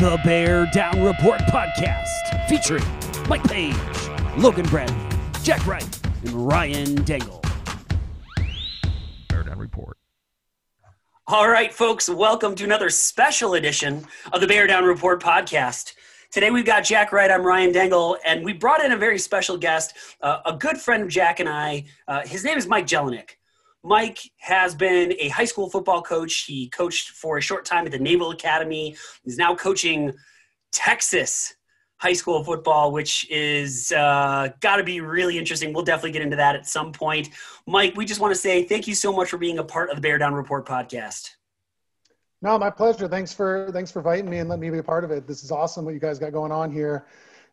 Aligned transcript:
The 0.00 0.18
Bear 0.24 0.64
Down 0.72 1.02
Report 1.02 1.40
podcast 1.40 2.48
featuring 2.48 2.82
Mike 3.28 3.44
Page, 3.44 3.76
Logan 4.38 4.64
Bradley, 4.64 4.96
Jack 5.42 5.66
Wright, 5.66 6.00
and 6.24 6.32
Ryan 6.32 7.04
Dangle. 7.04 7.42
Bear 9.28 9.42
Down 9.42 9.58
Report. 9.58 9.98
All 11.26 11.50
right, 11.50 11.70
folks, 11.70 12.08
welcome 12.08 12.54
to 12.54 12.64
another 12.64 12.88
special 12.88 13.52
edition 13.52 14.06
of 14.32 14.40
the 14.40 14.46
Bear 14.46 14.66
Down 14.66 14.84
Report 14.84 15.22
podcast. 15.22 15.92
Today 16.30 16.50
we've 16.50 16.64
got 16.64 16.82
Jack 16.82 17.12
Wright. 17.12 17.30
I'm 17.30 17.42
Ryan 17.42 17.70
Dangle, 17.70 18.16
and 18.24 18.42
we 18.42 18.54
brought 18.54 18.82
in 18.82 18.92
a 18.92 18.96
very 18.96 19.18
special 19.18 19.58
guest, 19.58 19.92
uh, 20.22 20.38
a 20.46 20.54
good 20.54 20.78
friend 20.78 21.02
of 21.02 21.10
Jack 21.10 21.40
and 21.40 21.48
I. 21.48 21.84
Uh, 22.08 22.22
his 22.22 22.42
name 22.42 22.56
is 22.56 22.66
Mike 22.66 22.86
Jelinek. 22.86 23.32
Mike 23.82 24.18
has 24.38 24.74
been 24.74 25.14
a 25.18 25.28
high 25.28 25.44
school 25.44 25.70
football 25.70 26.02
coach. 26.02 26.44
He 26.44 26.68
coached 26.68 27.10
for 27.10 27.38
a 27.38 27.40
short 27.40 27.64
time 27.64 27.86
at 27.86 27.92
the 27.92 27.98
Naval 27.98 28.30
Academy. 28.30 28.94
He's 29.24 29.38
now 29.38 29.54
coaching 29.54 30.12
Texas 30.72 31.54
high 32.00 32.12
school 32.14 32.42
football, 32.42 32.92
which 32.92 33.30
is 33.30 33.92
uh, 33.92 34.48
got 34.60 34.76
to 34.76 34.84
be 34.84 35.00
really 35.00 35.36
interesting. 35.38 35.72
We'll 35.72 35.84
definitely 35.84 36.12
get 36.12 36.22
into 36.22 36.36
that 36.36 36.56
at 36.56 36.66
some 36.66 36.92
point. 36.92 37.28
Mike, 37.66 37.94
we 37.94 38.06
just 38.06 38.20
want 38.20 38.34
to 38.34 38.40
say 38.40 38.64
thank 38.64 38.88
you 38.88 38.94
so 38.94 39.12
much 39.12 39.28
for 39.28 39.36
being 39.36 39.58
a 39.58 39.64
part 39.64 39.90
of 39.90 39.96
the 39.96 40.02
Bear 40.02 40.16
Down 40.16 40.32
Report 40.32 40.66
podcast. 40.66 41.30
No, 42.42 42.58
my 42.58 42.70
pleasure. 42.70 43.06
Thanks 43.06 43.34
for 43.34 43.70
thanks 43.72 43.90
for 43.90 43.98
inviting 43.98 44.30
me 44.30 44.38
and 44.38 44.48
letting 44.48 44.62
me 44.62 44.70
be 44.70 44.78
a 44.78 44.82
part 44.82 45.04
of 45.04 45.10
it. 45.10 45.26
This 45.26 45.44
is 45.44 45.50
awesome 45.50 45.84
what 45.84 45.92
you 45.92 46.00
guys 46.00 46.18
got 46.18 46.32
going 46.32 46.52
on 46.52 46.72
here. 46.72 47.06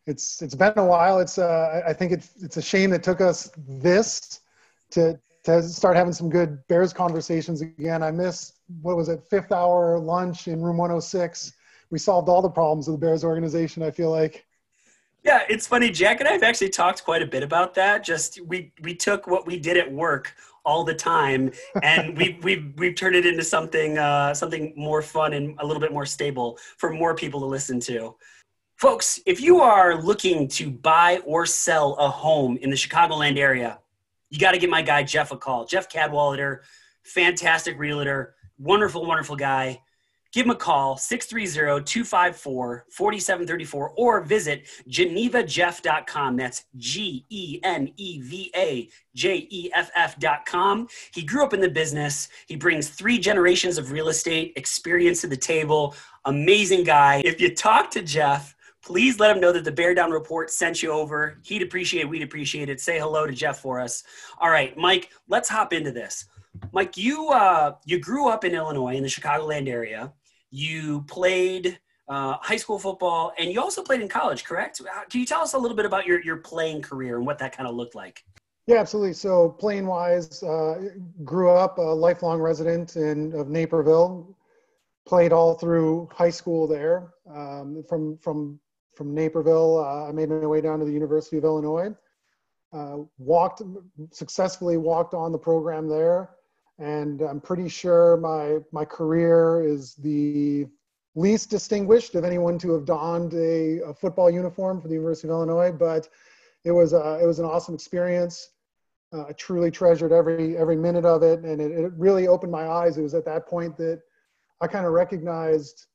It's 0.05 0.41
it's 0.41 0.55
been 0.55 0.71
a 0.77 0.85
while. 0.85 1.19
It's 1.19 1.37
uh, 1.37 1.81
I 1.85 1.91
think 1.91 2.13
it's 2.13 2.31
it's 2.41 2.55
a 2.55 2.61
shame 2.61 2.93
it 2.93 3.03
took 3.03 3.19
us 3.19 3.51
this 3.67 4.39
to 4.91 5.19
to 5.47 5.63
start 5.63 5.95
having 5.95 6.13
some 6.13 6.29
good 6.29 6.59
Bears 6.67 6.93
conversations 6.93 7.61
again. 7.61 8.03
I 8.03 8.11
missed 8.11 8.59
what 8.81 8.97
was 8.97 9.09
it, 9.09 9.23
fifth 9.29 9.51
hour 9.51 9.97
lunch 9.97 10.47
in 10.47 10.61
room 10.61 10.77
106. 10.77 11.53
We 11.89 11.99
solved 11.99 12.27
all 12.27 12.41
the 12.41 12.49
problems 12.49 12.87
of 12.87 12.93
the 12.93 12.97
Bears 12.97 13.23
organization. 13.23 13.81
I 13.81 13.91
feel 13.91 14.11
like. 14.11 14.45
Yeah, 15.23 15.41
it's 15.49 15.65
funny. 15.65 15.89
Jack 15.89 16.19
and 16.19 16.29
I 16.29 16.33
have 16.33 16.43
actually 16.43 16.69
talked 16.69 17.03
quite 17.03 17.21
a 17.21 17.25
bit 17.25 17.43
about 17.43 17.73
that. 17.75 18.03
Just 18.03 18.41
we 18.41 18.73
we 18.81 18.93
took 18.93 19.25
what 19.25 19.47
we 19.47 19.57
did 19.57 19.77
at 19.77 19.91
work 19.91 20.35
all 20.65 20.83
the 20.83 20.93
time, 20.93 21.51
and 21.81 22.17
we 22.17 22.37
we've 22.43 22.73
we've 22.77 22.95
turned 22.95 23.15
it 23.15 23.25
into 23.25 23.43
something 23.43 23.97
uh, 23.97 24.33
something 24.33 24.73
more 24.75 25.01
fun 25.01 25.33
and 25.33 25.55
a 25.59 25.65
little 25.65 25.81
bit 25.81 25.93
more 25.93 26.05
stable 26.05 26.59
for 26.77 26.91
more 26.91 27.15
people 27.15 27.39
to 27.39 27.45
listen 27.45 27.79
to. 27.81 28.15
Folks, 28.75 29.19
if 29.25 29.41
you 29.41 29.61
are 29.61 29.99
looking 29.99 30.47
to 30.49 30.69
buy 30.69 31.19
or 31.25 31.45
sell 31.45 31.95
a 31.95 32.09
home 32.09 32.57
in 32.57 32.69
the 32.69 32.75
Chicagoland 32.75 33.37
area, 33.37 33.79
you 34.29 34.39
got 34.39 34.51
to 34.51 34.57
give 34.57 34.69
my 34.69 34.81
guy 34.81 35.03
Jeff 35.03 35.31
a 35.31 35.37
call. 35.37 35.65
Jeff 35.65 35.89
Cadwallader, 35.89 36.63
fantastic 37.03 37.79
realtor, 37.79 38.35
wonderful, 38.57 39.05
wonderful 39.05 39.35
guy. 39.35 39.81
Give 40.33 40.45
him 40.45 40.51
a 40.51 40.55
call, 40.55 40.97
630-254-4734, 40.97 43.89
or 43.95 44.21
visit 44.21 44.67
genevajeff.com. 44.89 46.35
That's 46.35 46.65
G-E-N-E-V-A 46.75 48.89
J-E-F-F.com. 49.15 50.87
He 51.13 51.23
grew 51.23 51.43
up 51.43 51.53
in 51.53 51.59
the 51.59 51.69
business. 51.69 52.29
He 52.45 52.55
brings 52.55 52.89
three 52.89 53.17
generations 53.17 53.77
of 53.77 53.91
real 53.91 54.09
estate 54.09 54.53
experience 54.55 55.21
to 55.21 55.27
the 55.27 55.37
table. 55.37 55.95
Amazing 56.25 56.83
guy. 56.83 57.21
If 57.25 57.41
you 57.41 57.55
talk 57.55 57.89
to 57.91 58.03
Jeff, 58.03 58.55
please 58.87 59.19
let 59.19 59.35
him 59.35 59.41
know 59.41 59.51
that 59.51 59.65
the 59.65 59.71
Bear 59.71 59.93
Down 59.93 60.11
Report 60.11 60.49
sent 60.49 60.81
you 60.81 60.93
over. 60.93 61.39
He'd 61.43 61.61
appreciate 61.61 62.03
it. 62.03 62.09
We'd 62.09 62.23
appreciate 62.23 62.69
it. 62.69 62.79
Say 62.79 62.97
hello 62.97 63.27
to 63.27 63.33
Jeff 63.33 63.59
for 63.59 63.81
us. 63.81 64.05
All 64.39 64.49
right, 64.49 64.75
Mike, 64.77 65.09
let's 65.27 65.49
hop 65.49 65.73
into 65.73 65.91
this. 65.91 66.23
Mike, 66.71 66.95
you 66.95 67.27
uh, 67.27 67.75
you 67.85 67.99
grew 67.99 68.29
up 68.29 68.45
in 68.45 68.55
Illinois 68.55 68.95
in 68.95 69.03
the 69.03 69.09
Chicagoland 69.09 69.67
area. 69.67 70.13
You 70.51 71.01
played 71.01 71.77
uh, 72.07 72.37
high 72.39 72.55
school 72.55 72.79
football, 72.79 73.33
and 73.37 73.51
you 73.51 73.59
also 73.59 73.83
played 73.83 73.99
in 73.99 74.07
college, 74.07 74.45
correct? 74.45 74.81
Can 75.09 75.19
you 75.19 75.27
tell 75.27 75.41
us 75.41 75.53
a 75.53 75.57
little 75.57 75.75
bit 75.75 75.85
about 75.85 76.05
your, 76.05 76.21
your 76.21 76.37
playing 76.37 76.81
career 76.81 77.17
and 77.17 77.25
what 77.25 77.39
that 77.39 77.55
kind 77.55 77.67
of 77.67 77.75
looked 77.75 77.93
like? 77.93 78.23
Yeah, 78.67 78.77
absolutely. 78.77 79.13
So, 79.13 79.49
playing 79.49 79.85
wise, 79.85 80.41
uh, 80.43 80.91
grew 81.25 81.51
up 81.51 81.77
a 81.77 81.81
lifelong 81.81 82.39
resident 82.39 82.95
in 82.95 83.33
of 83.33 83.49
Naperville. 83.49 84.33
Played 85.05 85.33
all 85.33 85.55
through 85.55 86.07
high 86.13 86.29
school 86.29 86.67
there. 86.67 87.13
Um, 87.29 87.83
from 87.89 88.17
from 88.19 88.61
from 88.97 89.13
Naperville, 89.13 89.77
uh, 89.77 90.09
I 90.09 90.11
made 90.11 90.29
my 90.29 90.45
way 90.47 90.59
down 90.59 90.79
to 90.79 90.85
the 90.85 90.91
University 90.91 91.37
of 91.37 91.43
Illinois. 91.43 91.95
Uh, 92.73 92.97
walked 93.17 93.61
successfully 94.11 94.75
walked 94.75 95.13
on 95.13 95.31
the 95.31 95.37
program 95.37 95.87
there, 95.87 96.31
and 96.79 97.21
I'm 97.21 97.39
pretty 97.39 97.69
sure 97.69 98.17
my 98.17 98.57
my 98.73 98.83
career 98.83 99.63
is 99.63 99.95
the 99.95 100.65
least 101.15 101.49
distinguished 101.49 102.15
of 102.15 102.25
anyone 102.25 102.57
to 102.59 102.73
have 102.73 102.85
donned 102.85 103.33
a, 103.33 103.81
a 103.83 103.93
football 103.93 104.29
uniform 104.29 104.81
for 104.81 104.87
the 104.87 104.95
University 104.95 105.27
of 105.27 105.31
Illinois. 105.31 105.71
But 105.71 106.09
it 106.65 106.71
was 106.71 106.91
a, 106.91 107.19
it 107.21 107.25
was 107.25 107.39
an 107.39 107.45
awesome 107.45 107.73
experience. 107.73 108.49
Uh, 109.13 109.27
I 109.29 109.31
truly 109.33 109.71
treasured 109.71 110.11
every 110.11 110.57
every 110.57 110.75
minute 110.75 111.05
of 111.05 111.23
it, 111.23 111.39
and 111.39 111.61
it, 111.61 111.71
it 111.71 111.93
really 111.95 112.27
opened 112.27 112.51
my 112.51 112.67
eyes. 112.67 112.97
It 112.97 113.03
was 113.03 113.13
at 113.13 113.25
that 113.25 113.47
point 113.47 113.77
that 113.77 114.01
I 114.59 114.67
kind 114.67 114.85
of 114.85 114.91
recognized 114.91 115.85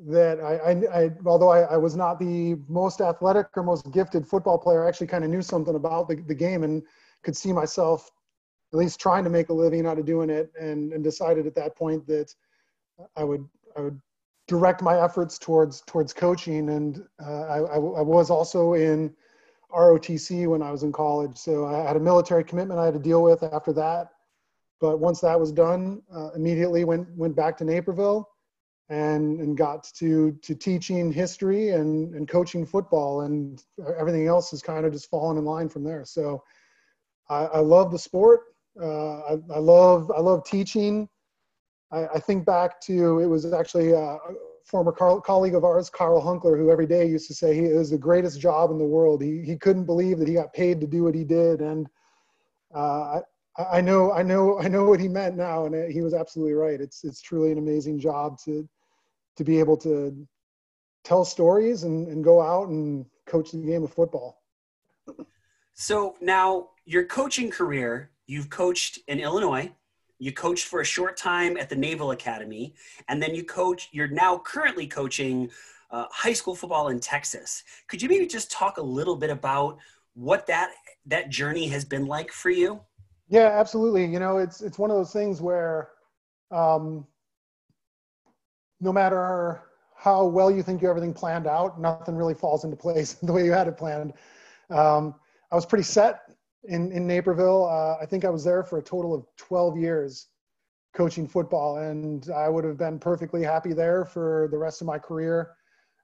that 0.00 0.40
I, 0.40 0.54
I, 0.56 1.02
I 1.02 1.10
although 1.26 1.50
I, 1.50 1.60
I, 1.62 1.76
was 1.76 1.96
not 1.96 2.20
the 2.20 2.56
most 2.68 3.00
athletic 3.00 3.48
or 3.56 3.64
most 3.64 3.90
gifted 3.90 4.26
football 4.26 4.56
player, 4.56 4.84
I 4.84 4.88
actually 4.88 5.08
kind 5.08 5.24
of 5.24 5.30
knew 5.30 5.42
something 5.42 5.74
about 5.74 6.08
the, 6.08 6.16
the 6.16 6.34
game 6.34 6.62
and 6.62 6.82
could 7.24 7.36
see 7.36 7.52
myself 7.52 8.10
at 8.72 8.78
least 8.78 9.00
trying 9.00 9.24
to 9.24 9.30
make 9.30 9.48
a 9.48 9.52
living 9.52 9.86
out 9.86 9.98
of 9.98 10.06
doing 10.06 10.30
it 10.30 10.52
and, 10.60 10.92
and 10.92 11.02
decided 11.02 11.46
at 11.46 11.54
that 11.56 11.76
point 11.76 12.06
that 12.06 12.32
I 13.16 13.24
would, 13.24 13.44
I 13.76 13.80
would 13.80 14.00
direct 14.46 14.82
my 14.82 15.02
efforts 15.02 15.36
towards, 15.36 15.80
towards 15.82 16.12
coaching. 16.12 16.70
And 16.70 17.04
uh, 17.24 17.42
I, 17.42 17.58
I, 17.58 17.78
was 17.78 18.30
also 18.30 18.74
in 18.74 19.12
ROTC 19.72 20.46
when 20.46 20.62
I 20.62 20.70
was 20.70 20.84
in 20.84 20.92
college. 20.92 21.36
So 21.36 21.66
I 21.66 21.86
had 21.86 21.96
a 21.96 22.00
military 22.00 22.44
commitment 22.44 22.78
I 22.78 22.84
had 22.84 22.94
to 22.94 23.00
deal 23.00 23.22
with 23.22 23.42
after 23.42 23.72
that. 23.72 24.10
But 24.80 24.98
once 24.98 25.20
that 25.22 25.38
was 25.38 25.50
done, 25.50 26.02
uh, 26.14 26.30
immediately 26.36 26.84
went, 26.84 27.08
went 27.16 27.34
back 27.34 27.56
to 27.58 27.64
Naperville 27.64 28.28
and 28.90 29.40
and 29.40 29.56
got 29.56 29.84
to 29.84 30.32
to 30.42 30.54
teaching 30.54 31.12
history 31.12 31.70
and 31.70 32.14
and 32.14 32.26
coaching 32.26 32.64
football 32.64 33.22
and 33.22 33.62
everything 33.98 34.26
else 34.26 34.50
has 34.50 34.62
kind 34.62 34.86
of 34.86 34.92
just 34.92 35.10
fallen 35.10 35.36
in 35.36 35.44
line 35.44 35.68
from 35.68 35.84
there. 35.84 36.04
So 36.04 36.42
i, 37.28 37.44
I 37.44 37.58
love 37.58 37.90
the 37.90 37.98
sport. 37.98 38.40
Uh, 38.80 39.18
I, 39.20 39.32
I, 39.54 39.58
love 39.58 40.10
i 40.16 40.20
love 40.20 40.44
teaching. 40.44 41.08
I, 41.90 42.06
I, 42.06 42.18
think 42.20 42.46
back 42.46 42.80
to 42.82 43.18
it 43.18 43.26
was 43.26 43.52
actually 43.52 43.92
a 43.92 44.18
former 44.64 44.92
Carl, 44.92 45.20
colleague 45.20 45.54
of 45.54 45.64
ours 45.64 45.90
carl 45.90 46.22
hunkler 46.22 46.56
who 46.56 46.70
every 46.70 46.86
day 46.86 47.06
used 47.06 47.26
to 47.28 47.34
say 47.34 47.54
he 47.54 47.62
was 47.72 47.90
the 47.90 47.98
greatest 47.98 48.40
job 48.40 48.70
in 48.70 48.78
the 48.78 48.84
world. 48.84 49.20
He, 49.20 49.42
he 49.42 49.56
couldn't 49.56 49.84
believe 49.84 50.18
that 50.18 50.28
he 50.28 50.34
got 50.34 50.52
paid 50.52 50.80
to 50.80 50.86
do 50.86 51.02
what 51.02 51.14
he 51.14 51.24
did. 51.24 51.60
And 51.60 51.88
uh, 52.74 53.20
I, 53.58 53.78
I 53.78 53.80
know, 53.80 54.12
I 54.12 54.22
know, 54.22 54.60
I 54.60 54.68
know 54.68 54.84
what 54.84 55.00
he 55.00 55.08
meant 55.08 55.36
now, 55.36 55.66
and 55.66 55.90
he 55.90 56.00
was 56.02 56.14
absolutely 56.14 56.54
right. 56.54 56.80
It's 56.80 57.02
it's 57.02 57.20
truly 57.20 57.50
an 57.50 57.58
amazing 57.58 57.98
job 57.98 58.38
to 58.44 58.68
to 59.38 59.44
be 59.44 59.58
able 59.58 59.76
to 59.76 60.26
tell 61.04 61.24
stories 61.24 61.84
and, 61.84 62.08
and 62.08 62.22
go 62.24 62.42
out 62.42 62.68
and 62.68 63.06
coach 63.24 63.52
the 63.52 63.58
game 63.58 63.84
of 63.84 63.92
football. 63.92 64.42
So 65.74 66.16
now 66.20 66.70
your 66.84 67.04
coaching 67.04 67.50
career, 67.50 68.10
you've 68.26 68.50
coached 68.50 68.98
in 69.06 69.20
Illinois, 69.20 69.70
you 70.18 70.32
coached 70.32 70.66
for 70.66 70.80
a 70.80 70.84
short 70.84 71.16
time 71.16 71.56
at 71.56 71.68
the 71.68 71.76
Naval 71.76 72.10
Academy, 72.10 72.74
and 73.08 73.22
then 73.22 73.32
you 73.32 73.44
coach, 73.44 73.88
you're 73.92 74.08
now 74.08 74.38
currently 74.38 74.88
coaching 74.88 75.48
uh, 75.92 76.06
high 76.10 76.32
school 76.32 76.56
football 76.56 76.88
in 76.88 76.98
Texas. 76.98 77.62
Could 77.86 78.02
you 78.02 78.08
maybe 78.08 78.26
just 78.26 78.50
talk 78.50 78.78
a 78.78 78.82
little 78.82 79.14
bit 79.14 79.30
about 79.30 79.78
what 80.14 80.48
that 80.48 80.72
that 81.06 81.30
journey 81.30 81.68
has 81.68 81.84
been 81.84 82.06
like 82.06 82.32
for 82.32 82.50
you? 82.50 82.80
Yeah, 83.28 83.50
absolutely. 83.60 84.04
You 84.04 84.18
know, 84.18 84.38
it's 84.38 84.60
it's 84.62 84.80
one 84.80 84.90
of 84.90 84.96
those 84.96 85.12
things 85.12 85.40
where 85.40 85.90
um, 86.50 87.06
no 88.80 88.92
matter 88.92 89.62
how 89.94 90.24
well 90.24 90.50
you 90.50 90.62
think 90.62 90.80
you 90.80 90.88
have 90.88 90.96
everything 90.96 91.14
planned 91.14 91.46
out, 91.46 91.80
nothing 91.80 92.16
really 92.16 92.34
falls 92.34 92.64
into 92.64 92.76
place 92.76 93.14
the 93.22 93.32
way 93.32 93.44
you 93.44 93.52
had 93.52 93.68
it 93.68 93.76
planned. 93.76 94.12
Um, 94.70 95.14
I 95.50 95.54
was 95.54 95.66
pretty 95.66 95.84
set 95.84 96.20
in, 96.64 96.92
in 96.92 97.06
Naperville. 97.06 97.66
Uh, 97.66 98.02
I 98.02 98.06
think 98.06 98.24
I 98.24 98.30
was 98.30 98.44
there 98.44 98.62
for 98.62 98.78
a 98.78 98.82
total 98.82 99.14
of 99.14 99.26
12 99.38 99.76
years 99.78 100.28
coaching 100.94 101.26
football, 101.26 101.78
and 101.78 102.30
I 102.30 102.48
would 102.48 102.64
have 102.64 102.76
been 102.76 102.98
perfectly 102.98 103.42
happy 103.42 103.72
there 103.72 104.04
for 104.04 104.48
the 104.50 104.58
rest 104.58 104.80
of 104.80 104.86
my 104.86 104.98
career 104.98 105.52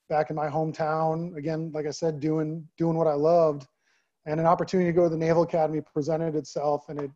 back 0.08 0.30
in 0.30 0.36
my 0.36 0.48
hometown. 0.48 1.36
Again, 1.36 1.70
like 1.74 1.86
I 1.86 1.90
said, 1.90 2.20
doing, 2.20 2.66
doing 2.76 2.96
what 2.96 3.06
I 3.06 3.14
loved. 3.14 3.66
And 4.26 4.40
an 4.40 4.46
opportunity 4.46 4.88
to 4.88 4.94
go 4.94 5.04
to 5.04 5.10
the 5.10 5.16
Naval 5.16 5.42
Academy 5.42 5.80
presented 5.80 6.34
itself, 6.34 6.88
and 6.88 7.00
it 7.00 7.10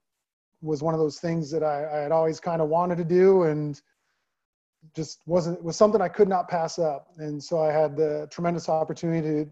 was 0.60 0.82
one 0.82 0.94
of 0.94 1.00
those 1.00 1.18
things 1.18 1.50
that 1.50 1.62
I, 1.62 1.86
I 1.86 2.02
had 2.02 2.12
always 2.12 2.40
kind 2.40 2.60
of 2.60 2.68
wanted 2.68 2.98
to 2.98 3.04
do. 3.04 3.44
And 3.44 3.80
just 4.94 5.20
wasn't 5.26 5.62
was 5.62 5.76
something 5.76 6.00
I 6.00 6.08
could 6.08 6.28
not 6.28 6.48
pass 6.48 6.78
up. 6.78 7.08
And 7.18 7.42
so 7.42 7.60
I 7.60 7.72
had 7.72 7.96
the 7.96 8.28
tremendous 8.30 8.68
opportunity 8.68 9.44
to, 9.44 9.50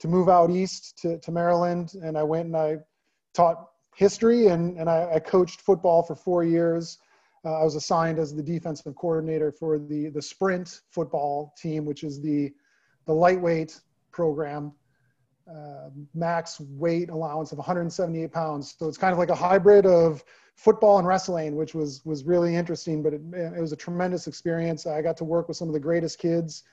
to 0.00 0.08
move 0.08 0.28
out 0.28 0.50
east 0.50 0.98
to, 1.02 1.18
to 1.18 1.32
Maryland, 1.32 1.94
and 2.02 2.16
I 2.18 2.22
went 2.22 2.46
and 2.46 2.56
I 2.56 2.78
taught 3.34 3.68
history 3.96 4.48
and, 4.48 4.78
and 4.78 4.90
I, 4.90 5.14
I 5.14 5.18
coached 5.20 5.60
football 5.60 6.02
for 6.02 6.14
four 6.14 6.44
years 6.44 6.98
uh, 7.44 7.60
I 7.60 7.64
was 7.64 7.74
assigned 7.74 8.18
as 8.18 8.34
the 8.34 8.42
defensive 8.42 8.94
coordinator 8.96 9.52
for 9.52 9.78
the 9.78 10.08
the 10.08 10.22
sprint 10.22 10.80
football 10.90 11.54
team, 11.60 11.84
which 11.84 12.02
is 12.02 12.20
the 12.20 12.52
the 13.06 13.12
lightweight 13.12 13.80
program. 14.12 14.72
Uh, 15.48 15.90
max 16.14 16.58
weight 16.60 17.10
allowance 17.10 17.52
of 17.52 17.58
178 17.58 18.32
pounds. 18.32 18.76
So 18.78 18.88
it's 18.88 18.96
kind 18.96 19.12
of 19.12 19.18
like 19.18 19.28
a 19.28 19.34
hybrid 19.34 19.84
of 19.84 20.24
football 20.56 20.98
and 20.98 21.06
wrestling, 21.06 21.54
which 21.54 21.74
was 21.74 22.02
was 22.04 22.24
really 22.24 22.56
interesting. 22.56 23.02
But 23.02 23.14
it, 23.14 23.20
it 23.34 23.60
was 23.60 23.72
a 23.72 23.76
tremendous 23.76 24.26
experience. 24.26 24.86
I 24.86 25.02
got 25.02 25.16
to 25.18 25.24
work 25.24 25.48
with 25.48 25.58
some 25.58 25.68
of 25.68 25.74
the 25.74 25.80
greatest 25.80 26.18
kids, 26.18 26.64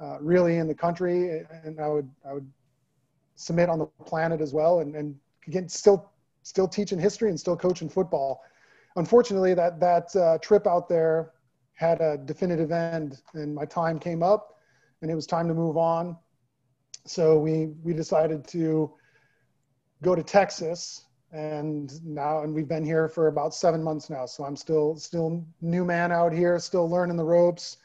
uh, 0.00 0.18
really 0.20 0.58
in 0.58 0.68
the 0.68 0.74
country, 0.74 1.42
and 1.64 1.80
I 1.80 1.88
would 1.88 2.08
I 2.28 2.34
would 2.34 2.48
submit 3.34 3.68
on 3.68 3.80
the 3.80 3.86
planet 4.04 4.40
as 4.40 4.54
well, 4.54 4.78
and 4.80 4.94
and 4.94 5.16
again 5.48 5.68
still 5.68 6.12
still 6.44 6.68
teaching 6.68 7.00
history 7.00 7.30
and 7.30 7.40
still 7.40 7.56
coaching 7.56 7.88
football 7.88 8.42
unfortunately, 8.96 9.54
that 9.54 9.80
that 9.80 10.14
uh, 10.16 10.38
trip 10.38 10.66
out 10.66 10.88
there 10.88 11.32
had 11.74 12.00
a 12.00 12.16
definitive 12.16 12.70
end, 12.70 13.20
and 13.34 13.54
my 13.54 13.64
time 13.64 13.98
came 13.98 14.22
up, 14.22 14.58
and 15.02 15.10
it 15.10 15.14
was 15.14 15.26
time 15.26 15.48
to 15.48 15.54
move 15.54 15.76
on. 15.76 16.16
So 17.06 17.38
we 17.38 17.66
we 17.82 17.92
decided 17.92 18.46
to 18.48 18.92
go 20.02 20.14
to 20.14 20.22
Texas, 20.22 21.04
and 21.32 21.92
now 22.04 22.42
and 22.42 22.54
we've 22.54 22.68
been 22.68 22.84
here 22.84 23.08
for 23.08 23.28
about 23.28 23.54
seven 23.54 23.82
months 23.82 24.08
now. 24.08 24.26
So 24.26 24.44
I'm 24.44 24.56
still 24.56 24.96
still 24.96 25.44
new 25.60 25.84
man 25.84 26.12
out 26.12 26.32
here, 26.32 26.58
still 26.58 26.88
learning 26.88 27.16
the 27.16 27.24
ropes, 27.24 27.78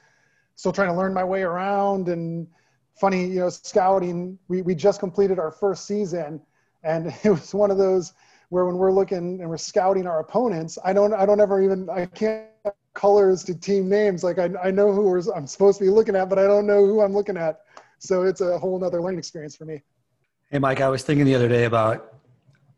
still 0.55 0.71
trying 0.71 0.89
to 0.89 0.95
learn 0.95 1.13
my 1.13 1.23
way 1.23 1.41
around. 1.41 2.07
And 2.07 2.47
funny, 2.95 3.25
you 3.25 3.39
know, 3.39 3.49
scouting. 3.49 4.37
We 4.47 4.61
we 4.61 4.75
just 4.75 4.99
completed 4.99 5.39
our 5.39 5.51
first 5.51 5.85
season, 5.85 6.41
and 6.83 7.07
it 7.23 7.29
was 7.29 7.53
one 7.53 7.71
of 7.71 7.77
those 7.77 8.13
where 8.49 8.65
when 8.65 8.77
we're 8.77 8.91
looking 8.91 9.41
and 9.41 9.49
we're 9.49 9.57
scouting 9.57 10.07
our 10.07 10.19
opponents, 10.19 10.77
I 10.83 10.93
don't 10.93 11.13
I 11.13 11.25
don't 11.25 11.41
ever 11.41 11.61
even 11.61 11.89
I 11.89 12.05
can't 12.05 12.49
colors 12.93 13.43
to 13.45 13.55
team 13.55 13.87
names. 13.89 14.23
Like 14.23 14.39
I, 14.39 14.49
I 14.61 14.71
know 14.71 14.91
who 14.91 15.31
I'm 15.31 15.47
supposed 15.47 15.77
to 15.79 15.85
be 15.85 15.89
looking 15.89 16.15
at, 16.15 16.29
but 16.29 16.39
I 16.39 16.43
don't 16.43 16.67
know 16.67 16.85
who 16.85 17.01
I'm 17.01 17.13
looking 17.13 17.37
at. 17.37 17.61
So 17.99 18.23
it's 18.23 18.41
a 18.41 18.57
whole 18.57 18.79
nother 18.79 19.01
learning 19.01 19.19
experience 19.19 19.55
for 19.55 19.65
me. 19.65 19.81
Hey, 20.49 20.59
Mike, 20.59 20.81
I 20.81 20.89
was 20.89 21.03
thinking 21.03 21.25
the 21.25 21.35
other 21.35 21.49
day 21.49 21.65
about 21.65 22.15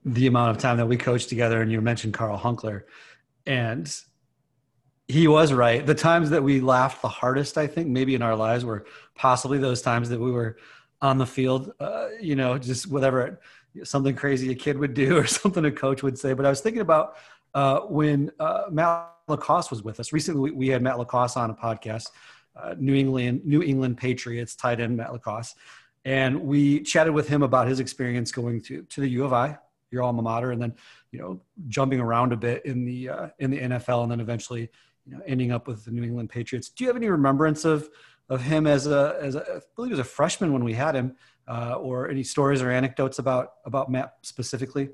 the 0.04 0.28
amount 0.28 0.56
of 0.56 0.62
time 0.62 0.78
that 0.78 0.88
we 0.88 0.98
coached 0.98 1.30
together, 1.30 1.62
and 1.62 1.72
you 1.72 1.80
mentioned 1.80 2.14
Carl 2.14 2.38
Hunkler, 2.38 2.84
and 3.46 3.96
he 5.08 5.28
was 5.28 5.54
right. 5.54 5.86
The 5.86 5.96
times 5.96 6.30
that 6.32 6.44
we 6.44 6.60
laughed 6.60 7.02
the 7.02 7.08
hardest, 7.08 7.58
I 7.58 7.68
think, 7.68 7.88
maybe 7.88 8.16
in 8.16 8.22
our 8.22 8.36
lives, 8.36 8.66
were 8.66 8.86
possibly 9.16 9.58
those 9.58 9.82
times 9.82 10.10
that 10.10 10.20
we 10.20 10.32
were 10.32 10.58
on 11.02 11.18
the 11.18 11.26
field. 11.26 11.72
Uh, 11.80 12.08
you 12.20 12.36
know, 12.36 12.58
just 12.58 12.88
whatever 12.88 13.40
something 13.84 14.16
crazy 14.16 14.52
a 14.52 14.56
kid 14.56 14.78
would 14.78 14.94
do 14.94 15.18
or 15.20 15.28
something 15.28 15.64
a 15.66 15.72
coach 15.72 16.04
would 16.04 16.18
say. 16.18 16.34
But 16.34 16.46
I 16.46 16.50
was 16.50 16.62
thinking 16.62 16.82
about 16.82 17.16
uh, 17.54 17.82
when 17.82 18.32
uh, 18.40 18.64
Matt 18.72 19.12
LaCosse 19.28 19.70
was 19.70 19.84
with 19.84 20.00
us 20.00 20.14
recently. 20.14 20.52
We, 20.52 20.52
we 20.52 20.68
had 20.70 20.82
Matt 20.82 20.98
LaCosse 20.98 21.38
on 21.38 21.50
a 21.50 21.54
podcast, 21.54 22.10
uh, 22.56 22.76
New 22.78 22.96
England 22.96 23.42
New 23.46 23.62
England 23.62 23.98
Patriots 23.98 24.56
tight 24.56 24.80
end 24.80 24.98
Matt 24.98 25.14
LaCosse, 25.14 25.56
and 26.06 26.42
we 26.42 26.82
chatted 26.82 27.14
with 27.14 27.28
him 27.28 27.44
about 27.44 27.68
his 27.68 27.80
experience 27.80 28.32
going 28.32 28.62
to 28.62 28.84
to 28.84 29.02
the 29.02 29.10
U 29.10 29.26
of 29.26 29.34
I, 29.34 29.58
your 29.92 30.04
alma 30.04 30.22
mater, 30.22 30.52
and 30.52 30.62
then 30.62 30.74
you 31.12 31.20
know 31.20 31.42
jumping 31.68 32.00
around 32.00 32.34
a 32.34 32.38
bit 32.38 32.66
in 32.66 32.86
the 32.86 33.10
uh, 33.10 33.28
in 33.40 33.52
the 33.52 33.60
NFL, 33.60 34.04
and 34.04 34.12
then 34.12 34.20
eventually 34.20 34.70
you 35.06 35.14
know 35.14 35.22
ending 35.26 35.52
up 35.52 35.68
with 35.68 35.86
the 35.86 35.92
New 35.92 36.04
England 36.04 36.30
Patriots. 36.30 36.70
Do 36.70 36.84
you 36.84 36.90
have 36.90 36.98
any 36.98 37.10
remembrance 37.10 37.66
of 37.66 37.90
of 38.30 38.42
him 38.42 38.68
as 38.68 38.88
a 38.88 39.18
as 39.22 39.36
a, 39.36 39.42
I 39.42 39.60
believe 39.76 39.90
he 39.90 39.98
was 39.98 40.00
a 40.00 40.04
freshman 40.04 40.54
when 40.54 40.64
we 40.64 40.74
had 40.74 40.96
him? 40.96 41.16
uh, 41.48 41.74
or 41.74 42.10
any 42.10 42.24
stories 42.24 42.62
or 42.62 42.72
anecdotes 42.72 43.20
about 43.20 43.54
about 43.66 43.92
Matt 43.92 44.16
specifically? 44.22 44.90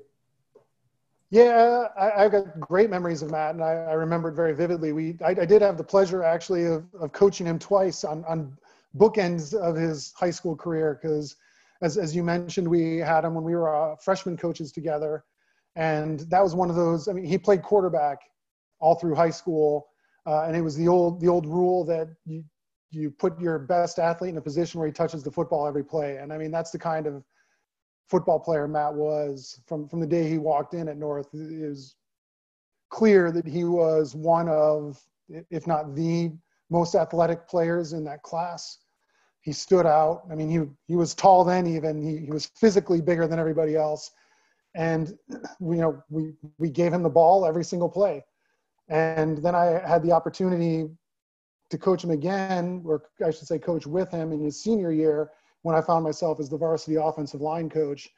Yeah, 1.30 1.88
I, 1.98 2.22
have 2.22 2.32
got 2.32 2.58
great 2.58 2.88
memories 2.88 3.20
of 3.20 3.30
Matt, 3.30 3.54
and 3.54 3.62
I, 3.62 3.72
I 3.72 3.92
remember 3.92 4.30
it 4.30 4.34
very 4.34 4.54
vividly. 4.54 4.92
We, 4.92 5.18
I, 5.22 5.30
I, 5.30 5.44
did 5.44 5.60
have 5.60 5.76
the 5.76 5.84
pleasure 5.84 6.22
actually 6.22 6.64
of, 6.64 6.86
of 6.94 7.12
coaching 7.12 7.46
him 7.46 7.58
twice 7.58 8.02
on, 8.02 8.24
on 8.24 8.56
bookends 8.96 9.52
of 9.52 9.76
his 9.76 10.14
high 10.16 10.30
school 10.30 10.56
career 10.56 10.98
because, 11.00 11.36
as, 11.82 11.98
as 11.98 12.16
you 12.16 12.22
mentioned, 12.22 12.66
we 12.66 12.96
had 12.96 13.26
him 13.26 13.34
when 13.34 13.44
we 13.44 13.54
were 13.54 13.74
uh, 13.74 13.96
freshman 13.96 14.38
coaches 14.38 14.72
together, 14.72 15.22
and 15.76 16.20
that 16.30 16.42
was 16.42 16.54
one 16.54 16.70
of 16.70 16.76
those. 16.76 17.08
I 17.08 17.12
mean, 17.12 17.26
he 17.26 17.36
played 17.36 17.62
quarterback 17.62 18.20
all 18.80 18.94
through 18.94 19.14
high 19.14 19.28
school, 19.28 19.88
uh, 20.26 20.44
and 20.44 20.56
it 20.56 20.62
was 20.62 20.76
the 20.76 20.88
old 20.88 21.20
the 21.20 21.28
old 21.28 21.44
rule 21.44 21.84
that 21.84 22.08
you 22.24 22.42
you 22.90 23.10
put 23.10 23.38
your 23.38 23.58
best 23.58 23.98
athlete 23.98 24.30
in 24.30 24.38
a 24.38 24.40
position 24.40 24.80
where 24.80 24.86
he 24.86 24.92
touches 24.94 25.22
the 25.22 25.30
football 25.30 25.66
every 25.66 25.84
play. 25.84 26.16
And 26.16 26.32
I 26.32 26.38
mean, 26.38 26.50
that's 26.50 26.70
the 26.70 26.78
kind 26.78 27.06
of 27.06 27.22
football 28.08 28.40
player 28.40 28.66
Matt 28.66 28.94
was 28.94 29.60
from, 29.66 29.88
from 29.88 30.00
the 30.00 30.06
day 30.06 30.28
he 30.28 30.38
walked 30.38 30.74
in 30.74 30.88
at 30.88 30.96
North. 30.96 31.28
It 31.32 31.68
was 31.68 31.96
clear 32.90 33.30
that 33.32 33.46
he 33.46 33.64
was 33.64 34.14
one 34.14 34.48
of, 34.48 34.98
if 35.28 35.66
not 35.66 35.94
the 35.94 36.32
most 36.70 36.94
athletic 36.94 37.46
players 37.48 37.92
in 37.92 38.04
that 38.04 38.22
class. 38.22 38.78
He 39.40 39.52
stood 39.52 39.86
out. 39.86 40.22
I 40.30 40.34
mean, 40.34 40.50
he, 40.50 40.66
he 40.86 40.96
was 40.96 41.14
tall 41.14 41.44
then 41.44 41.66
even, 41.66 42.02
he, 42.02 42.24
he 42.26 42.30
was 42.30 42.46
physically 42.46 43.00
bigger 43.00 43.26
than 43.26 43.38
everybody 43.38 43.76
else. 43.76 44.10
And, 44.74 45.16
you 45.28 45.76
know, 45.76 46.02
we, 46.10 46.34
we 46.58 46.70
gave 46.70 46.92
him 46.92 47.02
the 47.02 47.08
ball 47.08 47.46
every 47.46 47.64
single 47.64 47.88
play. 47.88 48.24
And 48.88 49.38
then 49.38 49.54
I 49.54 49.82
had 49.86 50.02
the 50.02 50.12
opportunity 50.12 50.88
to 51.70 51.78
coach 51.78 52.02
him 52.02 52.10
again, 52.10 52.82
or 52.86 53.02
I 53.24 53.30
should 53.30 53.46
say, 53.46 53.58
coach 53.58 53.86
with 53.86 54.10
him 54.10 54.32
in 54.32 54.40
his 54.40 54.62
senior 54.62 54.92
year 54.92 55.30
when 55.62 55.76
I 55.76 55.80
found 55.80 56.04
myself 56.04 56.40
as 56.40 56.48
the 56.48 56.56
varsity 56.56 56.96
offensive 56.96 57.40
line 57.40 57.68
coach. 57.68 58.08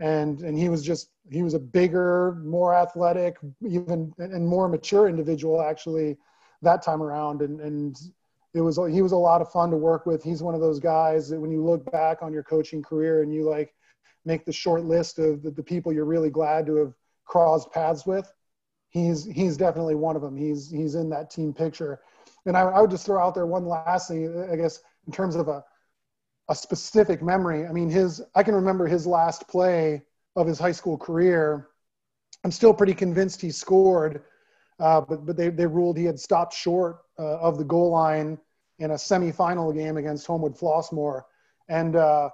And, 0.00 0.40
and 0.40 0.58
he 0.58 0.68
was 0.68 0.82
just, 0.82 1.10
he 1.30 1.42
was 1.42 1.54
a 1.54 1.58
bigger, 1.58 2.40
more 2.44 2.74
athletic, 2.74 3.36
even, 3.66 4.12
and 4.18 4.46
more 4.46 4.68
mature 4.68 5.08
individual 5.08 5.62
actually 5.62 6.16
that 6.62 6.82
time 6.82 7.02
around. 7.02 7.42
And, 7.42 7.60
and 7.60 7.96
it 8.54 8.60
was, 8.60 8.76
he 8.90 9.02
was 9.02 9.12
a 9.12 9.16
lot 9.16 9.40
of 9.40 9.50
fun 9.52 9.70
to 9.70 9.76
work 9.76 10.06
with. 10.06 10.22
He's 10.22 10.42
one 10.42 10.54
of 10.54 10.60
those 10.60 10.80
guys 10.80 11.28
that 11.28 11.40
when 11.40 11.50
you 11.50 11.64
look 11.64 11.90
back 11.92 12.22
on 12.22 12.32
your 12.32 12.42
coaching 12.42 12.82
career 12.82 13.22
and 13.22 13.32
you 13.32 13.48
like 13.48 13.74
make 14.24 14.44
the 14.44 14.52
short 14.52 14.84
list 14.84 15.18
of 15.18 15.42
the, 15.42 15.50
the 15.50 15.62
people 15.62 15.92
you're 15.92 16.04
really 16.04 16.30
glad 16.30 16.66
to 16.66 16.76
have 16.76 16.94
crossed 17.24 17.70
paths 17.72 18.04
with, 18.04 18.32
he's, 18.88 19.24
he's 19.24 19.56
definitely 19.56 19.94
one 19.94 20.16
of 20.16 20.22
them. 20.22 20.36
He's, 20.36 20.70
he's 20.70 20.96
in 20.96 21.08
that 21.10 21.30
team 21.30 21.52
picture 21.52 22.00
and 22.46 22.56
I, 22.56 22.62
I, 22.62 22.80
would 22.80 22.90
just 22.90 23.06
throw 23.06 23.22
out 23.22 23.34
there 23.34 23.46
one 23.46 23.66
last 23.66 24.08
thing, 24.08 24.48
I 24.50 24.56
guess, 24.56 24.80
in 25.06 25.12
terms 25.12 25.36
of 25.36 25.48
a, 25.48 25.64
a 26.48 26.54
specific 26.54 27.22
memory. 27.22 27.66
I 27.66 27.72
mean, 27.72 27.88
his, 27.88 28.22
I 28.34 28.42
can 28.42 28.54
remember 28.54 28.86
his 28.86 29.06
last 29.06 29.48
play 29.48 30.02
of 30.36 30.46
his 30.46 30.58
high 30.58 30.72
school 30.72 30.98
career. 30.98 31.68
I'm 32.44 32.50
still 32.50 32.74
pretty 32.74 32.94
convinced 32.94 33.40
he 33.40 33.50
scored, 33.50 34.22
uh, 34.78 35.00
but, 35.00 35.24
but 35.24 35.36
they, 35.36 35.48
they 35.48 35.66
ruled 35.66 35.96
he 35.96 36.04
had 36.04 36.20
stopped 36.20 36.54
short 36.54 36.98
uh, 37.18 37.38
of 37.38 37.56
the 37.56 37.64
goal 37.64 37.90
line 37.90 38.38
in 38.78 38.90
a 38.90 38.94
semifinal 38.94 39.74
game 39.74 39.96
against 39.96 40.26
Homewood 40.26 40.56
Flossmoor. 40.56 41.22
And 41.68 41.96
uh, 41.96 42.28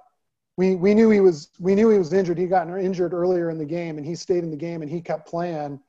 we, 0.57 0.75
we 0.75 0.93
knew 0.93 1.09
he 1.09 1.21
was, 1.21 1.49
we 1.59 1.75
knew 1.75 1.89
he 1.89 1.97
was 1.97 2.11
injured. 2.11 2.37
He 2.37 2.47
got 2.47 2.67
injured 2.67 3.13
earlier 3.13 3.49
in 3.49 3.57
the 3.57 3.65
game 3.65 3.97
and 3.97 4.05
he 4.05 4.15
stayed 4.15 4.43
in 4.43 4.51
the 4.51 4.57
game 4.57 4.81
and 4.81 4.91
he 4.91 4.99
kept 4.99 5.27
playing. 5.27 5.79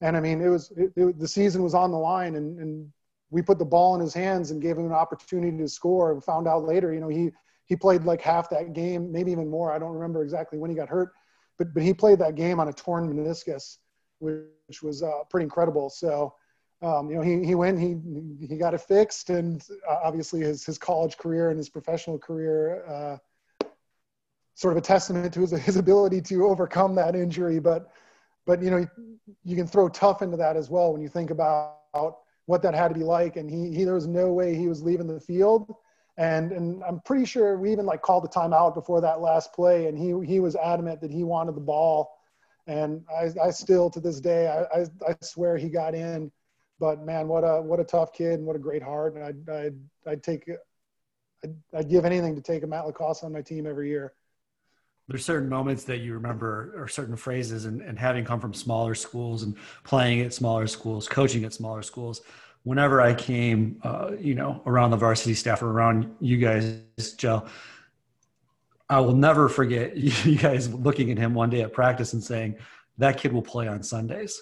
And 0.00 0.16
I 0.16 0.20
mean, 0.20 0.40
it 0.40 0.48
was, 0.48 0.70
it, 0.76 0.92
it, 0.96 1.18
the 1.18 1.28
season 1.28 1.62
was 1.62 1.74
on 1.74 1.90
the 1.90 1.98
line 1.98 2.36
and, 2.36 2.58
and 2.58 2.92
we 3.30 3.42
put 3.42 3.58
the 3.58 3.64
ball 3.64 3.94
in 3.94 4.00
his 4.00 4.14
hands 4.14 4.50
and 4.50 4.62
gave 4.62 4.78
him 4.78 4.86
an 4.86 4.92
opportunity 4.92 5.58
to 5.58 5.68
score 5.68 6.12
and 6.12 6.24
found 6.24 6.46
out 6.46 6.64
later, 6.64 6.94
you 6.94 7.00
know, 7.00 7.08
he, 7.08 7.32
he 7.66 7.76
played 7.76 8.04
like 8.04 8.20
half 8.20 8.48
that 8.50 8.72
game, 8.72 9.12
maybe 9.12 9.30
even 9.32 9.50
more. 9.50 9.72
I 9.72 9.78
don't 9.78 9.92
remember 9.92 10.22
exactly 10.22 10.58
when 10.58 10.70
he 10.70 10.76
got 10.76 10.88
hurt, 10.88 11.12
but, 11.58 11.74
but 11.74 11.82
he 11.82 11.92
played 11.92 12.18
that 12.20 12.34
game 12.34 12.60
on 12.60 12.68
a 12.68 12.72
torn 12.72 13.12
meniscus, 13.12 13.78
which 14.20 14.82
was 14.82 15.02
uh, 15.02 15.24
pretty 15.28 15.44
incredible. 15.44 15.90
So, 15.90 16.34
um, 16.82 17.10
you 17.10 17.16
know, 17.16 17.22
he, 17.22 17.44
he 17.44 17.54
went, 17.54 17.78
he, 17.80 17.96
he 18.46 18.56
got 18.56 18.74
it 18.74 18.80
fixed 18.80 19.30
and 19.30 19.62
uh, 19.88 19.98
obviously 20.04 20.40
his, 20.40 20.64
his 20.64 20.78
college 20.78 21.16
career 21.16 21.50
and 21.50 21.58
his 21.58 21.68
professional 21.68 22.18
career, 22.18 22.84
uh, 22.86 23.16
sort 24.54 24.72
of 24.72 24.78
a 24.78 24.86
testament 24.86 25.34
to 25.34 25.40
his, 25.40 25.50
his 25.50 25.76
ability 25.76 26.20
to 26.22 26.46
overcome 26.46 26.94
that 26.94 27.14
injury. 27.14 27.58
But, 27.58 27.90
but, 28.46 28.62
you 28.62 28.70
know, 28.70 28.86
you 29.44 29.56
can 29.56 29.66
throw 29.66 29.88
tough 29.88 30.22
into 30.22 30.36
that 30.36 30.56
as 30.56 30.70
well 30.70 30.92
when 30.92 31.02
you 31.02 31.08
think 31.08 31.30
about 31.30 32.18
what 32.46 32.62
that 32.62 32.74
had 32.74 32.88
to 32.88 32.94
be 32.94 33.04
like. 33.04 33.36
And 33.36 33.50
he, 33.50 33.76
he 33.76 33.84
there 33.84 33.94
was 33.94 34.06
no 34.06 34.32
way 34.32 34.54
he 34.54 34.68
was 34.68 34.82
leaving 34.82 35.08
the 35.08 35.18
field. 35.18 35.74
And 36.18 36.52
and 36.52 36.82
I'm 36.84 37.00
pretty 37.00 37.24
sure 37.24 37.58
we 37.58 37.72
even 37.72 37.86
like 37.86 38.02
called 38.02 38.24
the 38.24 38.28
timeout 38.28 38.74
before 38.74 39.00
that 39.02 39.20
last 39.20 39.52
play. 39.52 39.86
And 39.86 39.98
he 39.98 40.26
he 40.26 40.40
was 40.40 40.56
adamant 40.56 41.00
that 41.02 41.10
he 41.10 41.24
wanted 41.24 41.54
the 41.54 41.60
ball. 41.60 42.10
And 42.66 43.04
I, 43.14 43.30
I 43.40 43.50
still 43.50 43.90
to 43.90 44.00
this 44.00 44.20
day 44.20 44.48
I, 44.48 44.80
I, 44.80 44.86
I 45.08 45.16
swear 45.22 45.56
he 45.56 45.68
got 45.68 45.94
in. 45.94 46.32
But 46.78 47.04
man, 47.04 47.28
what 47.28 47.42
a 47.42 47.60
what 47.60 47.80
a 47.80 47.84
tough 47.84 48.12
kid 48.12 48.34
and 48.34 48.46
what 48.46 48.56
a 48.56 48.60
great 48.60 48.82
heart. 48.82 49.14
And 49.14 49.24
I'd 49.24 49.48
I'd, 49.50 49.78
I'd 50.06 50.22
take 50.22 50.48
I'd, 51.44 51.54
I'd 51.74 51.90
give 51.90 52.04
anything 52.04 52.34
to 52.34 52.42
take 52.42 52.62
a 52.62 52.66
Matt 52.66 52.86
LaCosse 52.86 53.22
on 53.22 53.32
my 53.32 53.42
team 53.42 53.66
every 53.66 53.88
year 53.88 54.14
there's 55.08 55.24
certain 55.24 55.48
moments 55.48 55.84
that 55.84 55.98
you 55.98 56.14
remember 56.14 56.72
or 56.76 56.88
certain 56.88 57.16
phrases 57.16 57.64
and, 57.64 57.80
and 57.80 57.98
having 57.98 58.24
come 58.24 58.40
from 58.40 58.52
smaller 58.52 58.94
schools 58.94 59.42
and 59.42 59.56
playing 59.84 60.20
at 60.20 60.34
smaller 60.34 60.66
schools 60.66 61.06
coaching 61.06 61.44
at 61.44 61.52
smaller 61.52 61.82
schools 61.82 62.22
whenever 62.66 63.00
i 63.00 63.14
came 63.14 63.80
uh, 63.84 64.10
you 64.18 64.34
know 64.34 64.62
around 64.66 64.90
the 64.90 64.96
varsity 64.96 65.34
staff 65.34 65.62
or 65.62 65.70
around 65.70 66.14
you 66.20 66.36
guys 66.36 66.82
joe 67.16 67.46
i 68.88 69.00
will 69.00 69.14
never 69.14 69.48
forget 69.48 69.96
you 70.26 70.36
guys 70.36 70.72
looking 70.74 71.10
at 71.10 71.18
him 71.18 71.32
one 71.34 71.50
day 71.50 71.62
at 71.62 71.72
practice 71.72 72.12
and 72.12 72.22
saying 72.22 72.56
that 72.98 73.18
kid 73.18 73.32
will 73.32 73.42
play 73.42 73.68
on 73.68 73.82
sundays 73.82 74.40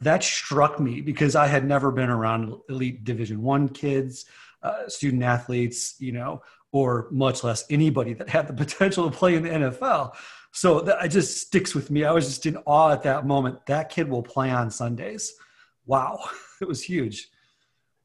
that 0.00 0.22
struck 0.22 0.78
me 0.78 1.00
because 1.00 1.34
I 1.34 1.46
had 1.46 1.66
never 1.66 1.90
been 1.90 2.10
around 2.10 2.54
elite 2.68 3.04
Division 3.04 3.42
One 3.42 3.68
kids, 3.68 4.26
uh, 4.62 4.88
student 4.88 5.22
athletes, 5.22 5.96
you 5.98 6.12
know, 6.12 6.42
or 6.72 7.08
much 7.10 7.42
less 7.42 7.64
anybody 7.70 8.12
that 8.14 8.28
had 8.28 8.46
the 8.46 8.52
potential 8.64 9.10
to 9.10 9.16
play 9.16 9.34
in 9.34 9.42
the 9.42 9.48
NFL. 9.48 10.14
So 10.52 10.80
that 10.80 11.04
it 11.04 11.08
just 11.08 11.38
sticks 11.38 11.74
with 11.74 11.90
me. 11.90 12.04
I 12.04 12.12
was 12.12 12.26
just 12.26 12.46
in 12.46 12.56
awe 12.64 12.92
at 12.92 13.02
that 13.02 13.26
moment. 13.26 13.64
That 13.66 13.90
kid 13.90 14.08
will 14.08 14.22
play 14.22 14.50
on 14.50 14.70
Sundays. 14.70 15.34
Wow, 15.86 16.20
it 16.60 16.68
was 16.68 16.82
huge. 16.82 17.28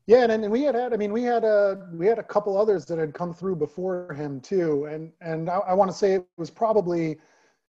Yeah, 0.07 0.23
and, 0.23 0.31
and 0.31 0.51
we 0.51 0.63
had 0.63 0.75
had. 0.75 0.93
I 0.93 0.97
mean, 0.97 1.11
we 1.11 1.23
had 1.23 1.43
a 1.43 1.87
we 1.93 2.07
had 2.07 2.19
a 2.19 2.23
couple 2.23 2.57
others 2.57 2.85
that 2.85 2.97
had 2.97 3.13
come 3.13 3.33
through 3.33 3.55
before 3.57 4.13
him 4.13 4.39
too, 4.41 4.85
and 4.85 5.11
and 5.21 5.49
I, 5.49 5.57
I 5.59 5.73
want 5.73 5.91
to 5.91 5.97
say 5.97 6.13
it 6.13 6.25
was 6.37 6.49
probably 6.49 7.17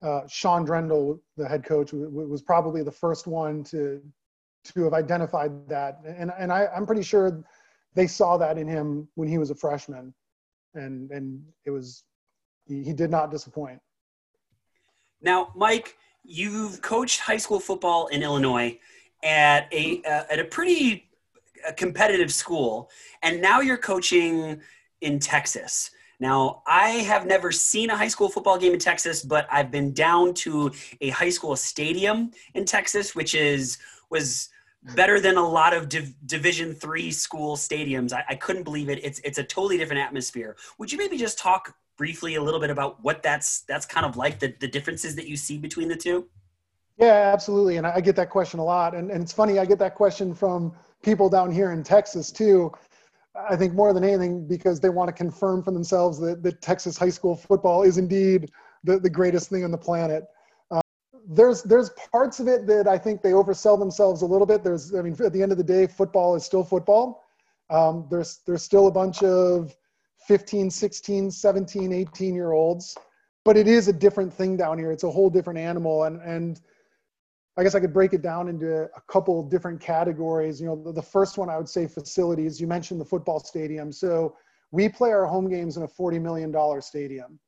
uh, 0.03 0.23
Sean 0.27 0.67
Drendel, 0.67 1.21
the 1.37 1.49
head 1.49 1.65
coach, 1.65 1.93
was 1.93 2.43
probably 2.43 2.83
the 2.83 2.93
first 2.93 3.27
one 3.27 3.63
to 3.65 4.03
to 4.65 4.85
have 4.85 4.95
identified 4.95 5.69
that, 5.69 6.01
and 6.05 6.33
and 6.39 6.51
I, 6.51 6.67
I'm 6.75 6.87
pretty 6.87 7.03
sure 7.03 7.45
they 7.95 8.07
saw 8.07 8.37
that 8.39 8.59
in 8.59 8.67
him 8.67 9.07
when 9.15 9.29
he 9.29 9.39
was 9.39 9.51
a 9.51 9.55
freshman, 9.55 10.15
and 10.75 11.11
and 11.11 11.43
it 11.67 11.71
was 11.71 12.05
he, 12.67 12.83
he 12.83 12.93
did 12.95 13.11
not 13.11 13.31
disappoint. 13.31 13.81
Now, 15.21 15.53
Mike, 15.55 15.97
you've 16.23 16.81
coached 16.83 17.21
high 17.21 17.37
school 17.37 17.61
football 17.61 18.09
in 18.09 18.23
Illinois 18.23 18.79
at 19.25 19.73
a 19.73 20.03
uh, 20.05 20.25
at 20.31 20.39
a 20.39 20.45
pretty 20.45 21.09
uh, 21.67 21.73
competitive 21.73 22.33
school, 22.33 22.91
and 23.23 23.41
now 23.41 23.61
you're 23.61 23.79
coaching 23.79 24.61
in 25.01 25.19
Texas. 25.19 25.91
Now, 26.21 26.63
I 26.67 26.91
have 26.91 27.27
never 27.27 27.51
seen 27.51 27.91
a 27.91 27.97
high 27.97 28.09
school 28.09 28.29
football 28.29 28.57
game 28.57 28.73
in 28.73 28.79
Texas, 28.79 29.23
but 29.23 29.49
I've 29.51 29.71
been 29.71 29.93
down 29.93 30.33
to 30.35 30.71
a 31.01 31.11
high 31.11 31.31
school 31.31 31.57
stadium 31.57 32.31
in 32.55 32.65
Texas, 32.65 33.17
which 33.17 33.35
is 33.35 33.79
was 34.11 34.51
better 34.95 35.19
than 35.19 35.37
a 35.37 35.47
lot 35.47 35.75
of 35.75 35.89
Div- 35.89 36.15
Division 36.27 36.75
three 36.75 37.11
school 37.11 37.57
stadiums. 37.57 38.13
I, 38.13 38.25
I 38.29 38.35
couldn't 38.37 38.63
believe 38.63 38.89
it. 38.89 39.03
It's 39.03 39.19
it's 39.25 39.39
a 39.39 39.45
totally 39.45 39.79
different 39.79 40.03
atmosphere. 40.03 40.57
Would 40.79 40.93
you 40.93 40.99
maybe 40.99 41.17
just 41.17 41.39
talk 41.39 41.75
briefly 41.97 42.35
a 42.35 42.43
little 42.43 42.61
bit 42.61 42.71
about 42.71 43.03
what 43.03 43.23
that's 43.23 43.63
that's 43.63 43.87
kind 43.87 44.07
of 44.07 44.17
like 44.17 44.39
the, 44.39 44.55
the 44.61 44.69
differences 44.69 45.17
that 45.17 45.27
you 45.27 45.37
see 45.37 45.59
between 45.59 45.89
the 45.89 45.97
two? 45.97 46.29
Yeah, 46.97 47.31
absolutely. 47.33 47.77
And 47.77 47.87
I 47.87 48.01
get 48.01 48.17
that 48.17 48.31
question 48.31 48.61
a 48.61 48.65
lot. 48.65 48.95
And, 48.95 49.11
and 49.11 49.23
it's 49.23 49.33
funny, 49.33 49.59
I 49.59 49.65
get 49.65 49.79
that 49.81 49.95
question 49.95 50.33
from 50.35 50.73
people 51.03 51.29
down 51.29 51.51
here 51.51 51.73
in 51.73 51.83
Texas 51.83 52.31
too. 52.31 52.73
I 53.35 53.57
think 53.57 53.75
more 53.75 53.93
than 53.93 54.05
anything 54.05 54.47
because 54.47 54.79
they 54.81 54.91
want 54.91 55.09
to 55.09 55.13
confirm 55.13 55.63
for 55.63 55.73
themselves 55.73 56.21
that, 56.21 56.43
that 56.45 56.63
Texas 56.63 56.97
high 56.97 57.11
school 57.11 57.35
football 57.35 57.83
is 57.83 57.99
indeed 57.99 58.51
the, 58.85 58.99
the 59.01 59.11
greatest 59.11 59.51
thing 59.51 59.65
on 59.65 59.73
the 59.73 59.79
planet. 59.79 60.25
Uh, 60.71 60.81
there's 61.29 61.63
there's 61.65 61.91
parts 62.13 62.39
of 62.39 62.47
it 62.47 62.67
that 62.69 62.87
I 62.87 62.97
think 62.97 63.23
they 63.23 63.33
oversell 63.33 63.79
themselves 63.79 64.23
a 64.23 64.27
little 64.27 64.47
bit. 64.47 64.63
There's 64.63 64.95
I 64.95 65.03
mean 65.03 65.17
at 65.25 65.33
the 65.33 65.43
end 65.43 65.51
of 65.51 65.59
the 65.59 65.65
day, 65.65 65.89
football 65.89 66.37
is 66.37 66.45
still 66.45 66.63
football. 66.63 67.25
Um, 67.71 68.07
there's 68.11 68.41
there's 68.47 68.63
still 68.63 68.87
a 68.87 68.93
bunch 68.93 69.23
of 69.25 69.75
15, 70.29 70.71
16, 70.71 71.31
17, 71.31 71.93
18 71.93 72.35
year 72.37 72.53
olds, 72.53 72.97
but 73.45 73.57
it 73.57 73.67
is 73.67 73.89
a 73.89 73.93
different 73.93 74.33
thing 74.33 74.57
down 74.57 74.79
here. 74.79 74.93
It's 74.93 75.05
a 75.05 75.11
whole 75.11 75.31
different 75.31 75.59
animal, 75.59 76.05
and 76.05 76.21
and 76.23 76.61
I 77.57 77.63
guess 77.63 77.75
I 77.75 77.81
could 77.81 77.93
break 77.93 78.13
it 78.13 78.23
down 78.23 78.49
into 78.49 78.85
a 78.85 79.01
couple 79.07 79.43
different 79.43 79.81
categories. 79.81 80.61
You 80.61 80.67
know, 80.67 80.83
the, 80.83 80.93
the, 80.93 81.03
first 81.03 81.39
one 81.39 81.49
I 81.49 81.57
would 81.57 81.69
say 81.69 81.87
facilities. 81.87 82.61
You 82.61 82.67
mentioned 82.67 83.01
the 83.01 83.05
football 83.05 83.39
stadium. 83.39 83.93
So 83.93 84.37
we 84.73 84.89
play 84.89 85.13
our 85.13 85.25
home 85.25 85.49
games 85.49 85.77
in 85.77 85.85
a 85.85 85.89
$40 85.89 86.21
million 86.21 86.83
stadium. 86.83 87.39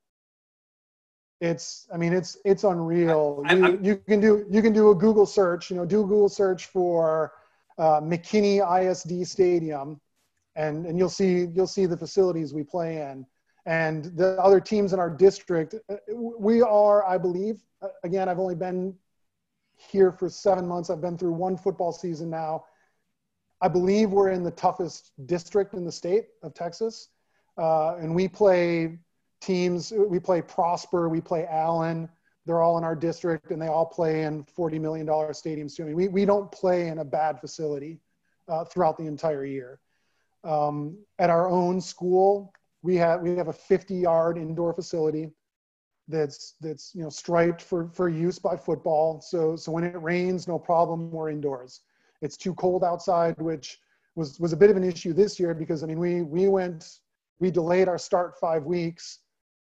It's, 1.41 1.89
I 1.93 1.97
mean, 1.97 2.13
it's, 2.13 2.39
it's 2.45 2.63
unreal. 2.63 3.43
I, 3.47 3.55
you, 3.55 3.79
you, 3.83 3.97
can 3.97 4.21
do, 4.21 4.47
you 4.49 4.63
can 4.63 4.73
do 4.73 4.91
a 4.91 4.95
Google 4.95 5.27
search, 5.27 5.71
you 5.71 5.77
know, 5.77 5.85
do 5.85 6.01
a 6.01 6.05
Google 6.05 6.29
search 6.29 6.67
for 6.67 7.33
uh, 7.79 8.01
McKinney 8.01 8.63
ISD 8.63 9.27
stadium 9.27 10.01
and, 10.55 10.87
and 10.87 10.99
you'll 10.99 11.11
see, 11.11 11.49
you'll 11.53 11.67
see 11.67 11.85
the 11.85 11.97
facilities 11.97 12.55
we 12.55 12.63
play 12.63 13.03
in 13.03 13.27
and 13.67 14.05
the 14.17 14.41
other 14.41 14.61
teams 14.61 14.93
in 14.93 15.01
our 15.01 15.11
district. 15.11 15.75
Uh, 15.91 15.97
we 16.15 16.63
are, 16.63 17.05
I 17.05 17.19
believe, 17.19 17.61
uh, 17.83 17.89
again, 18.05 18.29
I've 18.29 18.39
only 18.39 18.55
been 18.55 18.95
here 19.77 20.11
for 20.11 20.29
seven 20.29 20.67
months. 20.67 20.91
I've 20.91 21.01
been 21.01 21.19
through 21.19 21.33
one 21.33 21.57
football 21.57 21.93
season 21.93 22.31
now. 22.31 22.65
I 23.61 23.69
believe 23.69 24.11
we're 24.11 24.31
in 24.31 24.43
the 24.43 24.51
toughest 24.51 25.13
district 25.27 25.75
in 25.75 25.85
the 25.85 25.93
state 25.93 26.27
of 26.43 26.55
Texas. 26.55 27.09
Uh, 27.57 27.97
and 27.97 28.15
we 28.15 28.29
play 28.29 28.99
teams, 29.41 29.93
we 29.93 30.19
play 30.19 30.43
Prosper, 30.43 31.09
we 31.09 31.21
play 31.21 31.47
Allen. 31.47 32.09
They're 32.45 32.63
all 32.63 32.79
in 32.79 32.85
our 32.85 32.95
district 32.95 33.51
and 33.51 33.61
they 33.61 33.67
all 33.67 33.87
play 33.87 34.23
in 34.23 34.45
$40 34.45 34.81
million 34.81 35.07
stadiums 35.07 35.75
too. 35.75 35.85
I 35.85 35.87
mean, 35.87 35.97
we, 35.97 36.09
we 36.09 36.25
don't 36.25 36.51
play 36.53 36.89
in 36.89 36.99
a 36.99 37.05
bad 37.05 37.41
facility 37.41 37.99
uh, 38.49 38.65
throughout 38.65 38.99
the 38.99 39.07
entire 39.07 39.45
year. 39.45 39.81
Um, 40.45 40.99
at 41.19 41.31
our 41.31 41.49
own 41.49 41.81
school, 41.81 42.53
we 42.83 42.95
have, 42.97 43.21
we 43.21 43.37
have 43.37 43.49
a 43.49 43.53
50 43.53 43.95
yard 43.95 44.39
indoor 44.39 44.73
facility 44.75 45.31
that's 46.09 46.55
that's 46.61 46.95
you 46.95 47.03
know 47.03 47.09
striped 47.09 47.63
for 47.63 47.89
for 47.93 48.09
use 48.09 48.39
by 48.39 48.57
football. 48.57 49.21
So 49.21 49.57
so 49.57 49.73
when 49.73 49.85
it 49.85 50.01
rains, 50.01 50.47
no 50.47 50.59
problem, 50.59 51.11
we're 51.11 51.31
indoors. 51.31 51.81
It's 52.23 52.37
too 52.37 52.55
cold 52.55 52.85
outside, 52.85 53.37
which 53.39 53.81
was 54.15 54.39
was 54.39 54.53
a 54.53 54.57
bit 54.57 54.71
of 54.71 54.77
an 54.77 54.85
issue 54.85 55.13
this 55.13 55.39
year 55.39 55.55
because 55.55 55.83
I 55.83 55.87
mean 55.87 55.99
we 55.99 56.23
we 56.23 56.49
went 56.49 57.01
we 57.39 57.51
delayed 57.51 57.89
our 57.89 57.99
start 57.99 58.39
five 58.39 58.65
weeks. 58.65 59.21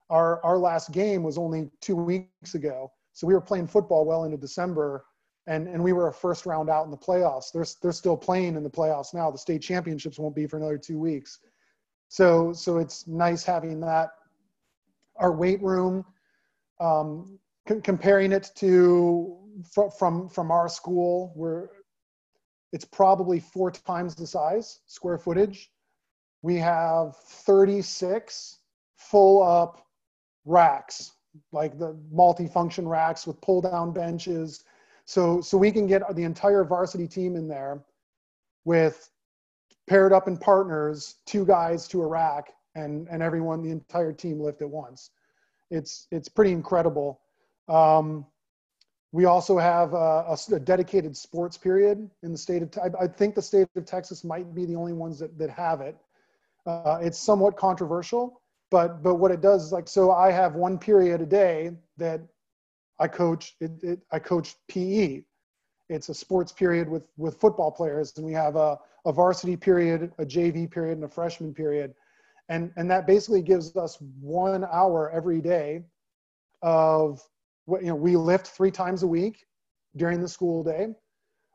Our 0.10 0.44
our 0.44 0.58
last 0.58 0.92
game 0.92 1.24
was 1.24 1.38
only 1.38 1.70
two 1.82 1.96
weeks 1.96 2.56
ago, 2.56 2.92
so 3.14 3.28
we 3.28 3.34
were 3.34 3.42
playing 3.42 3.68
football 3.68 4.06
well 4.06 4.24
into 4.24 4.38
December, 4.38 5.06
and 5.48 5.68
and 5.68 5.84
we 5.84 5.94
were 5.94 6.08
a 6.08 6.14
first 6.14 6.46
round 6.46 6.70
out 6.70 6.86
in 6.86 6.92
the 6.92 6.98
playoffs. 6.98 7.52
They're 7.52 7.66
they're 7.82 7.92
still 7.92 8.18
playing 8.18 8.56
in 8.56 8.64
the 8.64 8.70
playoffs 8.70 9.14
now. 9.14 9.30
The 9.30 9.38
state 9.38 9.62
championships 9.62 10.18
won't 10.18 10.36
be 10.36 10.48
for 10.48 10.58
another 10.58 10.78
two 10.78 10.98
weeks, 10.98 11.40
so 12.08 12.54
so 12.54 12.78
it's 12.78 13.08
nice 13.08 13.44
having 13.44 13.82
that. 13.82 14.12
Our 15.18 15.34
weight 15.34 15.62
room 15.62 16.06
um, 16.80 17.40
c- 17.68 17.82
comparing 17.82 18.32
it 18.32 18.52
to 18.56 19.38
fr- 19.72 19.90
from 19.98 20.30
from 20.30 20.52
our 20.52 20.70
school, 20.70 21.32
where 21.36 21.70
it's 22.72 22.86
probably 22.86 23.40
four 23.40 23.72
times 23.72 24.16
the 24.16 24.28
size 24.28 24.80
square 24.86 25.18
footage. 25.18 25.72
We 26.42 26.56
have 26.58 27.18
36 27.18 28.60
full 28.96 29.44
up 29.44 29.86
racks, 30.46 31.12
like 31.52 31.78
the 31.78 31.98
multi-function 32.12 32.88
racks 32.88 33.28
with 33.28 33.42
pull-down 33.42 33.92
benches. 33.92 34.64
So 35.06 35.42
so 35.42 35.58
we 35.58 35.72
can 35.72 35.88
get 35.88 36.04
the 36.16 36.24
entire 36.24 36.64
varsity 36.64 37.08
team 37.08 37.36
in 37.36 37.48
there 37.48 37.84
with 38.66 39.10
paired 39.88 40.14
up 40.14 40.28
in 40.28 40.38
partners, 40.38 41.16
two 41.26 41.46
guys 41.46 41.88
to 41.90 42.02
a 42.02 42.08
rack, 42.08 42.54
and 42.76 43.08
and 43.10 43.24
everyone, 43.24 43.64
the 43.64 43.72
entire 43.72 44.14
team 44.14 44.40
lift 44.40 44.62
at 44.62 44.70
once 44.70 45.10
it's 45.70 46.08
it's 46.12 46.30
pretty 46.30 46.52
incredible. 46.52 47.22
Um, 47.68 48.26
we 49.12 49.26
also 49.26 49.58
have 49.58 49.94
a, 49.94 50.38
a, 50.52 50.60
dedicated 50.60 51.18
sports 51.18 51.58
period 51.58 52.10
in 52.24 52.32
the 52.32 52.38
state 52.38 52.62
of. 52.62 52.70
I, 52.78 53.04
I, 53.04 53.08
think 53.08 53.36
the 53.36 53.42
state 53.42 53.68
of 53.76 53.86
Texas 53.86 54.24
might 54.24 54.54
be 54.54 54.66
the 54.66 54.76
only 54.76 54.94
ones 54.94 55.20
that 55.20 55.38
that 55.38 55.50
have 55.50 55.82
it. 55.82 55.98
Uh, 56.66 57.00
it's 57.02 57.18
somewhat 57.18 57.58
controversial, 57.58 58.42
but 58.70 59.02
but 59.02 59.16
what 59.16 59.32
it 59.32 59.42
does 59.42 59.66
is 59.66 59.72
like 59.72 59.88
so. 59.88 60.12
I 60.12 60.32
have 60.32 60.56
one 60.56 60.78
period 60.78 61.22
a 61.22 61.26
day 61.26 61.72
that 61.98 62.22
I 63.00 63.08
coach. 63.08 63.56
It, 63.60 63.72
it, 63.84 64.00
I 64.12 64.20
coach 64.20 64.56
PE. 64.68 65.24
It's 65.90 66.10
a 66.10 66.14
sports 66.14 66.52
period 66.52 66.88
with 66.88 67.04
with 67.18 67.40
football 67.40 67.72
players, 67.72 68.14
and 68.18 68.26
we 68.26 68.34
have 68.34 68.56
a, 68.56 68.78
a 69.06 69.12
varsity 69.12 69.58
period, 69.58 70.12
a 70.20 70.26
JV 70.26 70.70
period, 70.70 70.98
and 70.98 71.04
a 71.04 71.10
freshman 71.10 71.54
period 71.54 71.96
and 72.50 72.72
and 72.76 72.90
that 72.90 73.08
basically 73.08 73.42
gives 73.42 73.76
us 73.78 73.98
one 74.20 74.66
hour 74.72 75.10
every 75.12 75.40
day 75.40 75.84
of 76.62 77.22
what 77.66 77.82
you 77.82 77.88
know 77.88 77.96
we 77.96 78.16
lift 78.18 78.48
three 78.48 78.72
times 78.72 79.04
a 79.04 79.08
week 79.08 79.46
during 79.96 80.20
the 80.20 80.28
school 80.28 80.64
day. 80.64 80.88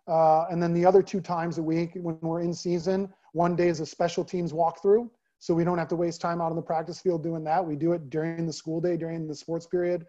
Uh, 0.07 0.45
and 0.51 0.63
then 0.63 0.73
the 0.73 0.85
other 0.85 1.03
two 1.03 1.21
times 1.21 1.59
a 1.59 1.63
week 1.63 1.93
when 1.95 2.19
we're 2.21 2.43
in 2.43 2.53
season 2.53 3.09
one 3.33 3.57
day 3.57 3.69
is 3.69 3.81
a 3.81 3.87
special 3.87 4.25
teams 4.25 4.53
walkthrough. 4.53 5.09
So 5.39 5.55
we 5.55 5.65
don't 5.65 5.79
have 5.79 5.89
to 5.89 5.97
waste 5.97 6.21
time 6.21 6.41
out 6.41 6.51
on 6.51 6.57
the 6.57 6.63
practice 6.63 7.01
field 7.01 7.23
doing 7.23 7.43
that. 7.45 7.65
We 7.65 7.75
do 7.75 7.93
it 7.93 8.11
during 8.11 8.47
the 8.47 8.53
school 8.53 8.81
day 8.81 8.97
during 8.97 9.27
the 9.27 9.35
sports 9.35 9.67
period. 9.67 10.07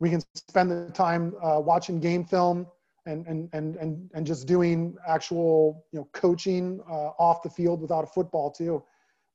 We 0.00 0.10
can 0.10 0.22
spend 0.34 0.70
the 0.70 0.90
time 0.92 1.34
uh, 1.42 1.60
watching 1.60 2.00
game 2.00 2.24
film 2.24 2.66
and, 3.06 3.26
and, 3.26 3.48
and, 3.52 3.76
and, 3.76 4.10
and 4.14 4.26
just 4.26 4.46
doing 4.46 4.96
actual 5.06 5.84
you 5.92 5.98
know 5.98 6.08
coaching 6.12 6.80
uh, 6.88 7.10
off 7.18 7.42
the 7.42 7.50
field 7.50 7.80
without 7.80 8.04
a 8.04 8.06
football 8.06 8.50
too 8.50 8.82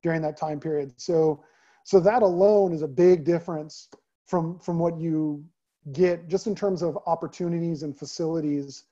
during 0.02 0.22
that 0.22 0.36
time 0.36 0.60
period. 0.60 0.92
So, 0.96 1.42
so 1.84 2.00
that 2.00 2.22
alone 2.22 2.72
is 2.72 2.82
a 2.82 2.88
big 2.88 3.24
difference 3.24 3.88
from 4.26 4.58
from 4.58 4.78
what 4.78 4.98
you 4.98 5.44
get 5.92 6.28
just 6.28 6.46
in 6.46 6.54
terms 6.54 6.82
of 6.82 6.98
opportunities 7.06 7.82
and 7.82 7.98
facilities 7.98 8.84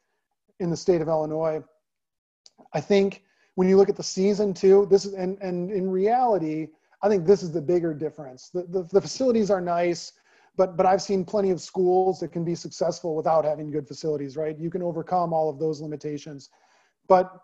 in 0.61 0.71
the 0.71 0.77
state 0.77 1.01
of 1.01 1.09
Illinois. 1.09 1.63
I 2.73 2.81
think 2.81 3.23
when 3.55 3.69
you 3.69 3.77
look 3.77 3.89
at 3.89 3.97
the 3.97 4.03
season 4.03 4.55
too, 4.55 4.87
this 4.91 5.05
is 5.05 5.15
and 5.15 5.39
and 5.41 5.71
in 5.71 5.91
reality, 5.91 6.69
I 7.03 7.09
think 7.09 7.27
this 7.27 7.43
is 7.43 7.53
the 7.53 7.61
bigger 7.61 7.93
difference. 7.95 8.49
The 8.49 8.63
the, 8.69 8.83
the 8.85 9.01
facilities 9.01 9.51
are 9.51 9.61
nice, 9.61 10.13
but 10.57 10.77
but 10.77 10.87
I've 10.87 11.03
seen 11.03 11.25
plenty 11.25 11.51
of 11.51 11.61
schools 11.61 12.21
that 12.21 12.29
can 12.33 12.45
be 12.45 12.55
successful 12.55 13.15
without 13.15 13.45
having 13.45 13.71
good 13.71 13.87
facilities, 13.87 14.37
right? 14.37 14.59
You 14.59 14.71
can 14.71 14.83
overcome 14.83 15.33
all 15.33 15.51
of 15.51 15.59
those 15.59 15.81
limitations, 15.81 16.51
but 17.09 17.41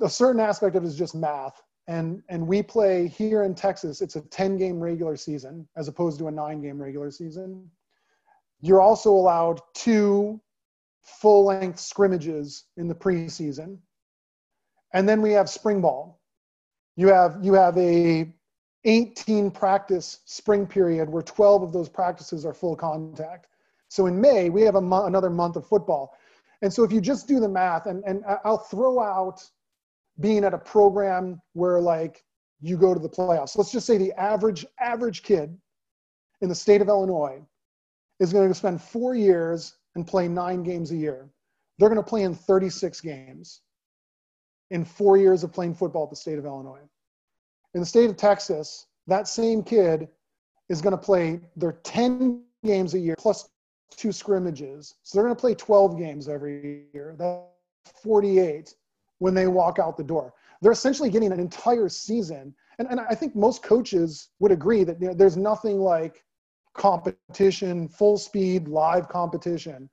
a 0.00 0.08
certain 0.08 0.40
aspect 0.40 0.76
of 0.76 0.84
it 0.84 0.86
is 0.86 0.96
just 0.96 1.14
math. 1.14 1.62
And 1.88 2.22
and 2.28 2.46
we 2.46 2.62
play 2.62 3.06
here 3.06 3.44
in 3.44 3.54
Texas. 3.54 4.00
It's 4.00 4.16
a 4.16 4.20
10 4.20 4.56
game 4.56 4.80
regular 4.80 5.16
season 5.16 5.68
as 5.76 5.88
opposed 5.88 6.18
to 6.18 6.28
a 6.28 6.30
nine 6.30 6.60
game 6.60 6.80
regular 6.80 7.10
season. 7.10 7.70
You're 8.60 8.80
also 8.80 9.10
allowed 9.10 9.60
two 9.74 10.40
full 11.02 11.44
length 11.44 11.78
scrimmages 11.78 12.64
in 12.76 12.88
the 12.88 12.94
preseason, 12.94 13.78
and 14.94 15.08
then 15.08 15.22
we 15.22 15.32
have 15.32 15.48
spring 15.48 15.80
ball. 15.80 16.20
You 16.96 17.08
have 17.08 17.38
you 17.42 17.54
have 17.54 17.78
a 17.78 18.34
18 18.86 19.50
practice 19.50 20.20
spring 20.24 20.66
period 20.66 21.10
where 21.10 21.22
12 21.22 21.62
of 21.62 21.72
those 21.72 21.88
practices 21.88 22.46
are 22.46 22.54
full 22.54 22.76
contact. 22.76 23.48
So 23.88 24.06
in 24.06 24.20
May, 24.20 24.48
we 24.48 24.62
have 24.62 24.74
mo- 24.74 25.06
another 25.06 25.30
month 25.30 25.56
of 25.56 25.66
football. 25.66 26.16
And 26.62 26.72
so 26.72 26.84
if 26.84 26.92
you 26.92 27.00
just 27.00 27.28
do 27.28 27.40
the 27.40 27.48
math, 27.48 27.86
and, 27.86 28.02
and 28.04 28.24
I'll 28.44 28.58
throw 28.58 29.00
out 29.00 29.44
being 30.20 30.44
at 30.44 30.54
a 30.54 30.58
program 30.58 31.40
where 31.52 31.80
like 31.80 32.24
you 32.60 32.76
go 32.76 32.94
to 32.94 33.00
the 33.00 33.08
playoffs. 33.08 33.56
Let's 33.56 33.72
just 33.72 33.86
say 33.86 33.98
the 33.98 34.12
average 34.14 34.66
average 34.80 35.22
kid 35.22 35.56
in 36.40 36.48
the 36.48 36.54
state 36.54 36.80
of 36.80 36.88
Illinois 36.88 37.42
is 38.20 38.32
going 38.32 38.48
to 38.48 38.54
spend 38.54 38.80
four 38.80 39.14
years 39.14 39.74
and 39.94 40.06
play 40.06 40.28
nine 40.28 40.62
games 40.62 40.90
a 40.90 40.96
year. 40.96 41.28
They're 41.78 41.88
going 41.88 42.02
to 42.02 42.08
play 42.08 42.22
in 42.22 42.34
36 42.34 43.00
games 43.00 43.60
in 44.70 44.84
four 44.84 45.16
years 45.16 45.44
of 45.44 45.52
playing 45.52 45.74
football 45.74 46.04
at 46.04 46.10
the 46.10 46.16
state 46.16 46.38
of 46.38 46.44
Illinois. 46.44 46.80
In 47.74 47.80
the 47.80 47.86
state 47.86 48.08
of 48.08 48.16
Texas, 48.16 48.86
that 49.06 49.28
same 49.28 49.62
kid 49.62 50.08
is 50.68 50.80
going 50.80 50.92
to 50.92 50.98
play 50.98 51.40
their 51.56 51.72
10 51.84 52.42
games 52.64 52.94
a 52.94 52.98
year 52.98 53.14
plus 53.18 53.48
two 53.90 54.12
scrimmages. 54.12 54.94
So 55.02 55.16
they're 55.16 55.24
going 55.24 55.36
to 55.36 55.40
play 55.40 55.54
12 55.54 55.98
games 55.98 56.28
every 56.28 56.86
year. 56.92 57.14
That's 57.18 58.00
48 58.02 58.74
when 59.18 59.34
they 59.34 59.46
walk 59.46 59.78
out 59.78 59.96
the 59.96 60.04
door. 60.04 60.34
They're 60.60 60.72
essentially 60.72 61.10
getting 61.10 61.32
an 61.32 61.40
entire 61.40 61.88
season. 61.88 62.54
And, 62.78 62.88
and 62.88 63.00
I 63.00 63.14
think 63.14 63.34
most 63.34 63.62
coaches 63.62 64.30
would 64.40 64.52
agree 64.52 64.84
that 64.84 65.00
you 65.00 65.08
know, 65.08 65.14
there's 65.14 65.36
nothing 65.36 65.78
like 65.78 66.24
competition, 66.74 67.88
full 67.88 68.18
speed, 68.18 68.68
live 68.68 69.08
competition. 69.08 69.88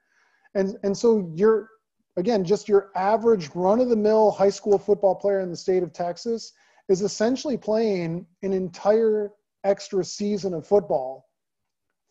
And, 0.56 0.78
and 0.84 0.96
so 0.96 1.32
you're, 1.36 1.70
again, 2.18 2.44
just 2.44 2.68
your 2.68 2.92
average 2.96 3.50
run 3.56 3.80
of 3.80 3.90
the 3.90 3.96
mill 3.96 4.32
high 4.32 4.50
school 4.50 4.78
football 4.78 5.16
player 5.16 5.40
in 5.40 5.50
the 5.50 5.58
state 5.58 5.84
of 5.84 5.94
Texas 5.94 6.54
is 6.90 7.02
essentially 7.02 7.58
playing 7.58 8.26
an 8.42 8.54
entire 8.54 9.32
extra 9.64 10.04
season 10.04 10.54
of 10.54 10.68
football 10.68 11.30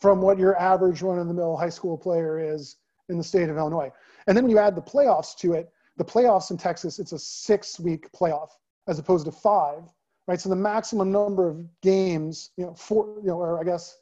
from 0.00 0.21
what 0.21 0.38
your 0.38 0.59
average 0.59 1.02
run 1.02 1.19
of 1.19 1.28
the 1.28 1.35
mill 1.35 1.57
high 1.57 1.69
school 1.69 1.97
player 1.97 2.40
is 2.40 2.76
in 3.09 3.19
the 3.19 3.25
state 3.25 3.49
of 3.49 3.57
Illinois. 3.57 3.90
And 4.26 4.37
then 4.37 4.45
when 4.45 4.50
you 4.50 4.59
add 4.59 4.75
the 4.75 4.83
playoffs 4.83 5.37
to 5.38 5.52
it, 5.52 5.71
the 5.97 6.05
playoffs 6.05 6.51
in 6.51 6.57
Texas, 6.57 6.99
it's 6.99 7.13
a 7.13 7.19
six 7.19 7.79
week 7.79 8.11
playoff 8.13 8.51
as 8.89 8.99
opposed 8.99 9.27
to 9.27 9.33
five, 9.33 9.83
right? 10.27 10.41
So 10.41 10.49
the 10.49 10.57
maximum 10.57 11.13
number 11.13 11.49
of 11.49 11.65
games, 11.83 12.51
you 12.57 12.65
know, 12.65 12.75
four, 12.75 13.17
you 13.21 13.29
know, 13.29 13.39
or 13.39 13.61
I 13.61 13.65
guess 13.65 13.99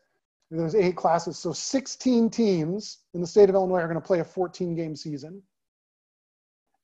there's 0.50 0.75
eight 0.75 0.97
classes. 0.97 1.38
So 1.38 1.52
16 1.52 2.30
teams 2.30 2.99
in 3.14 3.20
the 3.20 3.26
state 3.26 3.49
of 3.49 3.54
Illinois 3.54 3.80
are 3.80 3.88
going 3.88 4.00
to 4.00 4.06
play 4.06 4.20
a 4.20 4.25
14 4.25 4.75
game 4.75 4.97
season. 4.97 5.42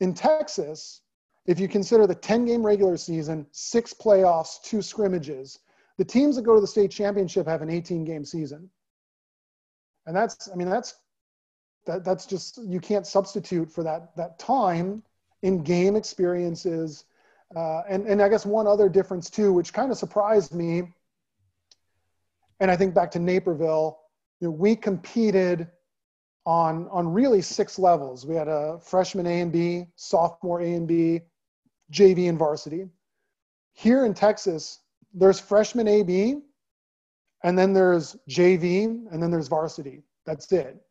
In 0.01 0.15
Texas, 0.15 1.01
if 1.47 1.59
you 1.59 1.69
consider 1.69 2.07
the 2.07 2.15
10 2.15 2.45
game 2.45 2.65
regular 2.65 2.97
season, 2.97 3.47
six 3.53 3.95
playoffs, 3.95 4.63
two 4.63 4.83
scrimmages, 4.83 5.61
the 5.99 6.05
teams 6.05 6.37
that 6.37 6.43
go 6.43 6.55
to 6.55 6.61
the 6.61 6.67
state 6.67 6.91
championship 6.91 7.47
have 7.47 7.63
an 7.63 7.71
18 7.71 8.05
game 8.05 8.25
season. 8.25 8.69
And 10.07 10.15
that's, 10.15 10.49
I 10.53 10.57
mean, 10.57 10.69
that's, 10.69 10.95
that, 11.87 12.05
that's 12.05 12.27
just, 12.27 12.59
you 12.59 12.81
can't 12.81 13.07
substitute 13.07 13.71
for 13.71 13.83
that, 13.85 14.15
that 14.17 14.39
time 14.39 15.03
in 15.43 15.63
game 15.63 15.97
experiences. 15.97 17.05
Uh, 17.55 17.83
and, 17.89 18.07
and 18.07 18.21
I 18.21 18.29
guess 18.29 18.45
one 18.45 18.67
other 18.67 18.89
difference 18.89 19.31
too, 19.31 19.53
which 19.53 19.73
kind 19.73 19.91
of 19.91 19.99
surprised 19.99 20.55
me, 20.55 20.93
and 22.61 22.71
I 22.71 22.77
think 22.77 22.95
back 22.95 23.11
to 23.13 23.19
Naperville, 23.19 23.99
you 24.41 24.49
know, 24.49 24.53
we 24.53 24.77
competed 24.77 25.69
on, 26.45 26.89
on 26.91 27.13
really 27.13 27.43
six 27.43 27.79
levels. 27.79 28.25
We 28.25 28.35
had 28.35 28.49
a 28.49 28.79
freshman 28.81 29.27
A 29.27 29.41
and 29.41 29.53
B, 29.53 29.87
sophomore 29.97 30.61
A 30.61 30.73
and 30.75 30.87
B, 30.87 31.21
JV 31.93 32.29
and 32.29 32.39
varsity. 32.39 32.87
Here 33.73 34.07
in 34.07 34.15
Texas, 34.15 34.81
there's 35.13 35.41
freshman 35.41 35.89
AB, 35.89 36.37
and 37.43 37.59
then 37.59 37.73
there's 37.73 38.17
JV, 38.29 38.85
and 38.85 39.23
then 39.23 39.31
there's 39.31 39.49
varsity. 39.49 40.03
That's 40.25 40.51
it. 40.53 40.83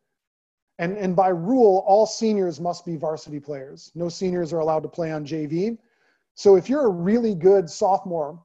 And, 0.77 0.97
and 0.97 1.15
by 1.15 1.29
rule, 1.29 1.83
all 1.87 2.05
seniors 2.05 2.59
must 2.59 2.85
be 2.85 2.97
varsity 2.97 3.39
players. 3.39 3.91
No 3.95 4.09
seniors 4.09 4.51
are 4.51 4.59
allowed 4.59 4.83
to 4.83 4.89
play 4.89 5.11
on 5.11 5.25
JV. 5.25 5.77
So 6.33 6.57
if 6.57 6.69
you're 6.69 6.85
a 6.85 6.89
really 6.89 7.33
good 7.33 7.69
sophomore, 7.69 8.43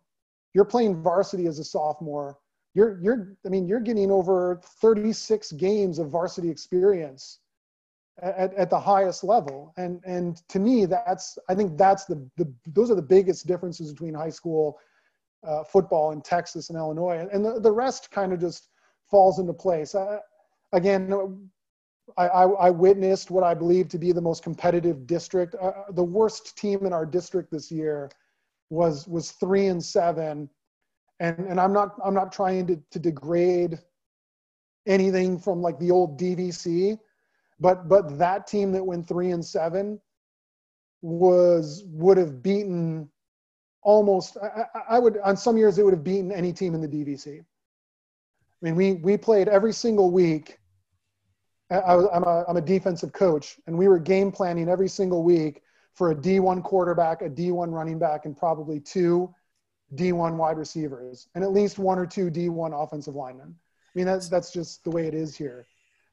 you're 0.55 0.65
playing 0.65 1.03
varsity 1.03 1.47
as 1.47 1.59
a 1.59 1.65
sophomore. 1.65 2.39
You're, 2.75 3.01
you're, 3.03 3.37
I 3.45 3.49
mean, 3.49 3.67
you're 3.67 3.81
getting 3.81 4.13
over 4.13 4.61
36 4.81 5.53
games 5.53 5.99
of 5.99 6.09
varsity 6.09 6.49
experience 6.49 7.41
at, 8.23 8.55
at 8.55 8.71
the 8.71 8.79
highest 8.79 9.25
level. 9.25 9.73
And, 9.77 10.01
and 10.05 10.37
to 10.49 10.61
me, 10.61 10.87
that's, 10.87 11.37
I 11.49 11.55
think 11.55 11.77
that's 11.77 12.05
the, 12.05 12.29
the, 12.37 12.53
those 12.69 12.91
are 12.91 12.95
the 12.95 13.03
biggest 13.03 13.47
differences 13.47 13.93
between 13.93 14.15
high 14.15 14.31
school 14.31 14.79
uh, 15.45 15.65
football 15.65 16.13
in 16.13 16.21
Texas 16.21 16.69
and 16.71 16.79
Illinois. 16.79 17.27
And 17.33 17.45
the, 17.45 17.59
the 17.59 17.73
rest 17.73 18.11
kind 18.11 18.33
of 18.33 18.41
just 18.41 18.69
falls 19.11 19.41
into 19.41 19.53
place. 19.53 19.95
Uh, 19.95 20.19
again, 20.73 21.13
I, 22.17 22.27
I, 22.27 22.71
witnessed 22.71 23.31
what 23.31 23.45
I 23.45 23.55
believe 23.55 23.89
to 23.89 23.99
be 23.99 24.13
the 24.13 24.21
most 24.21 24.43
competitive 24.43 25.07
district. 25.07 25.55
Uh, 25.61 25.73
the 25.91 26.05
worst 26.05 26.57
team 26.57 26.87
in 26.87 26.93
our 26.93 27.07
district 27.07 27.51
this 27.51 27.71
year 27.71 28.11
was, 28.71 29.07
was 29.09 29.33
three 29.33 29.67
and 29.67 29.83
seven. 29.83 30.49
And, 31.21 31.39
and 31.41 31.61
I'm 31.61 31.73
not, 31.73 31.97
I'm 32.05 32.15
not 32.15 32.33
trying 32.33 32.67
to, 32.69 32.83
to 32.91 32.99
degrade 32.99 33.79
anything 34.87 35.39
from 35.39 35.61
like 35.61 35.79
the 35.79 35.91
old 35.91 36.19
DVC, 36.19 36.99
but 37.59 37.89
but 37.89 38.19
that 38.19 38.47
team 38.47 38.73
that 38.73 38.85
went 38.85 39.07
three 39.07 39.31
and 39.31 39.45
seven 39.45 40.01
was 41.03 41.85
would 41.87 42.17
have 42.17 42.43
beaten 42.43 43.09
almost. 43.83 44.37
I, 44.39 44.65
I 44.89 44.99
would 44.99 45.19
on 45.19 45.37
some 45.37 45.57
years 45.57 45.79
it 45.79 45.85
would 45.85 45.95
have 45.95 46.05
beaten 46.05 46.33
any 46.33 46.53
team 46.53 46.75
in 46.75 46.81
the 46.81 46.89
DVC. 46.89 47.41
I 47.41 47.45
mean, 48.63 48.75
we 48.75 48.95
we 48.95 49.17
played 49.17 49.49
every 49.49 49.73
single 49.73 50.11
week. 50.11 50.59
I, 51.71 51.95
am 52.17 52.25
a 52.25 52.45
I'm 52.49 52.57
a 52.57 52.61
defensive 52.61 53.13
coach, 53.13 53.59
and 53.67 53.77
we 53.77 53.89
were 53.89 53.99
game 53.99 54.33
planning 54.33 54.69
every 54.69 54.89
single 54.89 55.23
week 55.23 55.63
for 55.95 56.11
a 56.11 56.15
D1 56.15 56.63
quarterback, 56.63 57.23
a 57.23 57.29
D1 57.29 57.73
running 57.73 57.99
back, 57.99 58.25
and 58.25 58.37
probably 58.37 58.81
two 58.81 59.33
D1 59.95 60.37
wide 60.37 60.59
receivers, 60.59 61.29
and 61.35 61.45
at 61.45 61.53
least 61.53 61.79
one 61.79 61.99
or 61.99 62.07
two 62.07 62.31
D1 62.31 62.73
offensive 62.73 63.15
linemen. 63.15 63.55
I 63.55 63.99
mean, 63.99 64.07
that's 64.07 64.29
that's 64.29 64.53
just 64.53 64.85
the 64.85 64.91
way 64.91 65.07
it 65.07 65.15
is 65.15 65.37
here. 65.37 65.67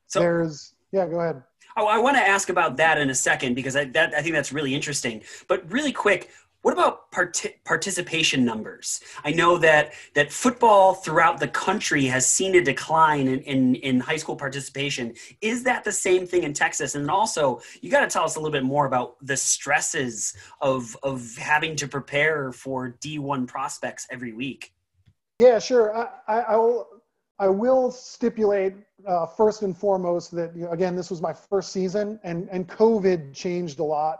So, 0.07 0.19
There's 0.19 0.73
yeah, 0.91 1.05
go 1.07 1.19
ahead. 1.19 1.43
Oh, 1.75 1.85
I 1.85 1.99
want 1.99 2.17
to 2.17 2.23
ask 2.23 2.49
about 2.49 2.77
that 2.77 2.97
in 2.97 3.09
a 3.09 3.15
second 3.15 3.53
because 3.53 3.75
I, 3.75 3.85
that, 3.85 4.13
I 4.15 4.21
think 4.21 4.33
that's 4.33 4.51
really 4.51 4.73
interesting. 4.73 5.21
But 5.47 5.69
really 5.71 5.91
quick, 5.91 6.31
what 6.67 6.73
about 6.73 7.09
part- 7.11 7.45
participation 7.63 8.43
numbers? 8.43 8.99
I 9.23 9.31
know 9.31 9.57
that 9.59 9.93
that 10.15 10.33
football 10.33 10.95
throughout 10.95 11.39
the 11.39 11.47
country 11.47 12.03
has 12.07 12.27
seen 12.27 12.55
a 12.55 12.61
decline 12.61 13.29
in, 13.29 13.39
in, 13.43 13.75
in 13.75 13.99
high 14.01 14.17
school 14.17 14.35
participation. 14.35 15.13
Is 15.39 15.63
that 15.63 15.85
the 15.85 15.93
same 15.93 16.27
thing 16.27 16.43
in 16.43 16.51
Texas? 16.51 16.95
And 16.95 17.09
also, 17.09 17.61
you 17.79 17.89
got 17.89 18.01
to 18.01 18.07
tell 18.07 18.25
us 18.25 18.35
a 18.35 18.39
little 18.41 18.51
bit 18.51 18.65
more 18.65 18.85
about 18.85 19.15
the 19.25 19.37
stresses 19.37 20.33
of 20.59 20.97
of 21.03 21.37
having 21.37 21.77
to 21.77 21.87
prepare 21.87 22.51
for 22.51 22.97
D1 22.99 23.47
prospects 23.47 24.05
every 24.11 24.33
week. 24.33 24.73
Yeah, 25.39 25.59
sure. 25.59 25.95
I, 25.95 26.09
I, 26.27 26.39
I 26.41 26.55
will 26.57 26.87
I 27.39 27.47
will 27.47 27.91
stipulate 27.91 28.73
uh, 29.07 29.25
first 29.25 29.61
and 29.61 29.77
foremost 29.77 30.35
that 30.35 30.53
you 30.53 30.65
know, 30.65 30.71
again 30.71 30.97
this 30.97 31.09
was 31.09 31.21
my 31.21 31.31
first 31.31 31.71
season 31.71 32.19
and 32.25 32.49
and 32.51 32.67
COVID 32.67 33.33
changed 33.33 33.79
a 33.79 33.85
lot. 33.85 34.19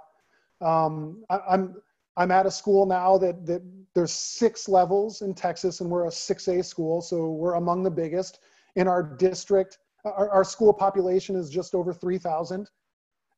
Um, 0.62 1.26
I, 1.30 1.40
I'm 1.50 1.76
I'm 2.18 2.32
at 2.32 2.46
a 2.46 2.52
school 2.52 2.86
now 2.86 3.18
that 3.20 3.46
that 3.46 3.62
there's 3.94 4.12
six 4.12 4.68
levels 4.68 5.22
in 5.22 5.34
Texas 5.34 5.82
and 5.82 5.90
we're 5.90 6.06
a 6.06 6.10
6A 6.10 6.66
school, 6.66 7.02
so 7.02 7.32
we're 7.32 7.56
among 7.56 7.84
the 7.84 7.92
biggest 7.92 8.40
in 8.76 8.88
our 8.88 9.02
district. 9.02 9.78
Our, 10.04 10.30
our 10.30 10.44
school 10.44 10.74
population 10.74 11.36
is 11.36 11.50
just 11.50 11.74
over 11.74 11.94
3,000, 11.94 12.70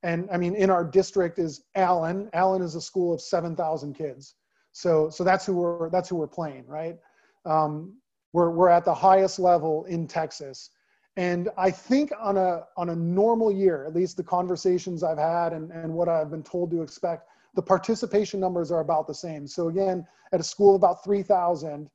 and 0.03 0.27
I 0.31 0.37
mean 0.37 0.55
in 0.55 0.69
our 0.69 0.83
district 0.83 1.39
is 1.39 1.63
Allen. 1.75 2.29
Allen 2.33 2.61
is 2.61 2.75
a 2.75 2.81
school 2.81 3.13
of 3.13 3.21
7,000 3.21 3.93
kids, 3.93 4.35
so 4.71 5.09
so 5.09 5.23
that's 5.23 5.45
who 5.45 5.53
we're 5.53 5.89
that's 5.89 6.09
who 6.09 6.15
we're 6.15 6.27
playing, 6.27 6.65
right? 6.67 6.97
Um, 7.45 7.99
we're, 8.33 8.51
we're 8.51 8.69
at 8.69 8.85
the 8.85 8.93
highest 8.93 9.39
level 9.39 9.85
in 9.85 10.07
Texas. 10.07 10.69
And 11.17 11.49
I 11.57 11.71
think 11.71 12.11
on 12.19 12.37
a, 12.37 12.63
on 12.77 12.89
a 12.89 12.95
normal 12.95 13.51
year, 13.51 13.85
at 13.85 13.93
least 13.93 14.17
the 14.17 14.23
conversations 14.23 15.03
I've 15.03 15.17
had 15.17 15.53
and, 15.53 15.71
and 15.71 15.93
what 15.93 16.07
I've 16.07 16.29
been 16.29 16.43
told 16.43 16.71
to 16.71 16.81
expect, 16.81 17.27
the 17.59 17.63
participation 17.63 18.39
numbers 18.39 18.71
are 18.71 18.79
about 18.79 19.05
the 19.05 19.13
same. 19.13 19.45
So 19.45 19.67
again, 19.67 20.07
at 20.31 20.39
a 20.39 20.43
school 20.43 20.75
of 20.75 20.79
about 20.79 21.03
3,000, 21.03 21.89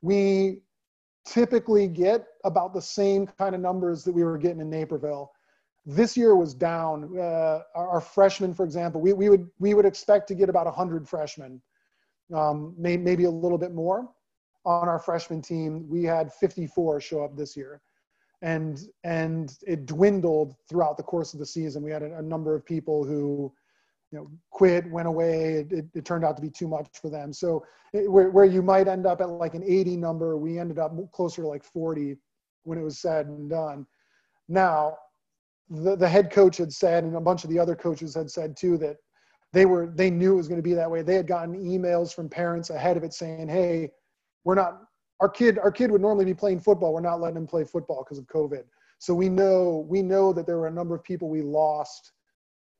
we, 0.00 0.62
typically 1.24 1.86
get 1.86 2.26
about 2.44 2.72
the 2.72 2.82
same 2.82 3.26
kind 3.26 3.54
of 3.54 3.60
numbers 3.60 4.04
that 4.04 4.12
we 4.12 4.24
were 4.24 4.38
getting 4.38 4.60
in 4.60 4.70
Naperville. 4.70 5.30
This 5.86 6.16
year 6.16 6.36
was 6.36 6.54
down. 6.54 7.16
Uh, 7.16 7.60
our, 7.74 7.88
our, 7.88 8.00
freshmen, 8.00 8.54
for 8.54 8.64
example, 8.64 9.00
we, 9.00 9.12
we 9.12 9.28
would 9.28 9.48
we 9.58 9.74
would 9.74 9.86
expect 9.86 10.28
to 10.28 10.34
get 10.34 10.48
about 10.48 10.66
100 10.66 11.08
freshmen, 11.08 11.60
um, 12.34 12.74
may, 12.76 12.96
maybe 12.96 13.24
a 13.24 13.30
little 13.30 13.58
bit 13.58 13.72
more 13.72 14.08
on 14.64 14.88
our 14.88 14.98
freshman 14.98 15.40
team. 15.40 15.86
We 15.88 16.04
had 16.04 16.32
54 16.32 17.00
show 17.00 17.24
up 17.24 17.36
this 17.36 17.56
year, 17.56 17.80
and 18.42 18.78
and 19.04 19.56
it 19.66 19.86
dwindled 19.86 20.54
throughout 20.68 20.96
the 20.96 21.02
course 21.02 21.32
of 21.32 21.40
the 21.40 21.46
season. 21.46 21.82
We 21.82 21.90
had 21.90 22.02
a, 22.02 22.18
a 22.18 22.22
number 22.22 22.54
of 22.54 22.64
people 22.64 23.04
who 23.04 23.52
you 24.10 24.18
know, 24.18 24.30
quit, 24.50 24.90
went 24.90 25.08
away. 25.08 25.54
It, 25.54 25.72
it, 25.72 25.86
it, 25.94 26.04
turned 26.04 26.24
out 26.24 26.36
to 26.36 26.42
be 26.42 26.50
too 26.50 26.66
much 26.66 26.88
for 27.00 27.10
them. 27.10 27.32
So 27.32 27.64
it, 27.92 28.10
where, 28.10 28.30
where 28.30 28.44
you 28.44 28.62
might 28.62 28.88
end 28.88 29.06
up 29.06 29.20
at 29.20 29.28
like 29.28 29.54
an 29.54 29.62
80 29.64 29.96
number, 29.96 30.36
we 30.36 30.58
ended 30.58 30.78
up 30.78 30.92
closer 31.12 31.42
to 31.42 31.48
like 31.48 31.64
40 31.64 32.16
when 32.64 32.78
it 32.78 32.82
was 32.82 32.98
said 32.98 33.26
and 33.26 33.48
done. 33.48 33.86
Now, 34.48 34.96
the, 35.68 35.94
the 35.94 36.08
head 36.08 36.30
coach 36.30 36.56
had 36.56 36.72
said, 36.72 37.04
and 37.04 37.14
a 37.14 37.20
bunch 37.20 37.44
of 37.44 37.50
the 37.50 37.58
other 37.58 37.76
coaches 37.76 38.14
had 38.14 38.30
said 38.30 38.56
too, 38.56 38.76
that 38.78 38.96
they 39.52 39.64
were, 39.66 39.92
they 39.94 40.10
knew 40.10 40.34
it 40.34 40.36
was 40.36 40.48
going 40.48 40.58
to 40.58 40.68
be 40.68 40.74
that 40.74 40.90
way. 40.90 41.02
They 41.02 41.14
had 41.14 41.26
gotten 41.26 41.54
emails 41.54 42.12
from 42.12 42.28
parents 42.28 42.70
ahead 42.70 42.96
of 42.96 43.04
it 43.04 43.14
saying, 43.14 43.48
Hey, 43.48 43.90
we're 44.44 44.56
not, 44.56 44.82
our 45.20 45.28
kid, 45.28 45.58
our 45.58 45.70
kid 45.70 45.90
would 45.90 46.00
normally 46.00 46.24
be 46.24 46.34
playing 46.34 46.60
football. 46.60 46.92
We're 46.92 47.00
not 47.00 47.20
letting 47.20 47.36
him 47.36 47.46
play 47.46 47.64
football 47.64 48.04
because 48.04 48.18
of 48.18 48.26
COVID. 48.26 48.64
So 48.98 49.14
we 49.14 49.28
know, 49.28 49.86
we 49.88 50.02
know 50.02 50.32
that 50.32 50.46
there 50.46 50.58
were 50.58 50.66
a 50.66 50.72
number 50.72 50.94
of 50.94 51.04
people 51.04 51.28
we 51.28 51.42
lost 51.42 52.12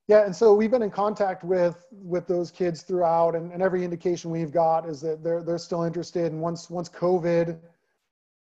yeah, 0.08 0.24
and 0.24 0.34
so 0.34 0.54
we've 0.54 0.70
been 0.70 0.82
in 0.82 0.90
contact 0.90 1.44
with 1.44 1.86
with 1.92 2.26
those 2.26 2.50
kids 2.50 2.82
throughout, 2.82 3.34
and, 3.34 3.52
and 3.52 3.62
every 3.62 3.84
indication 3.84 4.30
we've 4.30 4.52
got 4.52 4.88
is 4.88 5.00
that 5.02 5.22
they're 5.22 5.42
they're 5.42 5.58
still 5.58 5.84
interested. 5.84 6.32
And 6.32 6.40
once 6.40 6.68
once 6.68 6.88
COVID 6.88 7.58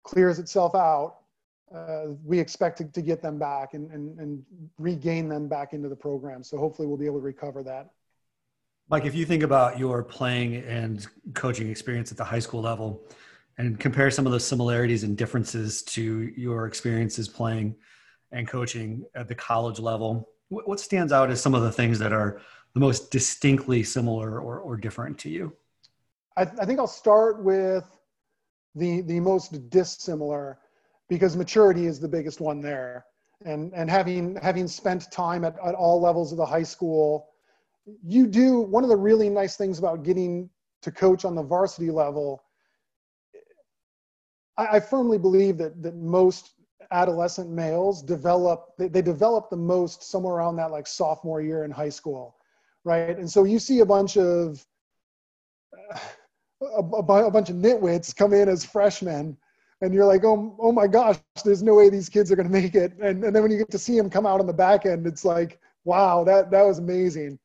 clears 0.04 0.40
itself 0.40 0.76
out, 0.76 1.18
uh, 1.76 2.14
we 2.24 2.40
expect 2.40 2.78
to, 2.78 2.86
to 2.86 3.02
get 3.02 3.22
them 3.22 3.38
back 3.38 3.74
and, 3.74 3.92
and 3.92 4.18
and 4.20 4.44
regain 4.78 5.28
them 5.28 5.48
back 5.50 5.74
into 5.74 5.90
the 5.90 5.96
program. 5.96 6.44
So 6.44 6.58
hopefully 6.58 6.88
we'll 6.88 6.98
be 6.98 7.06
able 7.06 7.20
to 7.20 7.26
recover 7.26 7.64
that. 7.64 7.90
Mike, 8.90 9.04
if 9.04 9.14
you 9.14 9.26
think 9.26 9.44
about 9.44 9.78
your 9.78 10.02
playing 10.04 10.56
and 10.64 11.06
coaching 11.34 11.70
experience 11.70 12.12
at 12.12 12.18
the 12.18 12.24
high 12.24 12.40
school 12.40 12.62
level, 12.62 13.04
and 13.58 13.80
compare 13.80 14.10
some 14.10 14.26
of 14.26 14.32
the 14.32 14.40
similarities 14.40 15.04
and 15.04 15.18
differences 15.18 15.82
to 15.82 16.32
your 16.38 16.66
experiences 16.68 17.28
playing 17.28 17.76
and 18.32 18.48
coaching 18.48 19.04
at 19.16 19.28
the 19.28 19.36
college 19.36 19.80
level 19.80 20.30
what 20.50 20.80
stands 20.80 21.12
out 21.12 21.30
as 21.30 21.42
some 21.42 21.54
of 21.54 21.62
the 21.62 21.72
things 21.72 22.00
that 22.00 22.14
are 22.14 22.42
the 22.74 22.80
most 22.80 23.12
distinctly 23.12 23.84
similar 23.84 24.40
or, 24.40 24.60
or 24.60 24.78
different 24.78 25.18
to 25.20 25.30
you? 25.30 25.54
I, 26.38 26.44
I 26.44 26.66
think 26.66 26.80
I'll 26.80 26.88
start 26.88 27.44
with 27.44 27.84
the 28.76 29.02
the 29.02 29.20
most 29.20 29.70
dissimilar 29.70 30.60
because 31.10 31.36
maturity 31.36 31.86
is 31.86 32.00
the 32.00 32.08
biggest 32.08 32.40
one 32.40 32.62
there. 32.62 33.06
And 33.46 33.74
and 33.74 33.90
having 33.90 34.36
having 34.36 34.68
spent 34.68 35.12
time 35.12 35.44
at, 35.44 35.56
at 35.66 35.76
all 35.76 36.02
levels 36.02 36.32
of 36.32 36.38
the 36.38 36.46
high 36.46 36.64
school, 36.64 37.30
you 38.04 38.28
do 38.28 38.62
one 38.62 38.84
of 38.84 38.90
the 38.90 38.96
really 38.96 39.30
nice 39.30 39.58
things 39.58 39.80
about 39.80 40.04
getting 40.04 40.50
to 40.82 40.92
coach 40.92 41.26
on 41.26 41.36
the 41.36 41.44
varsity 41.44 41.90
level. 41.90 42.44
I, 44.58 44.78
I 44.78 44.80
firmly 44.80 45.18
believe 45.18 45.58
that 45.58 45.82
that 45.84 45.96
most 45.96 46.52
adolescent 46.92 47.50
males 47.50 48.02
develop 48.02 48.74
they, 48.78 48.88
they 48.88 49.02
develop 49.02 49.50
the 49.50 49.58
most 49.58 50.04
somewhere 50.04 50.36
around 50.36 50.56
that 50.56 50.72
like 50.72 50.88
sophomore 50.88 51.42
year 51.42 51.64
in 51.64 51.72
high 51.72 51.90
school 51.90 52.38
right? 52.88 53.20
And 53.20 53.30
so 53.30 53.44
you 53.44 53.60
see 53.60 53.82
a 53.82 53.86
bunch 53.86 54.18
of 54.18 54.66
a, 56.62 56.80
a, 56.80 57.04
bunch 57.04 57.50
of 57.52 57.56
nitwits 57.58 58.16
come 58.16 58.34
in 58.34 58.50
as 58.50 58.66
freshmen 58.66 59.38
and 59.82 59.94
you're 59.94 60.06
like 60.06 60.24
oh, 60.24 60.56
oh 60.60 60.72
my 60.72 60.88
gosh 60.88 61.18
there's 61.46 61.62
no 61.62 61.76
way 61.76 61.90
these 61.90 62.10
kids 62.10 62.32
are 62.32 62.36
going 62.36 62.48
to 62.48 62.62
make 62.62 62.74
it. 62.74 62.94
And, 63.00 63.24
and 63.24 63.36
then 63.36 63.44
when 63.44 63.52
you 63.52 63.60
get 63.60 63.70
to 63.72 63.78
see 63.78 63.96
them 63.96 64.10
come 64.10 64.26
out 64.26 64.40
on 64.40 64.48
the 64.48 64.54
back 64.54 64.88
end 64.88 65.06
it's 65.06 65.26
like 65.26 65.60
wow 65.84 66.24
that 66.24 66.50
that 66.50 66.64
was 66.64 66.80
amazing. 66.80 67.38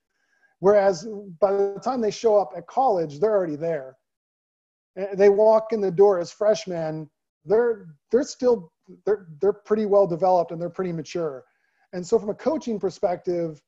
Whereas 0.61 1.07
by 1.41 1.53
the 1.53 1.81
time 1.85 2.01
they 2.01 2.13
show 2.13 2.39
up 2.39 2.53
at 2.57 2.67
college 2.67 3.19
they're 3.19 3.37
already 3.37 3.57
there. 3.57 3.97
They 5.15 5.29
walk 5.29 5.73
in 5.73 5.81
the 5.81 5.91
door 5.91 6.21
as 6.21 6.31
freshmen 6.31 7.11
they're 7.45 7.89
they're 8.11 8.23
still 8.23 8.73
they're 9.05 9.27
they're 9.41 9.53
pretty 9.53 9.87
well 9.87 10.07
developed 10.07 10.51
and 10.51 10.61
they're 10.61 10.71
pretty 10.71 10.93
mature. 10.93 11.45
And 11.93 12.07
so 12.07 12.19
from 12.19 12.31
a 12.31 12.35
coaching 12.35 12.81
perspective, 12.81 13.61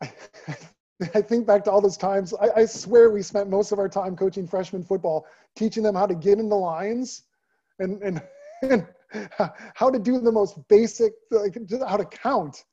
I, 0.02 1.22
think 1.22 1.46
back 1.46 1.64
to 1.64 1.70
all 1.70 1.80
those 1.80 1.96
times. 1.96 2.34
I, 2.34 2.60
I, 2.60 2.64
swear 2.66 3.10
we 3.10 3.22
spent 3.22 3.48
most 3.48 3.72
of 3.72 3.78
our 3.78 3.88
time 3.88 4.16
coaching 4.16 4.46
freshman 4.46 4.82
football, 4.82 5.26
teaching 5.54 5.82
them 5.82 5.94
how 5.94 6.06
to 6.06 6.14
get 6.14 6.38
in 6.38 6.48
the 6.48 6.56
lines, 6.56 7.22
and 7.78 8.02
and, 8.02 8.22
and 8.62 8.86
how 9.74 9.90
to 9.90 9.98
do 9.98 10.20
the 10.20 10.32
most 10.32 10.56
basic, 10.68 11.12
like 11.30 11.56
how 11.86 11.96
to 11.96 12.04
count. 12.04 12.64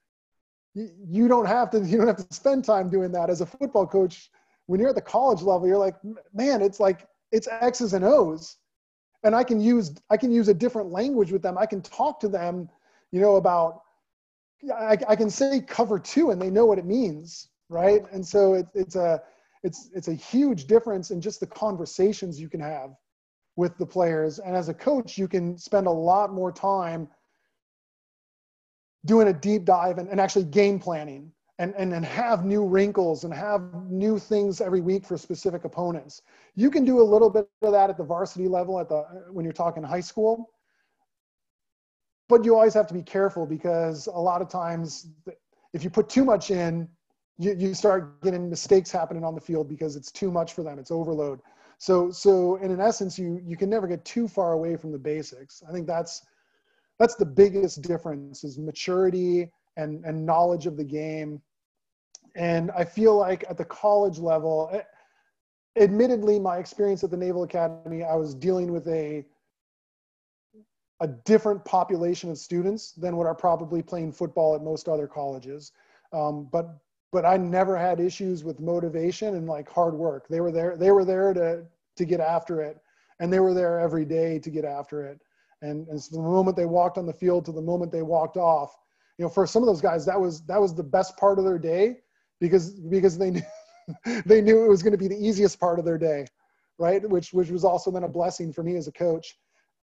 You, 0.74 0.90
you 1.06 1.28
don't 1.28 1.46
have 1.46 1.70
to. 1.72 1.80
You 1.80 2.00
don't 2.00 2.08
have 2.08 2.28
to 2.28 2.34
spend 2.34 2.66
time 2.66 2.90
doing 2.90 3.12
that 3.14 3.30
as 3.30 3.42
a 3.42 3.46
football 3.46 3.88
coach. 3.88 4.30
When 4.66 4.80
you're 4.80 4.90
at 4.90 4.96
the 4.96 5.02
college 5.02 5.42
level, 5.42 5.68
you're 5.68 5.78
like, 5.78 5.96
man, 6.34 6.62
it's 6.62 6.80
like 6.80 7.08
it's 7.32 7.48
X's 7.48 7.94
and 7.94 8.04
O's 8.04 8.58
and 9.24 9.36
I 9.36 9.44
can 9.44 9.60
use 9.60 9.94
I 10.10 10.18
can 10.18 10.32
use 10.32 10.48
a 10.48 10.54
different 10.54 10.92
language 10.92 11.32
with 11.32 11.42
them. 11.42 11.58
I 11.58 11.66
can 11.66 11.82
talk 11.82 12.20
to 12.22 12.28
them, 12.28 12.70
you 13.12 13.22
know, 13.22 13.36
about 13.38 13.82
I, 14.74 14.98
I 15.08 15.16
can 15.16 15.30
say 15.30 15.62
cover 15.62 16.00
two 16.00 16.32
and 16.32 16.42
they 16.42 16.50
know 16.50 16.66
what 16.66 16.78
it 16.78 16.86
means, 16.86 17.50
right? 17.70 18.02
And 18.12 18.26
so 18.26 18.54
it, 18.54 18.68
it's 18.74 18.96
a 18.96 19.22
it's 19.64 19.90
it's 19.94 20.08
a 20.08 20.14
huge 20.14 20.68
difference 20.68 21.12
in 21.12 21.22
just 21.22 21.40
the 21.40 21.48
conversations 21.48 22.40
you 22.40 22.50
can 22.50 22.60
have 22.60 22.92
with 23.56 23.78
the 23.78 23.86
players. 23.86 24.40
And 24.40 24.56
as 24.56 24.70
a 24.70 24.74
coach, 24.74 25.18
you 25.18 25.28
can 25.28 25.58
spend 25.58 25.88
a 25.88 25.92
lot 25.92 26.34
more 26.34 26.52
time 26.52 27.08
doing 29.06 29.28
a 29.28 29.34
deep 29.34 29.66
dive 29.66 29.98
and, 29.98 30.10
and 30.10 30.20
actually 30.20 30.46
game 30.46 30.80
planning 30.80 31.32
and, 31.60 31.74
and, 31.78 31.94
and 31.94 32.04
have 32.06 32.46
new 32.46 32.66
wrinkles 32.66 33.24
and 33.24 33.34
have 33.34 33.62
new 33.90 34.18
things 34.18 34.60
every 34.60 34.82
week 34.82 35.06
for 35.06 35.18
specific 35.18 35.66
opponents. 35.66 36.24
You 36.56 36.72
can 36.72 36.84
do 36.84 37.00
a 37.02 37.04
little 37.04 37.30
bit 37.30 37.48
of 37.62 37.72
that 37.72 37.90
at 37.90 37.98
the 37.98 38.04
varsity 38.04 38.48
level 38.48 38.80
at 38.80 38.90
the 38.90 39.04
when 39.32 39.46
you're 39.46 39.54
talking 39.54 39.84
high 39.84 40.00
school. 40.00 40.50
But 42.28 42.44
you 42.44 42.56
always 42.56 42.74
have 42.74 42.88
to 42.88 42.94
be 42.94 43.04
careful 43.04 43.46
because 43.46 44.08
a 44.08 44.12
lot 44.12 44.42
of 44.42 44.50
times 44.50 45.08
if 45.74 45.84
you 45.84 45.90
put 45.90 46.10
too 46.10 46.26
much 46.26 46.50
in, 46.50 46.88
you, 47.38 47.56
you 47.56 47.74
start 47.74 48.22
getting 48.22 48.50
mistakes 48.50 48.92
happening 48.92 49.24
on 49.24 49.36
the 49.36 49.42
field 49.42 49.68
because 49.68 49.96
it's 49.96 50.12
too 50.12 50.32
much 50.32 50.54
for 50.54 50.64
them. 50.64 50.80
It's 50.80 50.92
overload. 50.92 51.40
So 51.78 52.10
so 52.10 52.56
in 52.58 52.72
an 52.72 52.80
essence, 52.80 53.20
you 53.20 53.40
you 53.46 53.58
can 53.58 53.70
never 53.70 53.88
get 53.88 54.04
too 54.06 54.28
far 54.28 54.54
away 54.54 54.76
from 54.76 54.92
the 54.92 54.98
basics. 54.98 55.62
I 55.68 55.72
think 55.72 55.86
that's 55.86 56.26
that's 56.98 57.16
the 57.16 57.26
biggest 57.26 57.82
difference 57.82 58.44
is 58.44 58.58
maturity 58.58 59.52
and, 59.78 60.04
and 60.06 60.26
knowledge 60.26 60.66
of 60.66 60.78
the 60.78 60.84
game. 60.84 61.42
And 62.36 62.72
I 62.72 62.84
feel 62.84 63.18
like 63.18 63.46
at 63.50 63.58
the 63.58 63.66
college 63.66 64.18
level, 64.18 64.70
eh, 64.74 64.82
admittedly, 65.82 66.40
my 66.40 66.58
experience 66.58 67.04
at 67.04 67.12
the 67.12 67.18
Naval 67.18 67.44
Academy, 67.44 68.04
I 68.04 68.16
was 68.16 68.34
dealing 68.34 68.72
with 68.72 68.88
a 68.88 69.26
a 71.00 71.08
different 71.26 71.66
population 71.66 72.32
of 72.32 72.38
students 72.38 72.94
than 72.94 73.18
what 73.18 73.28
are 73.28 73.36
probably 73.36 73.82
playing 73.82 74.12
football 74.12 74.56
at 74.56 74.64
most 74.64 74.88
other 74.88 75.06
colleges. 75.08 75.74
Um, 76.14 76.48
but 76.52 76.78
but 77.12 77.26
I 77.26 77.38
never 77.38 77.78
had 77.78 78.00
issues 78.00 78.44
with 78.44 78.60
motivation 78.60 79.36
and 79.36 79.48
like 79.48 79.70
hard 79.70 79.94
work. 79.94 80.28
They 80.30 80.40
were 80.40 80.52
there. 80.52 80.78
They 80.78 80.92
were 80.92 81.06
there 81.06 81.34
to 81.34 81.66
to 81.98 82.06
get 82.06 82.20
after 82.20 82.62
it, 82.62 82.78
and 83.20 83.32
they 83.32 83.40
were 83.40 83.54
there 83.54 83.80
every 83.80 84.06
day 84.06 84.40
to 84.40 84.50
get 84.50 84.66
after 84.66 85.06
it. 85.06 85.20
And, 85.62 85.88
and 85.88 86.02
so 86.02 86.18
the 86.18 86.22
moment 86.22 86.58
they 86.58 86.66
walked 86.66 86.98
on 86.98 87.06
the 87.06 87.14
field 87.14 87.46
to 87.46 87.52
the 87.52 87.62
moment 87.62 87.92
they 87.92 88.02
walked 88.02 88.36
off, 88.36 88.78
you 89.18 89.24
know, 89.24 89.30
for 89.30 89.46
some 89.46 89.62
of 89.62 89.68
those 89.68 89.82
guys, 89.82 90.06
that 90.06 90.20
was 90.20 90.42
that 90.46 90.60
was 90.60 90.74
the 90.74 90.84
best 90.84 91.18
part 91.18 91.40
of 91.40 91.46
their 91.46 91.60
day 91.60 91.98
because 92.40 92.72
because 92.72 93.18
they 93.18 93.32
knew 93.36 93.42
they 94.26 94.42
knew 94.42 94.64
it 94.64 94.70
was 94.70 94.82
going 94.82 94.92
to 94.92 94.98
be 94.98 95.08
the 95.08 95.18
easiest 95.18 95.60
part 95.60 95.80
of 95.80 95.86
their 95.86 95.98
day, 95.98 96.26
right? 96.80 97.08
Which 97.08 97.34
which 97.34 97.50
was 97.50 97.64
also 97.64 97.92
then 97.92 98.04
a 98.04 98.08
blessing 98.08 98.52
for 98.54 98.64
me 98.64 98.76
as 98.76 98.88
a 98.88 98.92
coach. 98.92 99.36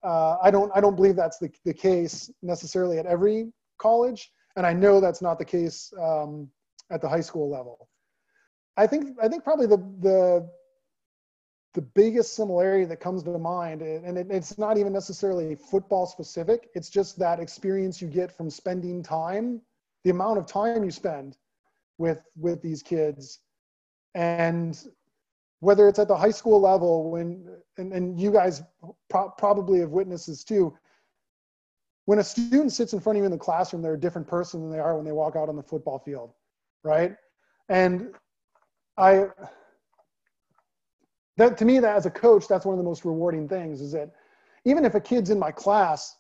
Uh, 0.03 0.37
I 0.43 0.51
don't 0.51 0.73
I 0.75 0.81
don't 0.81 0.97
believe 0.97 1.16
that's 1.16 1.38
the 1.38 1.51
the 1.64 1.75
case 1.75 2.31
necessarily 2.43 2.99
at 2.99 3.07
every 3.07 3.53
college, 3.79 4.31
and 4.57 4.66
I 4.66 4.73
know 4.73 5.01
that's 5.01 5.23
not 5.23 5.38
the 5.38 5.45
case 5.45 5.93
um, 6.01 6.49
at 6.90 7.01
the 7.01 7.09
high 7.09 7.21
school 7.21 7.51
level. 7.51 7.88
I 8.77 8.87
think 8.87 9.16
I 9.23 9.29
think 9.29 9.45
probably 9.45 9.66
the 9.66 9.79
the 10.01 10.51
the 11.74 11.83
biggest 11.83 12.35
similarity 12.35 12.85
that 12.85 12.98
comes 12.98 13.22
to 13.22 13.38
mind, 13.38 13.83
and 13.83 14.18
it, 14.18 14.26
it's 14.30 14.59
not 14.59 14.76
even 14.76 14.92
necessarily 14.92 15.54
football 15.54 16.06
specific, 16.06 16.68
it's 16.74 16.90
just 16.90 17.18
that 17.18 17.38
experience 17.38 18.02
you 18.02 18.09
get 18.09 18.37
from 18.37 18.50
spending 18.50 19.02
time, 19.02 19.61
the 20.04 20.11
amount 20.11 20.38
of 20.38 20.46
time 20.46 20.83
you 20.85 20.90
spend 20.90 21.37
with 21.98 22.22
with 22.37 22.61
these 22.62 22.83
kids. 22.83 23.40
And 24.14 24.83
whether 25.61 25.88
it's 25.88 25.98
at 25.98 26.09
the 26.09 26.16
high 26.16 26.30
school 26.30 26.61
level, 26.61 27.11
when 27.11 27.46
and, 27.78 27.92
and 27.92 28.18
you 28.18 28.33
guys 28.33 28.62
pro- 29.09 29.30
probably 29.30 29.78
have 29.80 29.90
witnessed 29.90 30.26
this 30.26 30.42
too, 30.42 30.76
when 32.06 32.18
a 32.18 32.24
student 32.24 32.72
sits 32.72 32.94
in 32.94 33.00
front 33.00 33.16
of 33.16 33.20
you 33.20 33.26
in 33.26 33.30
the 33.30 33.38
classroom, 33.38 33.83
they're 33.83 33.94
a 33.94 34.00
different 34.00 34.26
person 34.26 34.61
than 34.61 34.72
they 34.72 34.80
are 34.80 34.96
when 34.96 35.04
they 35.04 35.12
walk 35.12 35.37
out 35.37 35.48
on 35.48 35.54
the 35.54 35.62
football 35.62 35.98
field, 35.98 36.33
right? 36.83 37.14
And 37.68 38.12
I 38.96 39.26
that 41.37 41.57
to 41.59 41.64
me 41.64 41.79
that 41.79 41.97
as 41.97 42.07
a 42.07 42.11
coach 42.11 42.49
that's 42.49 42.64
one 42.64 42.75
of 42.75 42.79
the 42.79 42.85
most 42.85 43.05
rewarding 43.05 43.49
things 43.49 43.81
is 43.81 43.93
that 43.93 44.11
even 44.64 44.85
if 44.85 44.95
a 44.95 45.01
kid's 45.01 45.31
in 45.31 45.38
my 45.38 45.51
class, 45.51 46.16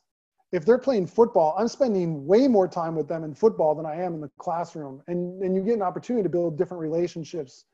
if 0.52 0.64
they're 0.64 0.78
playing 0.78 1.06
football, 1.06 1.54
I'm 1.58 1.68
spending 1.68 2.26
way 2.26 2.48
more 2.48 2.66
time 2.66 2.96
with 2.96 3.06
them 3.06 3.22
in 3.22 3.34
football 3.34 3.74
than 3.74 3.86
I 3.86 3.96
am 3.96 4.14
in 4.14 4.20
the 4.20 4.30
classroom. 4.38 5.02
And, 5.06 5.40
and 5.42 5.54
you 5.54 5.62
get 5.62 5.74
an 5.74 5.82
opportunity 5.82 6.22
to 6.24 6.28
build 6.28 6.58
different 6.58 6.80
relationships. 6.80 7.66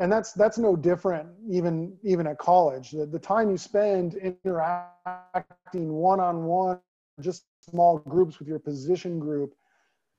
And 0.00 0.10
that's, 0.10 0.32
that's 0.32 0.58
no 0.58 0.74
different 0.74 1.28
even, 1.48 1.96
even 2.02 2.26
at 2.26 2.38
college. 2.38 2.90
The, 2.90 3.06
the 3.06 3.18
time 3.18 3.50
you 3.50 3.58
spend 3.58 4.14
interacting 4.14 5.92
one-on-one, 5.92 6.80
just 7.20 7.44
small 7.60 7.98
groups 7.98 8.38
with 8.38 8.48
your 8.48 8.58
position 8.58 9.20
group, 9.20 9.54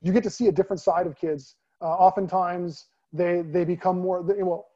you 0.01 0.13
get 0.13 0.23
to 0.23 0.29
see 0.29 0.47
a 0.47 0.51
different 0.51 0.79
side 0.79 1.06
of 1.06 1.17
kids. 1.17 1.56
Uh, 1.82 1.86
oftentimes 1.86 2.86
they, 3.12 3.41
they 3.41 3.65
become 3.65 3.99
more, 3.99 4.23
they, 4.23 4.41
well, 4.41 4.67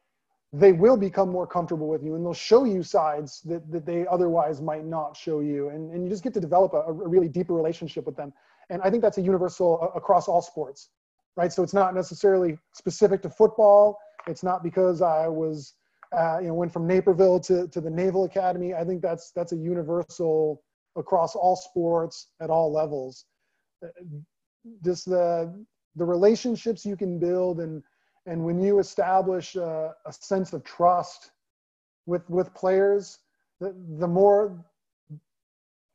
they 0.53 0.71
will 0.71 0.97
become 0.97 1.29
more 1.29 1.45
comfortable 1.45 1.87
with 1.89 2.03
you 2.03 2.15
and 2.15 2.25
they'll 2.25 2.33
show 2.33 2.63
you 2.63 2.81
sides 2.81 3.41
that, 3.41 3.69
that 3.69 3.85
they 3.85 4.07
otherwise 4.07 4.61
might 4.61 4.85
not 4.85 5.15
show 5.15 5.41
you. 5.41 5.69
And, 5.69 5.91
and 5.93 6.03
you 6.03 6.09
just 6.09 6.23
get 6.23 6.33
to 6.35 6.39
develop 6.39 6.73
a, 6.73 6.77
a 6.77 6.91
really 6.91 7.27
deeper 7.27 7.53
relationship 7.53 8.05
with 8.05 8.15
them. 8.15 8.33
And 8.69 8.81
I 8.81 8.89
think 8.89 9.01
that's 9.01 9.17
a 9.17 9.21
universal 9.21 9.79
uh, 9.81 9.97
across 9.97 10.27
all 10.27 10.41
sports, 10.41 10.89
right? 11.35 11.51
So 11.51 11.63
it's 11.63 11.73
not 11.73 11.93
necessarily 11.93 12.57
specific 12.73 13.21
to 13.23 13.29
football. 13.29 13.97
It's 14.25 14.43
not 14.43 14.63
because 14.63 15.01
I 15.01 15.27
was, 15.27 15.73
uh, 16.17 16.39
you 16.39 16.47
know, 16.47 16.53
went 16.53 16.71
from 16.71 16.87
Naperville 16.87 17.41
to, 17.41 17.67
to 17.67 17.81
the 17.81 17.89
Naval 17.89 18.23
Academy. 18.23 18.73
I 18.73 18.85
think 18.85 19.01
that's, 19.01 19.31
that's 19.31 19.51
a 19.51 19.57
universal 19.57 20.63
across 20.95 21.35
all 21.35 21.57
sports 21.57 22.27
at 22.41 22.49
all 22.49 22.71
levels. 22.71 23.25
Uh, 23.83 23.89
just 24.83 25.05
the, 25.05 25.53
the 25.97 26.05
relationships 26.05 26.85
you 26.85 26.95
can 26.95 27.19
build 27.19 27.59
and, 27.59 27.83
and 28.27 28.43
when 28.43 28.61
you 28.61 28.79
establish 28.79 29.55
a, 29.55 29.95
a 30.05 30.13
sense 30.13 30.53
of 30.53 30.63
trust 30.63 31.31
with 32.05 32.29
with 32.29 32.53
players 32.53 33.19
the, 33.59 33.73
the 33.97 34.07
more 34.07 34.63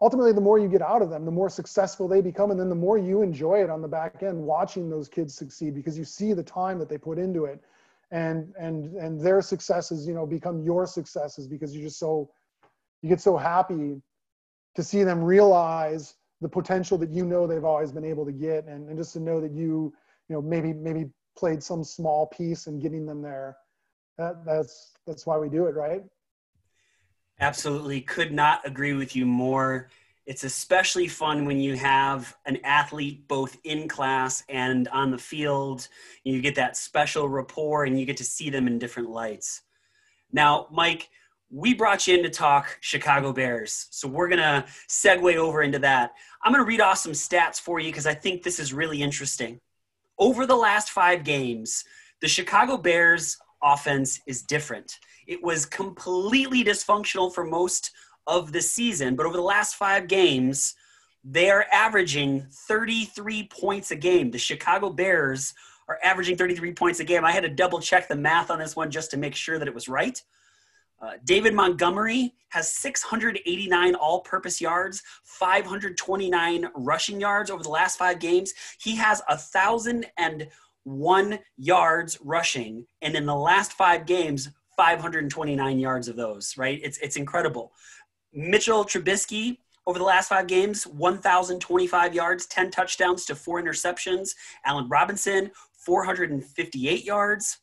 ultimately 0.01 0.33
the 0.33 0.41
more 0.41 0.59
you 0.59 0.69
get 0.69 0.83
out 0.83 1.03
of 1.03 1.11
them 1.11 1.25
the 1.25 1.31
more 1.31 1.49
successful 1.49 2.09
they 2.09 2.21
become 2.21 2.51
and 2.51 2.59
then 2.59 2.69
the 2.69 2.75
more 2.75 2.99
you 2.99 3.23
enjoy 3.23 3.63
it 3.63 3.71
on 3.71 3.81
the 3.81 3.89
back 3.89 4.23
end 4.23 4.37
watching 4.37 4.91
those 4.91 5.09
kids 5.09 5.35
succeed 5.35 5.75
because 5.75 5.97
you 5.97 6.05
see 6.05 6.33
the 6.33 6.43
time 6.43 6.79
that 6.79 6.89
they 6.89 6.99
put 6.99 7.19
into 7.19 7.45
it. 7.45 7.61
And 8.11 8.53
and 8.59 8.95
and 8.97 9.19
their 9.19 9.41
successes 9.41 10.07
you 10.07 10.13
know 10.13 10.27
become 10.27 10.61
your 10.61 10.87
successes 10.87 11.49
because 11.49 11.75
you're 11.75 11.85
just 11.85 11.99
so 11.99 12.29
you 13.01 13.09
get 13.09 13.23
so 13.23 13.39
happy 13.39 14.03
to 14.75 14.83
see 14.83 15.03
them 15.03 15.25
realize 15.25 16.15
the 16.43 16.49
potential 16.49 16.99
that 16.99 17.09
you 17.11 17.25
know 17.25 17.47
they've 17.47 17.65
always 17.65 17.91
been 17.91 18.05
able 18.05 18.27
to 18.27 18.33
get 18.33 18.67
and, 18.67 18.87
and 18.91 18.99
just 18.99 19.15
to 19.15 19.21
know 19.21 19.41
that 19.41 19.53
you 19.53 19.95
you 20.29 20.35
know 20.35 20.43
maybe 20.43 20.75
maybe 20.75 21.09
played 21.37 21.63
some 21.63 21.85
small 21.85 22.27
piece 22.27 22.67
in 22.67 22.79
getting 22.79 23.07
them 23.07 23.23
there. 23.23 23.57
That, 24.19 24.45
that's 24.45 24.93
that's 25.07 25.27
why 25.27 25.39
we 25.39 25.49
do 25.49 25.67
it, 25.67 25.75
right? 25.75 26.03
Absolutely, 27.41 28.01
could 28.01 28.33
not 28.33 28.67
agree 28.67 28.95
with 28.95 29.17
you 29.17 29.27
more. 29.27 29.89
It's 30.27 30.45
especially 30.45 31.09
fun 31.09 31.45
when 31.45 31.59
you 31.59 31.75
have 31.75 32.37
an 32.47 32.59
athlete 32.63 33.27
both 33.27 33.59
in 33.65 33.89
class 33.89 34.45
and 34.49 34.87
on 34.89 35.11
the 35.11 35.19
field. 35.19 35.89
You 36.23 36.41
get 36.41 36.55
that 36.55 36.77
special 36.77 37.29
rapport 37.29 37.85
and 37.85 37.99
you 37.99 38.07
get 38.07 38.19
to 38.19 38.25
see 38.25 38.49
them 38.49 38.69
in 38.69 38.79
different 38.79 39.11
lights. 39.11 39.63
Now, 40.31 40.69
Mike, 40.71 41.09
we 41.51 41.75
brought 41.75 42.07
you 42.07 42.17
in 42.17 42.23
to 42.23 42.31
talk 42.31 42.79
Chicago 42.81 43.33
Bears. 43.33 43.89
So 43.91 44.07
we're 44.07 44.29
going 44.29 44.39
to 44.39 44.65
segue 44.89 45.35
over 45.35 45.63
into 45.63 45.81
that. 45.81 46.13
I'm 46.43 46.53
going 46.53 46.65
to 46.65 46.69
read 46.69 46.81
off 46.81 46.99
some 46.99 47.13
stats 47.13 47.61
for 47.61 47.81
you 47.81 47.91
because 47.91 48.07
I 48.07 48.15
think 48.15 48.45
this 48.45 48.61
is 48.61 48.73
really 48.73 49.03
interesting 49.03 49.61
over 50.19 50.47
the 50.47 50.57
last 50.57 50.91
five 50.91 51.25
games, 51.25 51.85
the 52.21 52.29
Chicago 52.29 52.77
Bears 52.77 53.39
offense 53.63 54.21
is 54.27 54.43
different. 54.43 54.99
It 55.27 55.43
was 55.43 55.67
completely 55.67 56.65
dysfunctional 56.65 57.33
for 57.33 57.45
most 57.45 57.93
of 58.27 58.53
the 58.53 58.61
season, 58.61 59.17
but 59.17 59.27
over 59.27 59.37
the 59.37 59.43
last 59.43 59.75
five 59.77 60.09
games, 60.09 60.75
they 61.25 61.51
are 61.51 61.67
averaging 61.73 62.47
33 62.51 63.49
points 63.49 63.91
a 63.91 63.97
game. 63.97 64.31
The 64.31 64.39
Chicago 64.39 64.91
Bears 64.91 65.55
are 65.89 65.99
averaging 66.03 66.37
33 66.37 66.73
points 66.73 67.01
a 67.01 67.05
game. 67.05 67.25
I 67.25 67.33
had 67.33 67.43
to 67.45 67.49
double 67.49 67.81
check 67.81 68.09
the 68.09 68.17
math 68.17 68.51
on 68.51 68.59
this 68.59 68.77
one 68.77 68.91
just 68.91 69.11
to 69.13 69.17
make 69.17 69.35
sure 69.35 69.59
that 69.59 69.69
it 69.69 69.75
was 69.75 69.89
right. 69.89 70.21
Uh, 71.03 71.15
David 71.25 71.53
Montgomery 71.53 72.33
has 72.51 72.73
689 72.73 73.95
all 73.97 74.21
purpose 74.21 74.61
yards, 74.61 75.03
529 75.25 76.69
rushing 76.77 77.21
yards 77.21 77.51
over 77.51 77.63
the 77.63 77.69
last 77.69 77.99
five 77.99 78.21
games. 78.21 78.53
He 78.81 78.95
has 78.97 79.21
1,001 79.29 81.39
yards 81.57 82.19
rushing, 82.23 82.87
and 83.03 83.17
in 83.17 83.27
the 83.27 83.35
last 83.35 83.73
five 83.73 84.07
games, 84.07 84.49
529 84.77 85.79
yards 85.79 86.07
of 86.07 86.15
those, 86.15 86.57
right? 86.57 86.79
It's, 86.83 86.99
it's 86.99 87.17
incredible. 87.17 87.73
Mitchell 88.33 88.85
Trubisky, 88.85 89.59
over 89.87 89.99
the 89.99 90.05
last 90.05 90.29
five 90.29 90.47
games, 90.47 90.87
1,025 90.87 92.15
yards, 92.15 92.47
10 92.47 92.71
touchdowns 92.71 93.25
to 93.25 93.35
four 93.35 93.61
interceptions. 93.61 94.37
Allen 94.65 94.89
Robinson, 94.89 95.51
458 95.73 97.05
yards. 97.05 97.59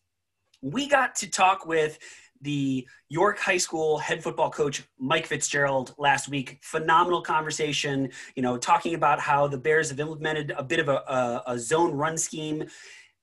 We 0.62 0.90
got 0.90 1.16
to 1.16 1.30
talk 1.30 1.66
with 1.66 1.98
the 2.42 2.88
York 3.10 3.40
High 3.40 3.58
School 3.58 3.98
head 3.98 4.24
football 4.24 4.50
coach 4.50 4.84
Mike 4.98 5.26
Fitzgerald 5.26 5.94
last 5.98 6.30
week. 6.30 6.60
Phenomenal 6.62 7.22
conversation, 7.22 8.10
you 8.36 8.42
know, 8.42 8.58
talking 8.58 8.96
about 8.96 9.20
how 9.20 9.48
the 9.48 9.58
Bears 9.58 9.90
have 9.90 10.00
implemented 10.00 10.54
a 10.58 10.64
bit 10.64 10.80
of 10.80 10.90
a, 10.90 10.98
a, 10.98 11.44
a 11.48 11.60
zone 11.60 11.92
run 11.94 12.18
scheme, 12.18 12.66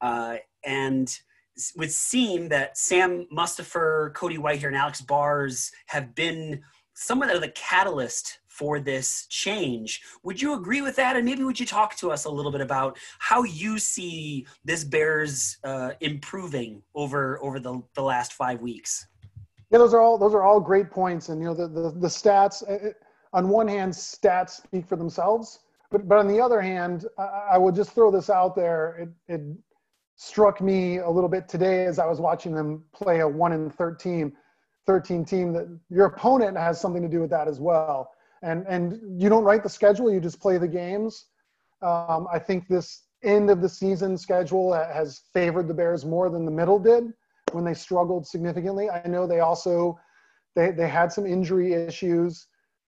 uh, 0.00 0.36
and 0.64 1.18
would 1.76 1.90
seem 1.90 2.48
that 2.48 2.76
Sam 2.76 3.26
Mustipher, 3.32 4.12
Cody 4.14 4.36
Whitehair, 4.36 4.68
and 4.68 4.76
Alex 4.76 5.00
Bars 5.00 5.72
have 5.86 6.14
been 6.14 6.62
somewhat 6.94 7.34
of 7.34 7.40
the 7.40 7.48
catalyst 7.48 8.38
for 8.56 8.80
this 8.80 9.26
change. 9.26 10.02
Would 10.22 10.40
you 10.40 10.54
agree 10.54 10.80
with 10.80 10.96
that? 10.96 11.14
And 11.14 11.26
maybe 11.26 11.44
would 11.44 11.60
you 11.60 11.66
talk 11.66 11.94
to 11.96 12.10
us 12.10 12.24
a 12.24 12.30
little 12.30 12.50
bit 12.50 12.62
about 12.62 12.98
how 13.18 13.42
you 13.42 13.78
see 13.78 14.46
this 14.64 14.82
Bears 14.82 15.58
uh, 15.62 15.90
improving 16.00 16.82
over 16.94 17.42
over 17.42 17.60
the, 17.60 17.82
the 17.94 18.02
last 18.02 18.32
five 18.32 18.62
weeks? 18.62 19.06
Yeah, 19.70 19.78
those 19.78 19.92
are 19.92 20.00
all 20.00 20.16
those 20.16 20.34
are 20.34 20.42
all 20.42 20.60
great 20.60 20.90
points, 20.90 21.28
and 21.28 21.40
you 21.40 21.48
know 21.48 21.54
the 21.54 21.68
the, 21.68 21.90
the 21.90 22.08
stats. 22.08 22.62
Uh, 22.62 22.88
uh, 22.88 22.92
on 23.32 23.48
one 23.48 23.68
hand, 23.68 23.92
stats 23.92 24.62
speak 24.62 24.86
for 24.88 24.96
themselves, 24.96 25.58
but 25.90 26.08
but 26.08 26.16
on 26.18 26.26
the 26.26 26.40
other 26.40 26.60
hand, 26.62 27.04
I, 27.18 27.48
I 27.52 27.58
would 27.58 27.74
just 27.74 27.92
throw 27.92 28.10
this 28.10 28.30
out 28.30 28.56
there. 28.56 28.96
It, 29.28 29.34
it 29.34 29.42
struck 30.16 30.62
me 30.62 30.98
a 30.98 31.10
little 31.10 31.28
bit 31.28 31.46
today 31.46 31.84
as 31.84 31.98
I 31.98 32.06
was 32.06 32.20
watching 32.20 32.54
them 32.54 32.84
play 32.94 33.20
a 33.20 33.28
one 33.28 33.52
in 33.52 33.68
13, 33.68 34.32
13 34.86 35.24
team 35.26 35.52
that 35.52 35.66
your 35.90 36.06
opponent 36.06 36.56
has 36.56 36.80
something 36.80 37.02
to 37.02 37.08
do 37.08 37.20
with 37.20 37.28
that 37.28 37.48
as 37.48 37.60
well 37.60 38.12
and 38.42 38.66
and 38.68 39.00
you 39.20 39.28
don't 39.28 39.44
write 39.44 39.62
the 39.62 39.68
schedule; 39.68 40.10
you 40.10 40.20
just 40.20 40.40
play 40.40 40.58
the 40.58 40.68
games. 40.68 41.26
Um, 41.82 42.26
I 42.32 42.38
think 42.38 42.68
this 42.68 43.02
end 43.22 43.50
of 43.50 43.60
the 43.60 43.68
season 43.68 44.16
schedule 44.16 44.72
has 44.72 45.22
favored 45.32 45.68
the 45.68 45.74
Bears 45.74 46.04
more 46.04 46.30
than 46.30 46.44
the 46.44 46.50
middle 46.50 46.78
did 46.78 47.12
when 47.52 47.64
they 47.64 47.74
struggled 47.74 48.26
significantly. 48.26 48.90
I 48.90 49.06
know 49.06 49.26
they 49.26 49.40
also 49.40 49.98
they 50.54 50.70
they 50.70 50.88
had 50.88 51.12
some 51.12 51.26
injury 51.26 51.74
issues. 51.74 52.46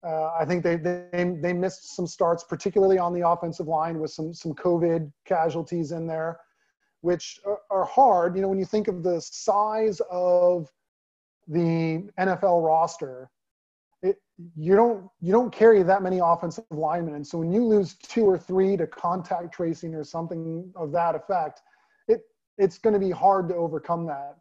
Uh, 0.05 0.31
I 0.39 0.45
think 0.45 0.63
they, 0.63 0.75
they 0.75 1.35
they 1.41 1.53
missed 1.53 1.95
some 1.95 2.05
starts, 2.05 2.43
particularly 2.43 2.99
on 2.99 3.13
the 3.13 3.27
offensive 3.27 3.67
line, 3.67 3.99
with 3.99 4.11
some 4.11 4.33
some 4.33 4.53
COVID 4.53 5.11
casualties 5.25 5.91
in 5.91 6.05
there, 6.05 6.39
which 7.01 7.39
are, 7.45 7.59
are 7.71 7.85
hard. 7.85 8.35
You 8.35 8.43
know, 8.43 8.47
when 8.47 8.59
you 8.59 8.65
think 8.65 8.87
of 8.87 9.03
the 9.03 9.19
size 9.19 9.99
of 10.11 10.71
the 11.47 12.07
NFL 12.19 12.65
roster, 12.65 13.29
it, 14.05 14.21
you 14.55 14.75
don't 14.75 15.07
you 15.21 15.31
don't 15.31 15.51
carry 15.51 15.81
that 15.83 16.03
many 16.03 16.19
offensive 16.19 16.65
linemen, 16.69 17.15
and 17.15 17.25
so 17.25 17.39
when 17.39 17.51
you 17.51 17.65
lose 17.65 17.95
two 17.95 18.25
or 18.25 18.37
three 18.37 18.77
to 18.77 18.85
contact 18.85 19.53
tracing 19.53 19.95
or 19.95 20.03
something 20.03 20.71
of 20.75 20.91
that 20.91 21.15
effect, 21.15 21.61
it 22.07 22.21
it's 22.57 22.77
going 22.77 22.93
to 22.93 22.99
be 22.99 23.11
hard 23.11 23.49
to 23.49 23.55
overcome 23.55 24.05
that, 24.05 24.35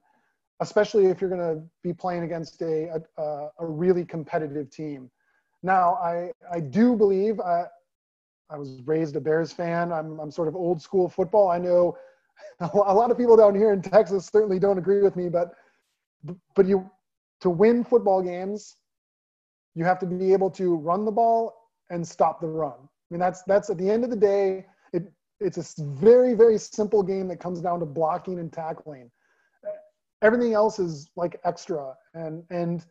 especially 0.60 1.06
if 1.06 1.20
you're 1.20 1.30
going 1.30 1.56
to 1.56 1.62
be 1.82 1.92
playing 1.94 2.24
against 2.24 2.60
a 2.62 3.00
a, 3.16 3.22
a 3.58 3.66
really 3.66 4.04
competitive 4.04 4.70
team. 4.70 5.10
Now, 5.62 5.94
I 5.94 6.30
I 6.52 6.60
do 6.60 6.96
believe 6.96 7.40
I 7.40 7.64
I 8.50 8.58
was 8.58 8.82
raised 8.84 9.16
a 9.16 9.20
Bears 9.20 9.52
fan. 9.52 9.92
I'm 9.92 10.20
I'm 10.20 10.30
sort 10.30 10.48
of 10.48 10.56
old 10.56 10.82
school 10.82 11.08
football. 11.08 11.50
I 11.50 11.58
know 11.58 11.96
a 12.60 12.94
lot 12.94 13.10
of 13.10 13.16
people 13.16 13.36
down 13.36 13.54
here 13.54 13.72
in 13.72 13.80
Texas 13.80 14.26
certainly 14.26 14.58
don't 14.58 14.78
agree 14.78 15.02
with 15.02 15.16
me, 15.16 15.28
but 15.28 15.54
but 16.54 16.66
you 16.66 16.90
to 17.40 17.50
win 17.50 17.84
football 17.84 18.22
games 18.22 18.76
you 19.74 19.84
have 19.84 19.98
to 20.00 20.06
be 20.06 20.32
able 20.32 20.50
to 20.50 20.76
run 20.76 21.04
the 21.04 21.12
ball 21.12 21.54
and 21.90 22.06
stop 22.06 22.40
the 22.40 22.46
run. 22.46 22.72
I 22.72 23.06
mean, 23.10 23.20
that's 23.20 23.42
that's 23.42 23.70
at 23.70 23.78
the 23.78 23.90
end 23.90 24.04
of 24.04 24.10
the 24.10 24.16
day, 24.16 24.66
it 24.92 25.12
it's 25.40 25.58
a 25.58 25.84
very 25.84 26.34
very 26.34 26.58
simple 26.58 27.02
game 27.02 27.28
that 27.28 27.40
comes 27.40 27.60
down 27.60 27.80
to 27.80 27.86
blocking 27.86 28.38
and 28.38 28.52
tackling. 28.52 29.10
Everything 30.22 30.54
else 30.54 30.78
is 30.78 31.10
like 31.16 31.40
extra, 31.44 31.94
and 32.14 32.42
and 32.50 32.86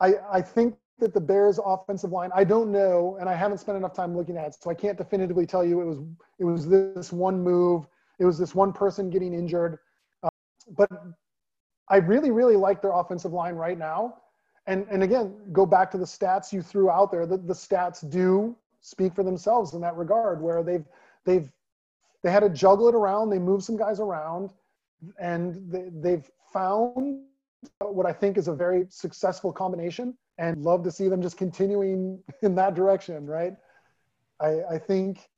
I 0.00 0.14
I 0.30 0.42
think 0.42 0.76
that 0.98 1.14
the 1.14 1.20
Bears' 1.20 1.60
offensive 1.64 2.10
line, 2.10 2.30
I 2.34 2.44
don't 2.44 2.72
know, 2.72 3.16
and 3.20 3.28
I 3.28 3.34
haven't 3.34 3.58
spent 3.58 3.78
enough 3.78 3.94
time 3.94 4.16
looking 4.16 4.36
at 4.36 4.48
it, 4.48 4.56
so 4.60 4.70
I 4.70 4.74
can't 4.74 4.98
definitively 4.98 5.46
tell 5.46 5.64
you 5.64 5.80
it 5.80 5.84
was 5.84 5.98
it 6.38 6.44
was 6.44 6.68
this 6.68 7.12
one 7.12 7.42
move, 7.42 7.86
it 8.18 8.24
was 8.24 8.38
this 8.38 8.54
one 8.54 8.72
person 8.72 9.10
getting 9.10 9.34
injured, 9.34 9.78
uh, 10.22 10.28
but 10.76 10.88
I 11.88 11.96
really 11.96 12.30
really 12.30 12.56
like 12.56 12.82
their 12.82 12.92
offensive 12.92 13.32
line 13.32 13.54
right 13.54 13.78
now 13.78 14.14
and 14.68 14.86
and 14.90 15.02
again, 15.02 15.34
go 15.50 15.66
back 15.66 15.90
to 15.92 15.98
the 15.98 16.04
stats 16.04 16.52
you 16.52 16.62
threw 16.62 16.90
out 16.90 17.10
there. 17.10 17.26
The, 17.26 17.38
the 17.38 17.54
stats 17.54 18.08
do 18.08 18.54
speak 18.80 19.14
for 19.14 19.24
themselves 19.24 19.74
in 19.74 19.80
that 19.80 19.96
regard, 19.96 20.40
where 20.40 20.62
they've 20.62 20.84
they've 21.24 21.50
they 22.22 22.30
had 22.30 22.40
to 22.40 22.50
juggle 22.50 22.88
it 22.88 22.94
around. 22.94 23.30
They 23.30 23.38
moved 23.38 23.64
some 23.64 23.76
guys 23.76 23.98
around, 23.98 24.52
and 25.18 25.54
they, 25.72 25.88
they've 25.90 26.30
found 26.52 27.22
what 27.80 28.06
I 28.06 28.12
think 28.12 28.36
is 28.36 28.46
a 28.46 28.54
very 28.54 28.86
successful 28.90 29.52
combination. 29.52 30.16
And 30.36 30.62
love 30.62 30.84
to 30.84 30.92
see 30.92 31.08
them 31.08 31.20
just 31.20 31.36
continuing 31.36 32.22
in 32.42 32.54
that 32.54 32.74
direction, 32.74 33.26
right? 33.26 33.54
I, 34.38 34.60
I 34.70 34.78
think 34.78 35.28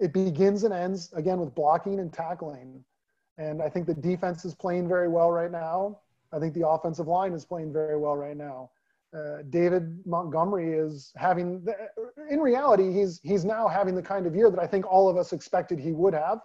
it 0.00 0.12
begins 0.12 0.64
and 0.64 0.74
ends 0.74 1.12
again 1.14 1.38
with 1.38 1.54
blocking 1.54 2.00
and 2.00 2.12
tackling. 2.12 2.84
And 3.38 3.62
I 3.62 3.70
think 3.70 3.86
the 3.86 3.94
defense 3.94 4.44
is 4.44 4.54
playing 4.54 4.88
very 4.88 5.08
well 5.08 5.30
right 5.30 5.50
now. 5.50 6.00
I 6.32 6.38
think 6.38 6.54
the 6.54 6.66
offensive 6.66 7.06
line 7.06 7.32
is 7.32 7.44
playing 7.44 7.72
very 7.72 7.98
well 7.98 8.16
right 8.16 8.36
now. 8.36 8.70
Uh, 9.14 9.42
David 9.50 9.98
Montgomery 10.06 10.72
is 10.72 11.12
having, 11.16 11.62
the, 11.64 11.74
in 12.30 12.40
reality, 12.40 12.90
he's 12.92 13.20
he's 13.22 13.44
now 13.44 13.68
having 13.68 13.94
the 13.94 14.02
kind 14.02 14.26
of 14.26 14.34
year 14.34 14.50
that 14.50 14.58
I 14.58 14.66
think 14.66 14.90
all 14.90 15.06
of 15.08 15.18
us 15.18 15.34
expected 15.34 15.78
he 15.78 15.92
would 15.92 16.14
have. 16.14 16.40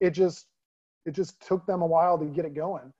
It 0.00 0.10
just 0.10 0.46
it 1.04 1.12
just 1.12 1.46
took 1.46 1.66
them 1.66 1.82
a 1.82 1.86
while 1.86 2.18
to 2.18 2.24
get 2.24 2.46
it 2.46 2.54
going, 2.54 2.90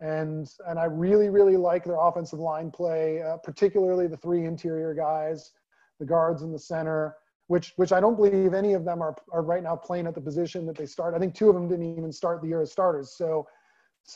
and 0.00 0.50
and 0.66 0.78
I 0.78 0.84
really 0.84 1.30
really 1.30 1.56
like 1.56 1.84
their 1.84 1.98
offensive 1.98 2.40
line 2.40 2.70
play, 2.70 3.22
uh, 3.22 3.38
particularly 3.38 4.06
the 4.06 4.18
three 4.18 4.44
interior 4.44 4.92
guys, 4.92 5.52
the 5.98 6.04
guards 6.04 6.42
in 6.42 6.52
the 6.52 6.58
center, 6.58 7.16
which 7.46 7.72
which 7.76 7.92
I 7.92 8.00
don't 8.00 8.16
believe 8.16 8.52
any 8.52 8.74
of 8.74 8.84
them 8.84 9.00
are 9.00 9.16
are 9.32 9.42
right 9.42 9.62
now 9.62 9.76
playing 9.76 10.06
at 10.06 10.14
the 10.14 10.20
position 10.20 10.66
that 10.66 10.76
they 10.76 10.86
start. 10.86 11.14
I 11.14 11.18
think 11.18 11.34
two 11.34 11.48
of 11.48 11.54
them 11.54 11.68
didn't 11.68 11.96
even 11.96 12.12
start 12.12 12.42
the 12.42 12.48
year 12.48 12.60
as 12.60 12.70
starters. 12.70 13.12
So, 13.16 13.26
so 13.26 13.46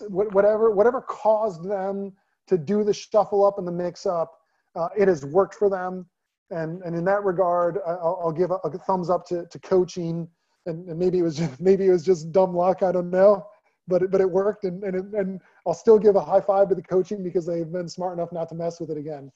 whatever 0.08 0.70
whatever 0.70 1.00
caused 1.00 1.64
them 1.64 2.12
to 2.46 2.58
do 2.58 2.84
the 2.84 2.94
shuffle 2.94 3.44
up 3.44 3.58
and 3.58 3.66
the 3.66 3.72
mix 3.72 4.06
up. 4.06 4.40
Uh, 4.74 4.88
it 4.96 5.08
has 5.08 5.24
worked 5.24 5.54
for 5.54 5.68
them. 5.68 6.06
And, 6.50 6.82
and 6.82 6.94
in 6.94 7.04
that 7.06 7.24
regard, 7.24 7.78
I'll, 7.86 8.20
I'll 8.22 8.32
give 8.32 8.50
a, 8.50 8.56
a, 8.64 8.78
thumbs 8.78 9.10
up 9.10 9.26
to, 9.28 9.46
to 9.46 9.58
coaching. 9.60 10.28
And, 10.66 10.88
and, 10.88 10.98
maybe 10.98 11.18
it 11.18 11.22
was 11.22 11.36
just, 11.36 11.60
maybe 11.60 11.86
it 11.86 11.90
was 11.90 12.04
just 12.04 12.30
dumb 12.30 12.54
luck. 12.54 12.82
I 12.82 12.92
don't 12.92 13.10
know, 13.10 13.46
but 13.88 14.02
it, 14.02 14.10
but 14.10 14.20
it 14.20 14.30
worked. 14.30 14.64
And, 14.64 14.84
and, 14.84 14.94
it, 14.94 15.18
and 15.18 15.40
I'll 15.66 15.74
still 15.74 15.98
give 15.98 16.14
a 16.14 16.20
high 16.20 16.40
five 16.40 16.68
to 16.68 16.74
the 16.74 16.82
coaching 16.82 17.22
because 17.22 17.46
they've 17.46 17.70
been 17.70 17.88
smart 17.88 18.16
enough 18.16 18.32
not 18.32 18.48
to 18.50 18.54
mess 18.54 18.80
with 18.80 18.90
it 18.90 18.98
again. 18.98 19.32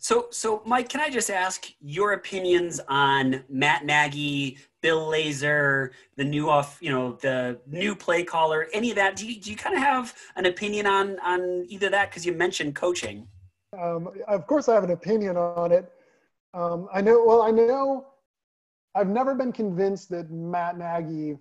So, 0.00 0.28
so 0.30 0.62
Mike, 0.64 0.88
can 0.88 1.00
I 1.00 1.10
just 1.10 1.28
ask 1.28 1.66
your 1.80 2.12
opinions 2.12 2.80
on 2.88 3.42
Matt 3.48 3.84
Nagy, 3.84 4.58
Bill 4.80 5.06
Lazor, 5.06 5.90
the 6.16 6.24
new 6.24 6.48
off, 6.48 6.78
you 6.80 6.90
know, 6.90 7.12
the 7.20 7.58
new 7.66 7.96
play 7.96 8.22
caller, 8.22 8.68
any 8.72 8.90
of 8.90 8.96
that? 8.96 9.16
Do 9.16 9.26
you, 9.26 9.40
do 9.40 9.50
you 9.50 9.56
kind 9.56 9.74
of 9.74 9.82
have 9.82 10.14
an 10.36 10.46
opinion 10.46 10.86
on 10.86 11.18
on 11.20 11.66
either 11.68 11.90
that? 11.90 12.10
Because 12.10 12.24
you 12.24 12.32
mentioned 12.32 12.74
coaching. 12.74 13.26
Um, 13.78 14.08
of 14.28 14.46
course, 14.46 14.68
I 14.68 14.74
have 14.74 14.84
an 14.84 14.90
opinion 14.90 15.36
on 15.36 15.72
it. 15.72 15.90
Um, 16.54 16.88
I 16.92 17.00
know. 17.00 17.24
Well, 17.26 17.42
I 17.42 17.50
know. 17.50 18.06
I've 18.94 19.08
never 19.08 19.34
been 19.34 19.52
convinced 19.52 20.08
that 20.10 20.30
Matt 20.30 20.78
Nagy 20.78 21.38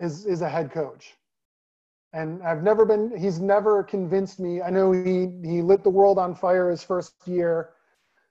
is 0.00 0.24
is 0.24 0.42
a 0.42 0.48
head 0.48 0.70
coach, 0.70 1.14
and 2.12 2.42
I've 2.42 2.62
never 2.62 2.84
been. 2.84 3.16
He's 3.18 3.40
never 3.40 3.82
convinced 3.82 4.38
me. 4.38 4.62
I 4.62 4.70
know 4.70 4.92
he 4.92 5.28
he 5.42 5.60
lit 5.60 5.82
the 5.82 5.90
world 5.90 6.18
on 6.18 6.34
fire 6.34 6.70
his 6.70 6.82
first 6.82 7.14
year. 7.26 7.70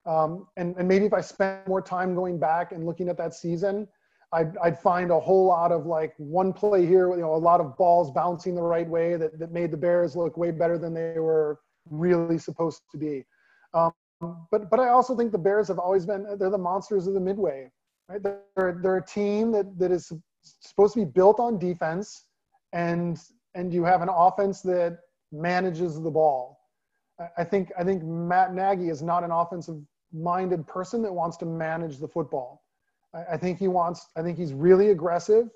Um, 0.08 0.48
and, 0.56 0.74
and 0.78 0.88
maybe 0.88 1.06
if 1.06 1.14
I 1.14 1.20
spent 1.20 1.68
more 1.68 1.82
time 1.82 2.16
going 2.16 2.40
back 2.40 2.72
and 2.72 2.86
looking 2.86 3.10
at 3.10 3.18
that 3.18 3.34
season, 3.34 3.90
I'd, 4.34 4.58
I'd 4.58 4.80
find 4.80 5.12
a 5.12 5.20
whole 5.20 5.46
lot 5.46 5.72
of 5.72 5.86
like 5.86 6.14
one 6.18 6.52
play 6.52 6.86
here, 6.86 7.10
you 7.12 7.22
know, 7.22 7.34
a 7.34 7.38
lot 7.38 7.62
of 7.62 7.78
balls 7.78 8.12
bouncing 8.12 8.56
the 8.56 8.62
right 8.62 8.88
way 8.88 9.16
that, 9.16 9.40
that 9.40 9.52
made 9.52 9.72
the 9.72 9.78
Bears 9.78 10.16
look 10.16 10.38
way 10.38 10.52
better 10.52 10.78
than 10.78 10.94
they 10.94 11.20
were 11.20 11.60
really 11.90 12.38
supposed 12.38 12.82
to 12.92 12.98
be. 12.98 13.26
Um, 13.74 13.94
but, 14.52 14.70
but 14.70 14.80
I 14.80 14.90
also 14.90 15.16
think 15.16 15.32
the 15.32 15.38
Bears 15.38 15.68
have 15.70 15.80
always 15.80 16.06
been, 16.06 16.26
they're 16.38 16.50
the 16.50 16.58
monsters 16.58 17.08
of 17.08 17.14
the 17.14 17.20
midway, 17.20 17.72
right? 18.10 18.22
They're, 18.22 18.80
they're 18.82 18.98
a 18.98 19.06
team 19.06 19.52
that, 19.54 19.80
that 19.80 19.92
is 19.92 20.12
supposed 20.42 20.94
to 20.96 21.00
be 21.00 21.06
built 21.06 21.40
on 21.40 21.58
defense 21.58 22.26
and, 22.74 23.18
and 23.56 23.74
you 23.74 23.86
have 23.86 24.02
an 24.02 24.10
offense 24.10 24.62
that 24.64 25.00
manages 25.32 26.02
the 26.02 26.12
ball. 26.12 26.60
I 27.38 27.44
think, 27.44 27.72
I 27.80 27.84
think 27.84 28.04
Matt 28.04 28.54
Nagy 28.54 28.90
is 28.90 29.02
not 29.02 29.24
an 29.24 29.32
offensive 29.32 29.78
minded 30.14 30.68
person 30.68 31.02
that 31.04 31.14
wants 31.14 31.38
to 31.38 31.46
manage 31.46 31.98
the 31.98 32.08
football. 32.08 32.64
I, 33.32 33.38
think 33.38 33.60
he 33.60 33.68
wants, 33.68 34.08
I 34.16 34.22
think 34.22 34.38
he's 34.38 34.54
really 34.54 34.90
aggressive, 34.90 35.50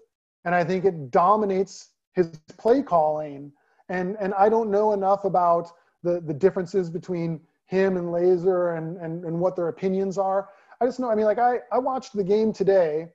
and 0.46 0.56
I 0.56 0.64
think 0.64 0.86
it 0.86 1.12
dominates 1.12 1.90
his 2.14 2.28
play 2.58 2.82
calling. 2.82 3.52
And, 3.90 4.16
and 4.20 4.34
I 4.36 4.50
don't 4.50 4.72
know 4.72 4.94
enough 4.94 5.26
about 5.26 5.70
the, 6.04 6.22
the 6.22 6.34
differences 6.34 6.90
between 6.90 7.42
him 7.66 7.98
and 7.98 8.08
Lazor 8.08 8.78
and, 8.78 8.98
and, 8.98 9.26
and 9.26 9.40
what 9.40 9.56
their 9.56 9.68
opinions 9.68 10.18
are. 10.18 10.50
I 10.80 10.86
just 10.86 11.00
know, 11.00 11.10
I 11.10 11.16
mean, 11.16 11.26
like 11.26 11.40
I, 11.40 11.60
I 11.72 11.78
watched 11.78 12.16
the 12.16 12.24
game 12.24 12.52
today, 12.52 13.08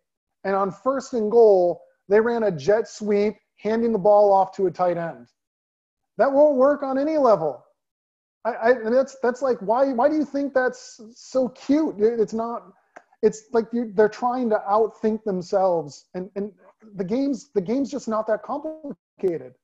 and 0.45 0.55
on 0.55 0.71
first 0.71 1.13
and 1.15 1.31
goal, 1.31 1.83
they 2.09 2.21
ran 2.21 2.45
a 2.45 2.51
jet 2.51 2.89
sweep, 2.89 3.35
handing 3.57 3.93
the 3.93 3.99
ball 3.99 4.33
off 4.33 4.53
to 4.57 4.67
a 4.67 4.71
tight 4.71 4.97
end. 4.97 5.29
That 6.19 6.33
won't 6.33 6.57
work 6.57 6.83
on 6.83 6.99
any 6.99 7.19
level. 7.19 7.65
I, 8.45 8.71
I 8.71 8.73
that's 8.91 9.17
that's 9.23 9.43
like 9.43 9.59
why 9.59 9.93
why 9.93 10.09
do 10.09 10.15
you 10.15 10.25
think 10.25 10.55
that's 10.55 11.01
so 11.15 11.49
cute? 11.49 11.97
It's 11.99 12.33
not 12.33 12.63
it's 13.27 13.43
like 13.53 13.67
they're 13.73 14.09
trying 14.09 14.49
to 14.49 14.62
outthink 14.71 15.25
themselves 15.25 16.07
and, 16.15 16.31
and 16.37 16.53
the 16.95 17.05
game's 17.05 17.51
the 17.55 17.61
game's 17.61 17.91
just 17.91 18.07
not 18.07 18.27
that 18.29 18.43
complicated. 18.43 19.55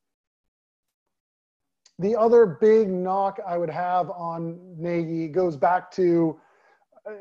The 1.98 2.16
other 2.16 2.58
big 2.60 2.88
knock 2.90 3.38
i 3.46 3.56
would 3.56 3.70
have 3.70 4.10
on 4.10 4.58
nagy 4.76 5.28
goes 5.28 5.56
back 5.56 5.90
to 5.92 6.40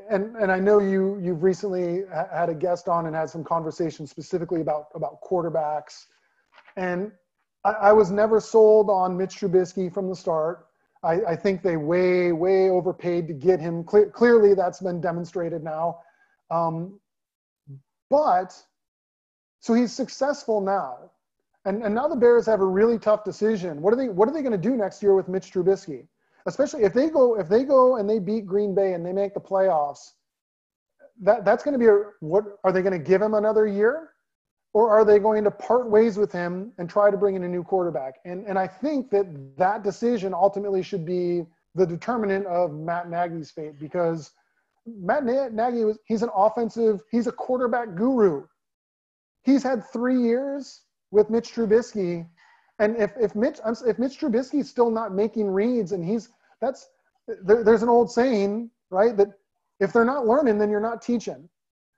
and 0.09 0.35
and 0.37 0.51
i 0.51 0.59
know 0.59 0.79
you 0.79 1.19
you've 1.21 1.43
recently 1.43 2.03
had 2.33 2.49
a 2.49 2.55
guest 2.55 2.87
on 2.87 3.05
and 3.05 3.15
had 3.15 3.29
some 3.29 3.43
conversation 3.43 4.07
specifically 4.07 4.61
about 4.61 4.87
about 4.95 5.21
quarterbacks. 5.21 6.05
And 6.77 7.11
I, 7.63 7.71
I 7.89 7.93
was 7.93 8.09
never 8.09 8.39
sold 8.39 8.89
on 8.89 9.15
mitch 9.15 9.35
trubisky 9.39 9.93
from 9.93 10.09
the 10.09 10.15
start. 10.15 10.65
I, 11.03 11.13
I 11.33 11.35
think 11.35 11.61
they 11.61 11.77
way 11.77 12.31
way 12.31 12.69
overpaid 12.69 13.27
to 13.27 13.33
get 13.33 13.59
him. 13.59 13.83
Cle- 13.83 14.09
clearly 14.09 14.55
that's 14.55 14.79
been 14.79 15.01
demonstrated 15.01 15.63
now 15.63 15.99
um, 16.51 16.99
but 18.09 18.53
so 19.61 19.73
he's 19.73 19.93
successful 19.93 20.59
now. 20.59 21.11
And, 21.65 21.83
and 21.83 21.95
now 21.95 22.07
the 22.07 22.15
Bears 22.15 22.45
have 22.47 22.59
a 22.59 22.65
really 22.65 22.99
tough 22.99 23.23
decision. 23.23 23.81
What 23.81 23.93
are 23.93 23.97
they 23.97 24.09
what 24.09 24.27
are 24.27 24.33
they 24.33 24.41
going 24.41 24.51
to 24.51 24.57
do 24.57 24.75
next 24.75 25.01
year 25.01 25.15
with 25.15 25.27
Mitch 25.27 25.51
Trubisky? 25.51 26.07
Especially 26.47 26.83
if 26.83 26.93
they 26.93 27.09
go 27.09 27.39
if 27.39 27.47
they 27.47 27.63
go 27.63 27.97
and 27.97 28.09
they 28.09 28.19
beat 28.19 28.45
Green 28.45 28.75
Bay 28.75 28.93
and 28.93 29.05
they 29.05 29.13
make 29.13 29.33
the 29.33 29.39
playoffs, 29.39 30.13
that 31.21 31.45
that's 31.45 31.63
going 31.63 31.73
to 31.73 31.79
be 31.79 31.85
a 31.85 32.03
what 32.19 32.59
are 32.63 32.71
they 32.71 32.81
going 32.81 32.99
to 32.99 32.99
give 33.11 33.21
him 33.21 33.35
another 33.35 33.67
year? 33.67 34.09
Or 34.73 34.89
are 34.89 35.03
they 35.05 35.19
going 35.19 35.43
to 35.43 35.51
part 35.51 35.89
ways 35.89 36.17
with 36.17 36.31
him 36.31 36.71
and 36.77 36.89
try 36.89 37.11
to 37.11 37.17
bring 37.17 37.35
in 37.35 37.43
a 37.43 37.47
new 37.47 37.63
quarterback? 37.63 38.15
And 38.25 38.45
and 38.47 38.57
I 38.57 38.67
think 38.67 39.11
that 39.11 39.27
that 39.57 39.83
decision 39.83 40.33
ultimately 40.33 40.81
should 40.81 41.05
be 41.05 41.45
the 41.75 41.85
determinant 41.85 42.47
of 42.47 42.73
Matt 42.73 43.09
Nagy's 43.09 43.51
fate 43.51 43.79
because 43.79 44.31
Matt 44.85 45.25
Nagy 45.25 45.85
was 45.85 45.97
he's 46.05 46.23
an 46.23 46.29
offensive, 46.35 47.01
he's 47.11 47.27
a 47.27 47.31
quarterback 47.31 47.95
guru. 47.95 48.45
He's 49.43 49.63
had 49.63 49.83
three 49.91 50.21
years 50.21 50.81
with 51.11 51.29
Mitch 51.29 51.53
Trubisky. 51.53 52.27
And 52.79 52.95
if, 52.97 53.13
if 53.19 53.35
Mitch 53.35 53.59
if 53.85 53.99
Mitch 53.99 54.19
Trubisky's 54.19 54.69
still 54.69 54.89
not 54.89 55.13
making 55.13 55.47
reads 55.47 55.91
and 55.91 56.03
he's 56.03 56.29
that's 56.59 56.89
there, 57.43 57.63
there's 57.63 57.83
an 57.83 57.89
old 57.89 58.11
saying, 58.11 58.71
right? 58.89 59.15
That 59.17 59.29
if 59.79 59.93
they're 59.93 60.05
not 60.05 60.27
learning, 60.27 60.57
then 60.57 60.69
you're 60.69 60.79
not 60.79 61.01
teaching. 61.01 61.47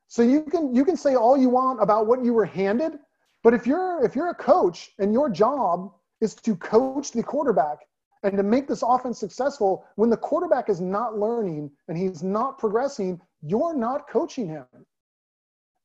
So 0.08 0.22
you 0.22 0.44
can 0.44 0.76
you 0.76 0.84
can 0.84 0.98
say 0.98 1.16
all 1.16 1.38
you 1.38 1.50
want 1.50 1.82
about 1.82 2.08
what 2.08 2.24
you 2.24 2.34
were 2.34 2.46
handed, 2.46 3.00
but 3.44 3.54
if 3.54 3.66
you're 3.66 4.04
if 4.04 4.16
you're 4.16 4.30
a 4.30 4.36
coach 4.36 4.92
and 5.00 5.14
your 5.14 5.30
job 5.30 5.92
is 6.22 6.36
to 6.36 6.56
coach 6.56 7.12
the 7.12 7.24
quarterback 7.24 7.80
and 8.24 8.38
to 8.38 8.44
make 8.44 8.68
this 8.68 8.84
offense 8.84 9.20
successful, 9.20 9.86
when 9.96 10.10
the 10.10 10.18
quarterback 10.18 10.70
is 10.70 10.80
not 10.80 11.20
learning 11.20 11.70
and 11.88 11.98
he's 11.98 12.24
not 12.24 12.58
progressing, 12.58 13.20
you're 13.42 13.76
not 13.76 14.08
coaching 14.08 14.48
him. 14.48 14.66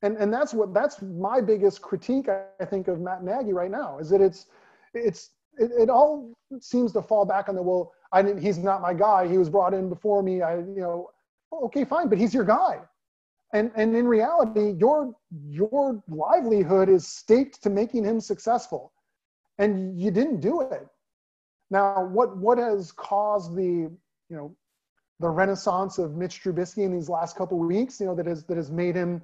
And, 0.02 0.16
and 0.16 0.32
that's 0.32 0.54
what 0.54 0.72
that's 0.72 1.02
my 1.02 1.40
biggest 1.40 1.82
critique, 1.82 2.28
I 2.28 2.64
think, 2.64 2.86
of 2.86 3.00
Matt 3.00 3.24
Nagy 3.24 3.52
right 3.52 3.70
now, 3.70 3.98
is 3.98 4.08
that 4.10 4.20
it's 4.20 4.46
it's 4.94 5.30
it, 5.58 5.72
it 5.76 5.90
all 5.90 6.32
seems 6.60 6.92
to 6.92 7.02
fall 7.02 7.24
back 7.24 7.48
on 7.48 7.56
the 7.56 7.62
well, 7.62 7.92
I 8.12 8.22
didn't 8.22 8.40
he's 8.40 8.58
not 8.58 8.80
my 8.80 8.94
guy. 8.94 9.26
He 9.26 9.38
was 9.38 9.50
brought 9.50 9.74
in 9.74 9.88
before 9.88 10.22
me. 10.22 10.40
I, 10.40 10.58
you 10.58 10.76
know, 10.76 11.10
okay, 11.52 11.84
fine, 11.84 12.08
but 12.08 12.18
he's 12.18 12.32
your 12.32 12.44
guy. 12.44 12.78
And 13.52 13.72
and 13.74 13.96
in 13.96 14.06
reality, 14.06 14.76
your 14.78 15.12
your 15.48 16.00
livelihood 16.08 16.88
is 16.88 17.08
staked 17.08 17.60
to 17.64 17.70
making 17.70 18.04
him 18.04 18.20
successful. 18.20 18.92
And 19.58 20.00
you 20.00 20.12
didn't 20.12 20.38
do 20.38 20.60
it 20.60 20.86
now, 21.70 22.04
what, 22.04 22.36
what 22.36 22.58
has 22.58 22.92
caused 22.92 23.54
the, 23.54 23.62
you 23.62 24.36
know, 24.36 24.56
the 25.20 25.28
renaissance 25.28 25.98
of 25.98 26.14
Mitch 26.14 26.42
Trubisky 26.42 26.84
in 26.84 26.92
these 26.92 27.08
last 27.08 27.36
couple 27.36 27.58
weeks, 27.58 28.00
you 28.00 28.06
know, 28.06 28.14
that 28.14 28.26
has, 28.26 28.44
that 28.44 28.56
has 28.56 28.70
made 28.70 28.94
him, 28.94 29.20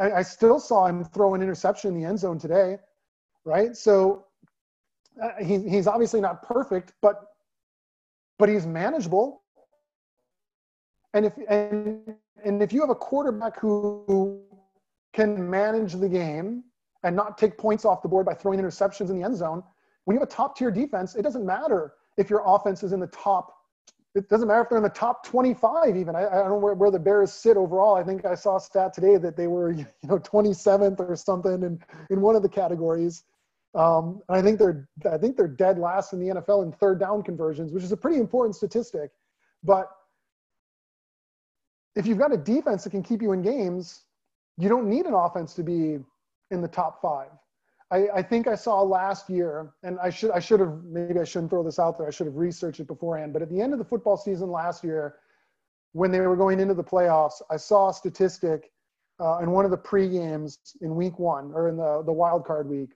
I, 0.00 0.12
I, 0.12 0.22
still 0.22 0.58
saw 0.58 0.86
him 0.86 1.04
throw 1.04 1.34
an 1.34 1.42
interception 1.42 1.94
in 1.94 2.00
the 2.00 2.08
end 2.08 2.18
zone 2.18 2.38
today, 2.38 2.78
right? 3.44 3.76
So 3.76 4.24
uh, 5.22 5.44
he, 5.44 5.68
he's 5.68 5.86
obviously 5.86 6.20
not 6.20 6.42
perfect, 6.42 6.94
but 7.02 7.22
but 8.38 8.48
he's 8.48 8.66
manageable. 8.66 9.42
And 11.12 11.26
if 11.26 11.34
and 11.48 12.16
and 12.44 12.62
if 12.62 12.72
you 12.72 12.80
have 12.80 12.90
a 12.90 12.94
quarterback 12.94 13.60
who 13.60 14.42
can 15.12 15.48
manage 15.48 15.92
the 15.92 16.08
game 16.08 16.64
and 17.04 17.14
not 17.14 17.38
take 17.38 17.56
points 17.56 17.84
off 17.84 18.02
the 18.02 18.08
board 18.08 18.26
by 18.26 18.34
throwing 18.34 18.58
interceptions 18.58 19.10
in 19.10 19.18
the 19.18 19.24
end 19.24 19.36
zone, 19.36 19.62
when 20.04 20.14
you 20.14 20.20
have 20.20 20.28
a 20.28 20.32
top 20.32 20.56
tier 20.56 20.70
defense, 20.70 21.14
it 21.14 21.22
doesn't 21.22 21.44
matter 21.44 21.94
if 22.16 22.30
your 22.30 22.42
offense 22.46 22.82
is 22.82 22.92
in 22.92 23.00
the 23.00 23.06
top. 23.08 23.54
It 24.14 24.28
doesn't 24.28 24.46
matter 24.46 24.62
if 24.62 24.68
they're 24.68 24.78
in 24.78 24.84
the 24.84 24.90
top 24.90 25.26
25 25.26 25.96
even. 25.96 26.14
I, 26.14 26.26
I 26.26 26.34
don't 26.34 26.50
know 26.50 26.56
where, 26.56 26.74
where 26.74 26.90
the 26.90 27.00
Bears 27.00 27.32
sit 27.32 27.56
overall. 27.56 27.96
I 27.96 28.04
think 28.04 28.24
I 28.24 28.34
saw 28.34 28.56
a 28.56 28.60
stat 28.60 28.92
today 28.94 29.16
that 29.16 29.36
they 29.36 29.48
were 29.48 29.72
you 29.72 29.86
know 30.04 30.18
27th 30.18 31.00
or 31.00 31.16
something 31.16 31.62
in, 31.62 31.80
in 32.10 32.20
one 32.20 32.36
of 32.36 32.42
the 32.42 32.48
categories. 32.48 33.24
Um, 33.74 34.22
and 34.28 34.38
I 34.38 34.42
think 34.42 34.58
they're 34.58 34.88
I 35.10 35.18
think 35.18 35.36
they're 35.36 35.48
dead 35.48 35.78
last 35.78 36.12
in 36.12 36.20
the 36.20 36.34
NFL 36.34 36.64
in 36.64 36.72
third 36.72 37.00
down 37.00 37.22
conversions, 37.22 37.72
which 37.72 37.82
is 37.82 37.90
a 37.90 37.96
pretty 37.96 38.18
important 38.18 38.54
statistic. 38.54 39.10
But 39.64 39.88
if 41.96 42.06
you've 42.06 42.18
got 42.18 42.32
a 42.32 42.36
defense 42.36 42.84
that 42.84 42.90
can 42.90 43.02
keep 43.02 43.20
you 43.20 43.32
in 43.32 43.42
games, 43.42 44.02
you 44.58 44.68
don't 44.68 44.88
need 44.88 45.06
an 45.06 45.14
offense 45.14 45.54
to 45.54 45.64
be 45.64 45.98
in 46.50 46.60
the 46.60 46.68
top 46.68 47.00
five. 47.00 47.30
I, 47.90 48.08
I, 48.14 48.22
think 48.22 48.48
I 48.48 48.54
saw 48.54 48.80
last 48.82 49.28
year, 49.28 49.72
and 49.82 49.98
I 50.00 50.10
should 50.10 50.30
I 50.30 50.38
should 50.38 50.60
have 50.60 50.82
maybe 50.84 51.20
I 51.20 51.24
shouldn't 51.24 51.50
throw 51.50 51.62
this 51.62 51.78
out 51.78 51.98
there. 51.98 52.06
I 52.06 52.10
should 52.10 52.26
have 52.26 52.36
researched 52.36 52.80
it 52.80 52.86
beforehand. 52.86 53.32
But 53.32 53.42
at 53.42 53.50
the 53.50 53.60
end 53.60 53.72
of 53.72 53.78
the 53.78 53.84
football 53.84 54.16
season 54.16 54.50
last 54.50 54.82
year, 54.82 55.16
when 55.92 56.10
they 56.10 56.20
were 56.20 56.36
going 56.36 56.60
into 56.60 56.74
the 56.74 56.84
playoffs, 56.84 57.42
I 57.50 57.56
saw 57.56 57.90
a 57.90 57.94
statistic 57.94 58.72
uh, 59.20 59.38
in 59.38 59.50
one 59.50 59.64
of 59.64 59.70
the 59.70 59.76
pre 59.76 60.08
games 60.08 60.58
in 60.80 60.96
week 60.96 61.18
one 61.18 61.52
or 61.54 61.68
in 61.68 61.76
the 61.76 62.02
the 62.04 62.12
wild 62.12 62.44
card 62.46 62.68
week, 62.68 62.90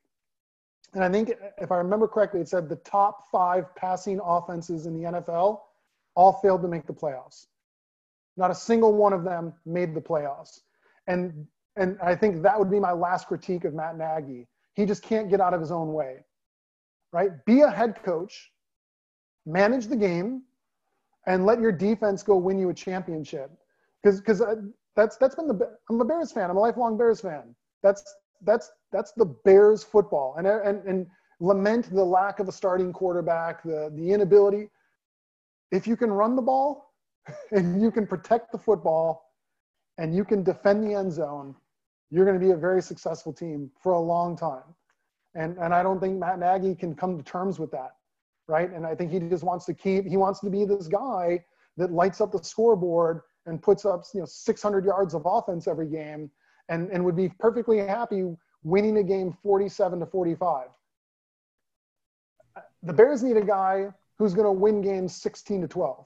and 0.95 1.05
I 1.05 1.11
think 1.11 1.33
if 1.59 1.71
I 1.71 1.77
remember 1.77 2.09
correctly, 2.09 2.41
it 2.41 2.49
said 2.49 2.69
the 2.69 2.77
top 2.77 3.31
five 3.31 3.75
passing 3.77 4.21
offenses 4.25 4.87
in 4.87 4.95
the 4.95 5.11
NFL 5.11 5.61
all 6.15 6.33
failed 6.43 6.63
to 6.63 6.69
make 6.69 6.87
the 6.87 6.95
playoffs. 6.95 7.47
Not 8.37 8.51
a 8.51 8.55
single 8.55 8.95
one 8.95 9.13
of 9.13 9.23
them 9.23 9.53
made 9.67 9.95
the 9.95 10.01
playoffs, 10.01 10.61
and 11.07 11.47
and 11.77 11.99
I 12.03 12.15
think 12.15 12.43
that 12.43 12.59
would 12.59 12.71
be 12.71 12.81
my 12.81 12.93
last 12.93 13.29
critique 13.29 13.65
of 13.65 13.75
Matt 13.75 13.99
Nagy 13.99 14.49
he 14.79 14.87
just 14.87 15.03
can't 15.03 15.29
get 15.29 15.41
out 15.41 15.53
of 15.53 15.61
his 15.61 15.73
own 15.73 15.93
way, 15.93 16.19
right? 17.13 17.31
Be 17.47 17.63
a 17.63 17.71
head 17.71 18.01
coach, 18.05 18.53
manage 19.45 19.89
the 19.89 19.97
game, 19.97 20.43
and 21.27 21.45
let 21.45 21.61
your 21.61 21.73
defense 21.73 22.23
go 22.23 22.37
win 22.37 22.61
you 22.61 22.69
a 22.69 22.75
championship. 22.75 23.51
Because 24.01 24.21
because 24.21 24.41
uh, 24.41 24.55
that's 24.95 25.17
that's 25.17 25.35
been 25.35 25.49
the 25.49 25.77
I'm 25.91 26.01
a 26.01 26.05
Bears 26.05 26.31
fan. 26.31 26.49
I'm 26.49 26.57
a 26.57 26.61
lifelong 26.61 26.97
Bears 26.97 27.21
fan. 27.21 27.57
That's 27.83 28.05
that's 28.43 28.71
that's 28.93 29.11
the 29.17 29.25
Bears 29.25 29.83
football, 29.83 30.37
and 30.39 30.47
and 30.47 30.87
and 30.87 31.09
lament 31.41 31.93
the 31.93 32.05
lack 32.05 32.39
of 32.39 32.47
a 32.47 32.53
starting 32.53 32.93
quarterback, 32.93 33.65
the 33.65 33.91
the 33.97 34.13
inability. 34.13 34.71
If 35.73 35.89
you 35.89 35.97
can 35.97 36.13
run 36.13 36.37
the 36.37 36.43
ball, 36.43 36.95
and 37.51 37.83
you 37.83 37.91
can 37.91 38.07
protect 38.07 38.53
the 38.53 38.59
football, 38.59 39.33
and 39.99 40.15
you 40.15 40.25
can 40.25 40.45
defend 40.45 40.85
the 40.85 40.95
end 40.95 41.13
zone, 41.13 41.57
you're 42.11 42.25
going 42.25 42.39
to 42.39 42.45
be 42.45 42.53
a 42.53 42.57
very 42.57 42.83
successful 42.83 43.33
team 43.33 43.71
for 43.83 43.93
a 43.93 44.01
long 44.01 44.37
time. 44.37 44.75
And, 45.35 45.57
and 45.59 45.75
I 45.75 45.83
don't 45.83 46.01
think 46.01 46.19
Matt 46.19 46.39
Nagy 46.39 46.75
can 46.75 46.95
come 46.95 47.17
to 47.17 47.23
terms 47.23 47.59
with 47.59 47.71
that, 47.73 47.93
right? 48.47 48.71
And 48.71 48.87
I 48.87 48.95
think 48.95 49.11
he 49.11 49.19
just 49.21 49.45
wants 49.45 49.67
to 49.67 49.75
keep, 49.75 50.07
he 50.07 50.17
wants 50.17 50.41
to 50.41 50.51
be 50.51 50.65
this 50.65 50.89
guy 50.89 51.45
that 51.77 51.93
lights 51.93 52.21
up 52.21 52.33
the 52.33 52.43
scoreboard 52.43 53.21
and 53.47 53.63
puts 53.63 53.85
up, 53.85 54.05
you 54.15 54.21
know, 54.21 54.27
600 54.27 54.85
yards 54.85 55.15
of 55.15 55.23
offense 55.25 55.69
every 55.69 55.87
game 55.87 56.31
and, 56.69 56.91
and 56.91 57.05
would 57.05 57.17
be 57.17 57.29
perfectly 57.39 57.79
happy 57.79 58.25
winning 58.63 58.99
a 58.99 59.03
game 59.03 59.37
47 59.43 60.01
to 60.01 60.07
45. 60.07 60.69
The 62.83 62.93
Bears 62.93 63.23
need 63.23 63.37
a 63.37 63.45
guy 63.45 63.89
who's 64.19 64.35
going 64.35 64.47
to 64.47 64.53
win 64.53 64.81
games 64.83 65.15
16 65.17 65.63
to 65.63 65.69
12. 65.69 66.05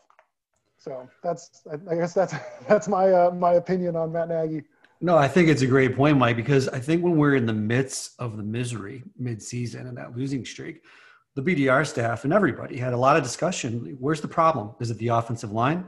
So 0.79 1.09
that's, 1.23 1.63
I 1.91 1.95
guess 1.95 2.13
that's, 2.13 2.35
that's 2.69 2.89
my, 2.89 3.11
uh, 3.11 3.31
my 3.31 3.55
opinion 3.55 3.97
on 3.97 4.13
Matt 4.13 4.29
Nagy. 4.29 4.63
No, 5.05 5.19
I 5.19 5.27
think 5.27 5.49
it's 5.49 5.63
a 5.63 5.67
great 5.67 5.97
point, 5.97 6.17
Mike, 6.17 6.37
because 6.37 6.69
I 6.69 6.79
think 6.79 7.03
when 7.03 7.17
we're 7.17 7.35
in 7.35 7.45
the 7.45 7.53
midst 7.53 8.13
of 8.21 8.37
the 8.37 8.43
misery 8.45 9.03
mid-season 9.19 9.89
and 9.89 9.99
that 9.99 10.17
losing 10.17 10.45
streak, 10.45 10.83
the 11.35 11.43
BDR 11.43 11.85
staff 11.85 12.23
and 12.23 12.33
everybody 12.33 12.77
had 12.77 12.93
a 12.93 12.97
lot 12.97 13.17
of 13.17 13.25
discussion. 13.25 13.97
Where's 13.99 14.21
the 14.21 14.29
problem? 14.29 14.77
Is 14.79 14.93
it 14.93 14.99
the 14.99 15.09
offensive 15.09 15.51
line? 15.51 15.87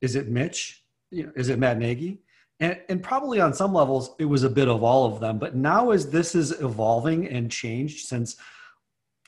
Is 0.00 0.16
it 0.16 0.26
Mitch? 0.26 0.82
You 1.12 1.26
know, 1.26 1.32
is 1.36 1.50
it 1.50 1.60
Matt 1.60 1.78
Nagy? 1.78 2.20
And, 2.58 2.80
and 2.88 3.00
probably 3.00 3.40
on 3.40 3.54
some 3.54 3.72
levels, 3.72 4.16
it 4.18 4.24
was 4.24 4.42
a 4.42 4.50
bit 4.50 4.66
of 4.66 4.82
all 4.82 5.06
of 5.06 5.20
them. 5.20 5.38
But 5.38 5.54
now, 5.54 5.90
as 5.90 6.10
this 6.10 6.34
is 6.34 6.60
evolving 6.60 7.28
and 7.28 7.52
changed 7.52 8.08
since, 8.08 8.34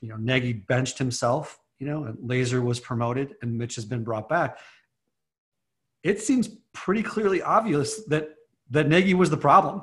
you 0.01 0.09
know, 0.09 0.16
Nagy 0.16 0.55
benched 0.55 0.99
himself, 0.99 1.61
you 1.78 1.87
know, 1.87 2.03
and 2.03 2.18
Lazor 2.18 2.64
was 2.64 2.81
promoted 2.81 3.37
and 3.43 3.57
Mitch 3.57 3.76
has 3.76 3.85
been 3.85 4.03
brought 4.03 4.28
back, 4.28 4.59
it 6.03 6.20
seems 6.20 6.49
pretty 6.72 7.05
clearly 7.05 7.43
obvious 7.43 8.05
that 8.07 8.31
that 8.71 8.89
Nagy 8.89 9.14
was 9.14 9.31
the 9.31 9.37
problem. 9.37 9.83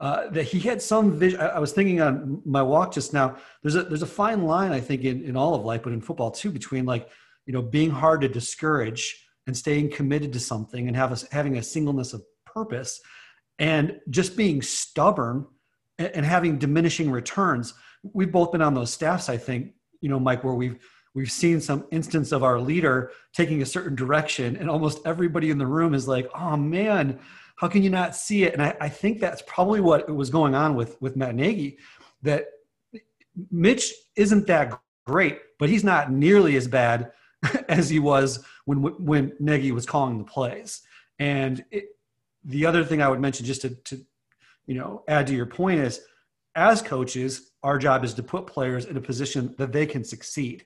Uh, 0.00 0.28
that 0.30 0.42
he 0.42 0.58
had 0.58 0.82
some 0.82 1.16
vision. 1.16 1.40
I, 1.40 1.60
was 1.60 1.72
thinking 1.72 2.00
on 2.00 2.42
my 2.44 2.60
walk 2.60 2.92
just 2.92 3.12
now. 3.12 3.36
There's 3.62 3.76
a 3.76 3.84
there's 3.84 4.02
a 4.02 4.06
fine 4.06 4.42
line 4.42 4.72
I 4.72 4.80
think 4.80 5.02
in, 5.04 5.22
in 5.24 5.36
all 5.36 5.54
of 5.54 5.64
life, 5.64 5.82
but 5.84 5.92
in 5.92 6.00
football 6.00 6.32
too, 6.32 6.50
between 6.50 6.84
like 6.84 7.08
you 7.46 7.52
know 7.52 7.62
being 7.62 7.90
hard 7.90 8.20
to 8.22 8.28
discourage 8.28 9.24
and 9.46 9.56
staying 9.56 9.92
committed 9.92 10.32
to 10.32 10.40
something 10.40 10.88
and 10.88 10.96
have 10.96 11.12
a, 11.12 11.34
having 11.34 11.58
a 11.58 11.62
singleness 11.62 12.12
of 12.12 12.22
purpose, 12.44 13.00
and 13.60 14.00
just 14.10 14.36
being 14.36 14.62
stubborn 14.62 15.46
and, 15.98 16.08
and 16.08 16.26
having 16.26 16.58
diminishing 16.58 17.08
returns. 17.08 17.72
We've 18.02 18.32
both 18.32 18.50
been 18.50 18.62
on 18.62 18.74
those 18.74 18.92
staffs, 18.92 19.28
I 19.28 19.36
think. 19.36 19.74
You 20.00 20.08
know, 20.08 20.18
Mike, 20.18 20.42
where 20.42 20.54
we've 20.54 20.84
we've 21.14 21.30
seen 21.30 21.60
some 21.60 21.86
instance 21.92 22.32
of 22.32 22.42
our 22.42 22.60
leader 22.60 23.12
taking 23.32 23.62
a 23.62 23.66
certain 23.66 23.94
direction, 23.94 24.56
and 24.56 24.68
almost 24.68 25.06
everybody 25.06 25.50
in 25.50 25.58
the 25.58 25.68
room 25.68 25.94
is 25.94 26.08
like, 26.08 26.28
"Oh 26.34 26.56
man." 26.56 27.20
How 27.56 27.68
can 27.68 27.82
you 27.82 27.90
not 27.90 28.16
see 28.16 28.44
it? 28.44 28.52
And 28.52 28.62
I, 28.62 28.76
I 28.80 28.88
think 28.88 29.20
that's 29.20 29.42
probably 29.46 29.80
what 29.80 30.08
was 30.14 30.30
going 30.30 30.54
on 30.54 30.74
with 30.74 31.00
with 31.00 31.16
Matt 31.16 31.34
Nagy, 31.34 31.78
that 32.22 32.46
Mitch 33.50 33.92
isn't 34.16 34.46
that 34.46 34.78
great, 35.06 35.38
but 35.58 35.68
he's 35.68 35.84
not 35.84 36.10
nearly 36.10 36.56
as 36.56 36.66
bad 36.66 37.12
as 37.68 37.88
he 37.88 37.98
was 37.98 38.44
when 38.64 38.82
when 38.82 39.32
Nagy 39.38 39.72
was 39.72 39.86
calling 39.86 40.18
the 40.18 40.24
plays. 40.24 40.82
And 41.18 41.64
it, 41.70 41.90
the 42.44 42.66
other 42.66 42.84
thing 42.84 43.00
I 43.00 43.08
would 43.08 43.20
mention, 43.20 43.46
just 43.46 43.62
to, 43.62 43.70
to 43.70 44.04
you 44.66 44.74
know 44.74 45.04
add 45.08 45.26
to 45.28 45.34
your 45.34 45.46
point, 45.46 45.80
is 45.80 46.00
as 46.54 46.82
coaches, 46.82 47.52
our 47.62 47.78
job 47.78 48.04
is 48.04 48.14
to 48.14 48.22
put 48.22 48.46
players 48.46 48.84
in 48.84 48.96
a 48.96 49.00
position 49.00 49.54
that 49.58 49.72
they 49.72 49.86
can 49.86 50.04
succeed. 50.04 50.64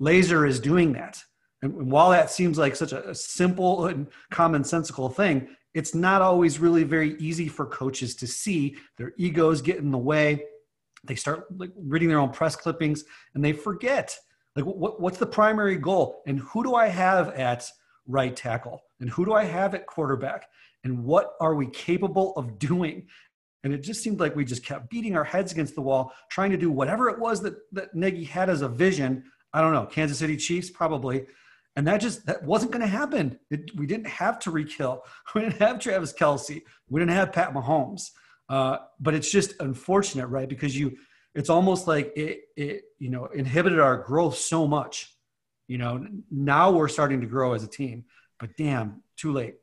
Lazor 0.00 0.48
is 0.48 0.60
doing 0.60 0.92
that. 0.94 1.22
And 1.62 1.90
while 1.90 2.10
that 2.10 2.30
seems 2.30 2.58
like 2.58 2.76
such 2.76 2.92
a 2.92 3.14
simple 3.14 3.86
and 3.86 4.08
commonsensical 4.32 5.14
thing, 5.14 5.48
it's 5.76 5.94
not 5.94 6.22
always 6.22 6.58
really 6.58 6.84
very 6.84 7.16
easy 7.18 7.48
for 7.48 7.66
coaches 7.66 8.14
to 8.16 8.26
see 8.26 8.78
their 8.96 9.12
egos 9.18 9.60
get 9.60 9.76
in 9.76 9.90
the 9.90 9.98
way. 9.98 10.42
They 11.04 11.16
start 11.16 11.44
like 11.54 11.70
reading 11.76 12.08
their 12.08 12.18
own 12.18 12.30
press 12.30 12.56
clippings 12.56 13.04
and 13.34 13.44
they 13.44 13.52
forget 13.52 14.16
like 14.56 14.64
what, 14.64 15.02
what's 15.02 15.18
the 15.18 15.26
primary 15.26 15.76
goal? 15.76 16.22
And 16.26 16.40
who 16.40 16.64
do 16.64 16.76
i 16.76 16.86
have 16.88 17.28
at 17.34 17.70
right 18.06 18.34
tackle? 18.34 18.84
And 19.00 19.10
who 19.10 19.26
do 19.26 19.34
i 19.34 19.44
have 19.44 19.74
at 19.74 19.86
quarterback? 19.86 20.46
And 20.82 21.04
what 21.04 21.34
are 21.42 21.54
we 21.54 21.66
capable 21.66 22.32
of 22.36 22.58
doing? 22.58 23.06
And 23.62 23.74
it 23.74 23.82
just 23.82 24.02
seemed 24.02 24.18
like 24.18 24.34
we 24.34 24.46
just 24.46 24.64
kept 24.64 24.88
beating 24.88 25.14
our 25.14 25.24
heads 25.24 25.52
against 25.52 25.74
the 25.74 25.82
wall 25.82 26.14
trying 26.30 26.52
to 26.52 26.56
do 26.56 26.70
whatever 26.70 27.10
it 27.10 27.18
was 27.18 27.42
that, 27.42 27.54
that 27.72 27.94
Nagy 27.94 28.24
had 28.24 28.48
as 28.48 28.62
a 28.62 28.68
vision. 28.68 29.24
I 29.52 29.60
don't 29.60 29.74
know 29.74 29.84
kansas 29.84 30.20
city 30.20 30.38
chiefs 30.38 30.70
probably 30.70 31.26
and 31.76 31.86
that 31.86 32.00
just 32.00 32.26
that 32.26 32.42
wasn't 32.42 32.72
going 32.72 32.80
to 32.80 32.88
happen. 32.88 33.38
It, 33.50 33.76
we 33.76 33.86
didn't 33.86 34.08
have 34.08 34.38
Tyreek 34.38 34.72
Hill. 34.72 35.04
We 35.34 35.42
didn't 35.42 35.58
have 35.58 35.78
Travis 35.78 36.12
Kelce. 36.12 36.62
We 36.88 37.00
didn't 37.00 37.12
have 37.12 37.32
Pat 37.32 37.52
Mahomes. 37.52 38.10
Uh, 38.48 38.78
but 38.98 39.14
it's 39.14 39.30
just 39.30 39.54
unfortunate, 39.60 40.28
right? 40.28 40.48
Because 40.48 40.76
you, 40.76 40.96
it's 41.34 41.50
almost 41.50 41.86
like 41.86 42.12
it, 42.16 42.44
it, 42.56 42.84
you 42.98 43.10
know, 43.10 43.26
inhibited 43.26 43.78
our 43.78 43.98
growth 43.98 44.38
so 44.38 44.66
much. 44.66 45.14
You 45.68 45.78
know, 45.78 46.06
now 46.30 46.70
we're 46.70 46.88
starting 46.88 47.20
to 47.20 47.26
grow 47.26 47.52
as 47.52 47.64
a 47.64 47.68
team, 47.68 48.04
but 48.38 48.56
damn, 48.56 49.02
too 49.16 49.32
late. 49.32 49.56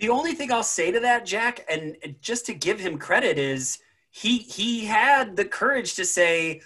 The 0.00 0.08
only 0.08 0.32
thing 0.32 0.50
I'll 0.50 0.62
say 0.62 0.90
to 0.90 1.00
that, 1.00 1.26
Jack, 1.26 1.64
and 1.70 1.96
just 2.20 2.46
to 2.46 2.54
give 2.54 2.80
him 2.80 2.98
credit, 2.98 3.38
is 3.38 3.78
he 4.12 4.38
he 4.38 4.84
had 4.84 5.36
the 5.36 5.44
courage 5.44 5.94
to 5.94 6.04
say 6.04 6.60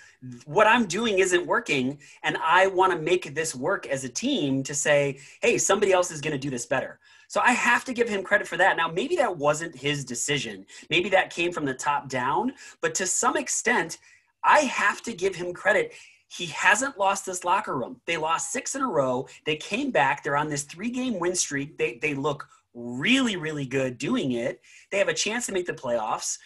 what 0.44 0.66
I'm 0.66 0.86
doing 0.86 1.20
isn't 1.20 1.46
working, 1.46 1.98
and 2.24 2.36
I 2.44 2.66
want 2.66 2.92
to 2.92 2.98
make 2.98 3.34
this 3.34 3.54
work 3.54 3.86
as 3.86 4.02
a 4.02 4.08
team 4.08 4.64
to 4.64 4.74
say, 4.74 5.20
hey, 5.40 5.56
somebody 5.56 5.92
else 5.92 6.10
is 6.10 6.20
going 6.20 6.32
to 6.32 6.38
do 6.38 6.50
this 6.50 6.66
better. 6.66 6.98
So 7.28 7.40
I 7.40 7.52
have 7.52 7.84
to 7.84 7.92
give 7.92 8.08
him 8.08 8.24
credit 8.24 8.48
for 8.48 8.56
that. 8.56 8.76
Now, 8.76 8.88
maybe 8.88 9.16
that 9.16 9.36
wasn't 9.36 9.76
his 9.76 10.04
decision. 10.04 10.66
Maybe 10.90 11.08
that 11.10 11.30
came 11.30 11.52
from 11.52 11.64
the 11.64 11.74
top 11.74 12.08
down, 12.08 12.52
but 12.80 12.94
to 12.96 13.06
some 13.06 13.36
extent, 13.36 13.98
I 14.42 14.60
have 14.60 15.02
to 15.02 15.12
give 15.12 15.36
him 15.36 15.52
credit. 15.52 15.92
He 16.28 16.46
hasn't 16.46 16.98
lost 16.98 17.26
this 17.26 17.44
locker 17.44 17.76
room. 17.76 18.00
They 18.06 18.16
lost 18.16 18.52
six 18.52 18.74
in 18.74 18.82
a 18.82 18.88
row. 18.88 19.28
They 19.44 19.56
came 19.56 19.92
back. 19.92 20.24
They're 20.24 20.36
on 20.36 20.48
this 20.48 20.64
three 20.64 20.90
game 20.90 21.20
win 21.20 21.36
streak. 21.36 21.78
They, 21.78 21.98
they 22.02 22.14
look 22.14 22.48
really, 22.74 23.36
really 23.36 23.66
good 23.66 23.98
doing 23.98 24.32
it. 24.32 24.60
They 24.90 24.98
have 24.98 25.08
a 25.08 25.14
chance 25.14 25.46
to 25.46 25.52
make 25.52 25.66
the 25.66 25.72
playoffs. 25.72 26.38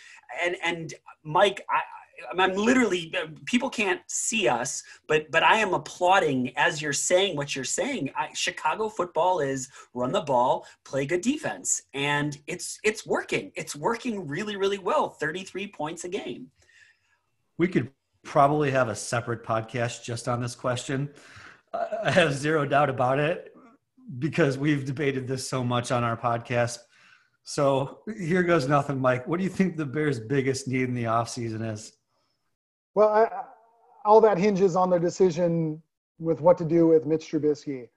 And, 0.43 0.57
and 0.63 0.95
Mike, 1.25 1.65
I, 1.71 1.81
I'm 2.39 2.55
literally 2.55 3.13
people 3.45 3.71
can't 3.71 4.01
see 4.07 4.49
us, 4.49 4.83
but 5.07 5.31
but 5.31 5.43
I 5.43 5.57
am 5.57 5.75
applauding 5.75 6.53
as 6.57 6.81
you're 6.83 6.93
saying 6.93 7.37
what 7.37 7.55
you're 7.55 7.65
saying. 7.65 8.11
I, 8.17 8.29
Chicago 8.35 8.89
football 8.89 9.41
is 9.41 9.69
run 9.95 10.13
the 10.13 10.21
ball, 10.21 10.67
play 10.85 11.07
good 11.07 11.21
defense, 11.21 11.83
and 11.95 12.39
it's 12.47 12.79
it's 12.85 13.07
working. 13.07 13.53
It's 13.55 13.75
working 13.75 14.27
really 14.27 14.57
really 14.57 14.79
well. 14.79 15.11
33 15.11 15.69
points 15.69 16.05
a 16.05 16.09
game. 16.09 16.51
We 17.59 17.69
could 17.69 17.91
probably 18.23 18.71
have 18.71 18.89
a 18.89 18.95
separate 18.95 19.45
podcast 19.45 20.05
just 20.05 20.29
on 20.29 20.41
this 20.41 20.55
question. 20.55 21.11
I 21.73 22.11
have 22.11 22.35
zero 22.35 22.67
doubt 22.67 22.91
about 22.91 23.19
it 23.19 23.55
because 24.19 24.59
we've 24.59 24.85
debated 24.85 25.29
this 25.29 25.49
so 25.49 25.63
much 25.63 25.93
on 25.93 26.03
our 26.03 26.17
podcast. 26.17 26.79
So 27.51 27.99
here 28.17 28.45
goes 28.45 28.69
nothing, 28.69 29.01
Mike. 29.01 29.27
What 29.27 29.39
do 29.39 29.43
you 29.43 29.51
think 29.51 29.77
the 29.77 29.85
Bears' 29.85 30.21
biggest 30.21 30.69
need 30.69 30.85
in 30.85 30.95
the 30.95 31.03
offseason 31.05 31.69
is? 31.69 31.93
Well, 32.95 33.09
I, 33.09 33.29
all 34.05 34.21
that 34.21 34.39
hinges 34.39 34.77
on 34.77 34.89
their 34.89 35.01
decision 35.01 35.83
with 36.21 36.41
what 36.41 36.57
to 36.59 36.65
do 36.65 36.87
with 36.87 37.07
Mitch 37.07 37.29
Trubisky. 37.29 37.89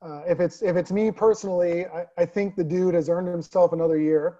Uh, 0.00 0.20
if 0.28 0.38
it's 0.38 0.62
if 0.62 0.76
it's 0.76 0.92
me 0.92 1.10
personally, 1.10 1.86
I, 1.86 2.06
I 2.18 2.24
think 2.24 2.54
the 2.54 2.62
dude 2.62 2.94
has 2.94 3.08
earned 3.08 3.26
himself 3.26 3.72
another 3.72 3.98
year, 3.98 4.38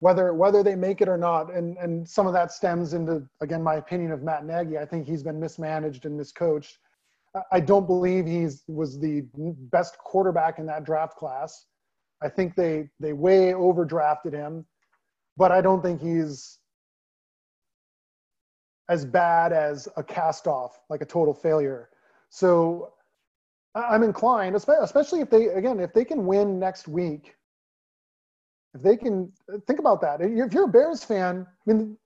whether 0.00 0.32
whether 0.32 0.62
they 0.62 0.74
make 0.74 1.02
it 1.02 1.08
or 1.08 1.18
not. 1.18 1.52
And 1.52 1.76
and 1.76 2.08
some 2.08 2.26
of 2.26 2.32
that 2.32 2.52
stems 2.52 2.94
into 2.94 3.28
again 3.42 3.62
my 3.62 3.74
opinion 3.74 4.10
of 4.10 4.22
Matt 4.22 4.46
Nagy. 4.46 4.78
I 4.78 4.86
think 4.86 5.06
he's 5.06 5.22
been 5.22 5.38
mismanaged 5.38 6.06
and 6.06 6.18
miscoached. 6.18 6.78
I 7.52 7.60
don't 7.60 7.86
believe 7.86 8.24
he's 8.24 8.64
was 8.68 8.98
the 8.98 9.26
best 9.70 9.98
quarterback 9.98 10.58
in 10.58 10.64
that 10.64 10.84
draft 10.84 11.18
class. 11.18 11.66
I 12.22 12.28
think 12.28 12.54
they 12.54 12.88
they 13.00 13.12
way 13.12 13.52
overdrafted 13.52 14.32
him, 14.32 14.66
but 15.36 15.52
I 15.52 15.60
don't 15.60 15.82
think 15.82 16.00
he's 16.00 16.58
as 18.88 19.04
bad 19.04 19.52
as 19.52 19.88
a 19.96 20.02
cast 20.02 20.46
off, 20.46 20.78
like 20.88 21.02
a 21.02 21.06
total 21.06 21.34
failure. 21.34 21.90
So 22.30 22.92
I'm 23.74 24.02
inclined, 24.02 24.56
especially 24.56 25.20
if 25.20 25.30
they 25.30 25.46
again 25.46 25.80
if 25.80 25.92
they 25.92 26.04
can 26.04 26.26
win 26.26 26.58
next 26.58 26.88
week. 26.88 27.34
If 28.74 28.82
they 28.82 28.96
can 28.96 29.32
think 29.66 29.78
about 29.78 30.00
that, 30.02 30.20
if 30.20 30.52
you're 30.52 30.64
a 30.64 30.68
Bears 30.68 31.02
fan, 31.02 31.46
I 31.48 31.72
mean, 31.72 31.96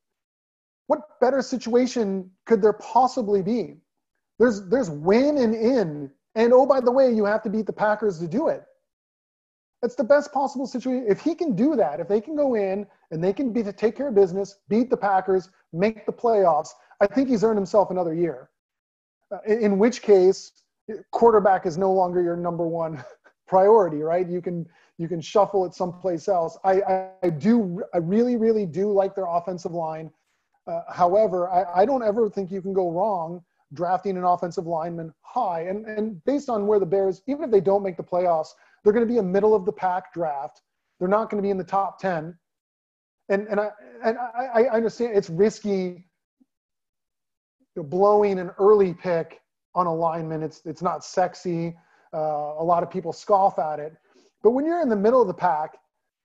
what 0.86 1.20
better 1.20 1.42
situation 1.42 2.30
could 2.46 2.62
there 2.62 2.74
possibly 2.74 3.42
be? 3.42 3.76
There's 4.38 4.68
there's 4.68 4.90
win 4.90 5.38
and 5.38 5.54
in, 5.54 6.10
and 6.34 6.52
oh 6.52 6.66
by 6.66 6.80
the 6.80 6.90
way, 6.90 7.12
you 7.12 7.24
have 7.24 7.42
to 7.42 7.50
beat 7.50 7.66
the 7.66 7.72
Packers 7.72 8.18
to 8.20 8.28
do 8.28 8.48
it. 8.48 8.64
It's 9.82 9.94
the 9.94 10.04
best 10.04 10.32
possible 10.32 10.66
situation. 10.66 11.06
If 11.08 11.20
he 11.20 11.34
can 11.34 11.54
do 11.54 11.74
that, 11.76 12.00
if 12.00 12.08
they 12.08 12.20
can 12.20 12.36
go 12.36 12.54
in 12.54 12.86
and 13.10 13.24
they 13.24 13.32
can 13.32 13.52
be 13.52 13.62
to 13.62 13.72
take 13.72 13.96
care 13.96 14.08
of 14.08 14.14
business, 14.14 14.58
beat 14.68 14.90
the 14.90 14.96
Packers, 14.96 15.48
make 15.72 16.04
the 16.04 16.12
playoffs, 16.12 16.70
I 17.00 17.06
think 17.06 17.28
he's 17.28 17.42
earned 17.42 17.56
himself 17.56 17.90
another 17.90 18.14
year. 18.14 18.50
Uh, 19.32 19.38
in, 19.46 19.62
in 19.62 19.78
which 19.78 20.02
case, 20.02 20.52
quarterback 21.12 21.64
is 21.64 21.78
no 21.78 21.92
longer 21.92 22.22
your 22.22 22.36
number 22.36 22.66
one 22.66 23.02
priority, 23.48 24.02
right? 24.02 24.28
You 24.28 24.42
can 24.42 24.66
you 24.98 25.08
can 25.08 25.20
shuffle 25.22 25.64
it 25.64 25.74
someplace 25.74 26.28
else. 26.28 26.58
I, 26.62 26.82
I, 26.82 27.08
I 27.22 27.30
do 27.30 27.82
I 27.94 27.98
really 27.98 28.36
really 28.36 28.66
do 28.66 28.92
like 28.92 29.14
their 29.14 29.26
offensive 29.26 29.72
line. 29.72 30.10
Uh, 30.66 30.82
however, 30.92 31.48
I, 31.48 31.82
I 31.82 31.86
don't 31.86 32.02
ever 32.02 32.28
think 32.28 32.50
you 32.50 32.60
can 32.60 32.74
go 32.74 32.90
wrong 32.90 33.42
drafting 33.72 34.16
an 34.16 34.24
offensive 34.24 34.66
lineman 34.66 35.12
high. 35.22 35.62
And, 35.62 35.86
and 35.86 36.24
based 36.24 36.48
on 36.48 36.66
where 36.66 36.80
the 36.80 36.86
Bears, 36.86 37.22
even 37.26 37.44
if 37.44 37.50
they 37.50 37.60
don't 37.60 37.82
make 37.82 37.96
the 37.96 38.02
playoffs, 38.02 38.48
they're 38.82 38.92
going 38.92 39.06
to 39.06 39.12
be 39.12 39.18
a 39.18 39.22
middle 39.22 39.54
of 39.54 39.64
the 39.64 39.72
pack 39.72 40.12
draft. 40.12 40.62
They're 40.98 41.08
not 41.08 41.30
going 41.30 41.42
to 41.42 41.46
be 41.46 41.50
in 41.50 41.58
the 41.58 41.64
top 41.64 41.98
10. 42.00 42.36
And, 43.28 43.46
and, 43.48 43.60
I, 43.60 43.70
and 44.04 44.18
I, 44.18 44.62
I 44.62 44.74
understand 44.74 45.16
it's 45.16 45.30
risky 45.30 46.06
blowing 47.76 48.38
an 48.38 48.50
early 48.58 48.92
pick 48.92 49.40
on 49.74 49.86
alignment. 49.86 50.42
It's, 50.42 50.62
it's 50.64 50.82
not 50.82 51.04
sexy. 51.04 51.76
Uh, 52.12 52.18
a 52.58 52.64
lot 52.64 52.82
of 52.82 52.90
people 52.90 53.12
scoff 53.12 53.58
at 53.58 53.78
it. 53.78 53.94
But 54.42 54.50
when 54.50 54.64
you're 54.64 54.82
in 54.82 54.88
the 54.88 54.96
middle 54.96 55.20
of 55.20 55.28
the 55.28 55.34
pack, 55.34 55.76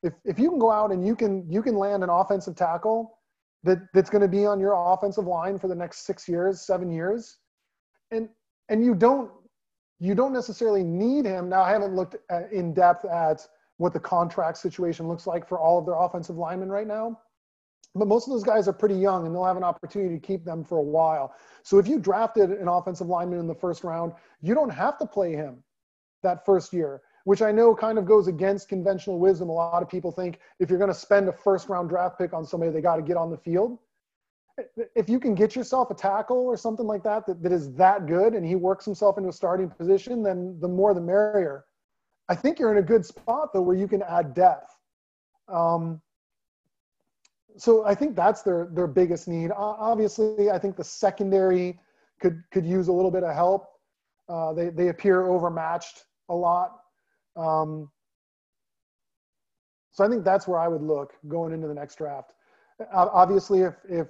if, 0.04 0.14
if 0.24 0.40
you 0.40 0.50
can 0.50 0.60
go 0.60 0.72
out 0.72 0.92
and 0.92 1.06
you 1.06 1.16
can, 1.16 1.50
you 1.50 1.62
can 1.62 1.76
land 1.76 2.04
an 2.04 2.10
offensive 2.10 2.56
tackle 2.56 3.18
that 3.64 3.80
that's 3.94 4.10
going 4.10 4.22
to 4.22 4.28
be 4.28 4.46
on 4.46 4.60
your 4.60 4.74
offensive 4.76 5.26
line 5.26 5.58
for 5.60 5.68
the 5.68 5.76
next 5.76 6.06
six 6.06 6.28
years, 6.28 6.62
seven 6.62 6.92
years, 6.92 7.38
and 8.12 8.30
and 8.70 8.86
you 8.86 8.96
don't 8.96 9.32
you 10.00 10.16
don't 10.16 10.34
necessarily 10.34 10.84
need 10.84 11.26
him. 11.26 11.50
Now 11.50 11.62
I 11.62 11.72
haven't 11.72 11.96
looked 11.96 12.16
at, 12.30 12.52
in 12.52 12.74
depth 12.74 13.06
at 13.06 13.46
what 13.78 13.94
the 13.94 14.00
contract 14.00 14.58
situation 14.58 15.08
looks 15.08 15.28
like 15.28 15.48
for 15.48 15.60
all 15.60 15.80
of 15.80 15.86
their 15.86 15.96
offensive 15.96 16.38
linemen 16.38 16.70
right 16.70 16.88
now, 16.88 17.20
but 17.94 18.08
most 18.08 18.28
of 18.28 18.34
those 18.34 18.44
guys 18.44 18.68
are 18.68 18.74
pretty 18.74 18.96
young 18.96 19.26
and 19.26 19.36
they'll 19.36 19.46
have 19.46 19.58
an 19.58 19.64
opportunity 19.64 20.16
to 20.18 20.26
keep 20.26 20.46
them 20.46 20.64
for 20.64 20.78
a 20.78 20.84
while. 20.84 21.34
So 21.64 21.78
if 21.78 21.88
you 21.88 22.00
drafted 22.00 22.52
an 22.52 22.68
offensive 22.68 23.08
lineman 23.08 23.40
in 23.40 23.48
the 23.48 23.56
first 23.56 23.84
round, 23.84 24.14
you 24.42 24.54
don't 24.54 24.70
have 24.70 24.98
to 25.00 25.06
play 25.06 25.34
him 25.34 25.64
that 26.24 26.46
first 26.46 26.74
year 26.74 27.02
which 27.26 27.42
I 27.42 27.52
know 27.52 27.76
kind 27.76 27.98
of 27.98 28.06
goes 28.06 28.28
against 28.28 28.70
conventional 28.70 29.20
wisdom. 29.20 29.50
A 29.50 29.52
lot 29.52 29.84
of 29.84 29.90
people 29.90 30.12
think 30.12 30.40
if 30.60 30.70
you're 30.70 30.80
going 30.80 30.92
to 30.92 30.98
spend 30.98 31.28
a 31.28 31.34
first 31.34 31.68
round 31.68 31.90
draft 31.90 32.18
pick 32.18 32.34
on 32.34 32.46
somebody, 32.46 32.72
they 32.72 32.82
got 32.82 32.96
to 32.96 33.02
get 33.02 33.18
on 33.18 33.30
the 33.30 33.38
field. 33.38 33.78
If 34.96 35.10
you 35.10 35.20
can 35.20 35.36
get 35.36 35.56
yourself 35.56 35.92
a 35.92 35.94
tackle 35.94 36.38
or 36.38 36.56
something 36.56 36.86
like 36.86 37.04
that, 37.04 37.26
that 37.28 37.44
that 37.44 37.52
is 37.52 37.74
that 37.74 38.08
good 38.08 38.34
and 38.34 38.46
he 38.46 38.56
works 38.56 38.86
himself 38.86 39.18
into 39.18 39.30
a 39.30 39.34
starting 39.34 39.70
position, 39.70 40.24
then 40.24 40.58
the 40.60 40.68
more 40.68 40.94
the 40.94 41.02
merrier. 41.02 41.66
I 42.30 42.36
think 42.36 42.58
you're 42.58 42.72
in 42.72 42.78
a 42.78 42.88
good 42.88 43.06
spot 43.06 43.54
though 43.54 43.62
where 43.62 43.76
you 43.76 43.88
can 43.88 44.02
add 44.02 44.34
depth. 44.34 44.76
Um, 45.48 46.02
so 47.58 47.86
I 47.86 47.96
think 47.96 48.16
that's 48.16 48.42
their 48.42 48.70
their 48.72 48.88
biggest 48.88 49.28
need. 49.28 49.52
Obviously, 49.56 50.50
I 50.50 50.58
think 50.58 50.76
the 50.76 50.84
secondary 50.84 51.80
could 52.22 52.42
could 52.52 52.66
use 52.66 52.88
a 52.88 52.94
little 52.94 53.12
bit 53.12 53.24
of 53.24 53.34
help. 53.36 53.68
Uh, 54.28 54.54
they 54.54 54.70
they 54.70 54.88
appear 54.88 55.28
overmatched 55.28 56.06
a 56.30 56.36
lot 56.36 56.80
um, 57.36 57.90
so 59.92 60.04
I 60.04 60.10
think 60.10 60.24
that's 60.24 60.48
where 60.48 60.60
I 60.60 60.68
would 60.68 60.82
look 60.82 61.14
going 61.28 61.54
into 61.54 61.68
the 61.68 61.74
next 61.74 61.98
draft. 61.98 62.34
obviously, 62.94 63.62
if 63.62 63.76
if 63.88 64.08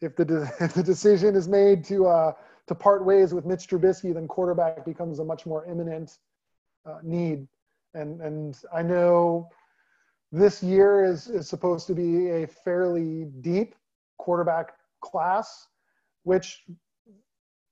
if 0.00 0.16
the 0.16 0.24
de- 0.24 0.52
if 0.60 0.74
the 0.74 0.82
decision 0.82 1.34
is 1.34 1.48
made 1.48 1.84
to 1.84 2.06
uh, 2.06 2.32
to 2.66 2.74
part 2.74 3.04
ways 3.04 3.34
with 3.34 3.44
Mitch 3.44 3.66
Trubisky, 3.66 4.14
then 4.14 4.28
quarterback 4.28 4.84
becomes 4.84 5.18
a 5.18 5.24
much 5.24 5.46
more 5.46 5.64
imminent 5.66 6.18
uh, 6.86 6.98
need. 7.02 7.46
And 7.94 8.20
and 8.20 8.58
I 8.74 8.82
know 8.82 9.48
this 10.32 10.62
year 10.62 11.04
is 11.04 11.28
is 11.28 11.48
supposed 11.48 11.86
to 11.88 11.94
be 11.94 12.30
a 12.30 12.46
fairly 12.46 13.24
deep 13.40 13.74
quarterback 14.18 14.74
class, 15.00 15.66
which 16.22 16.64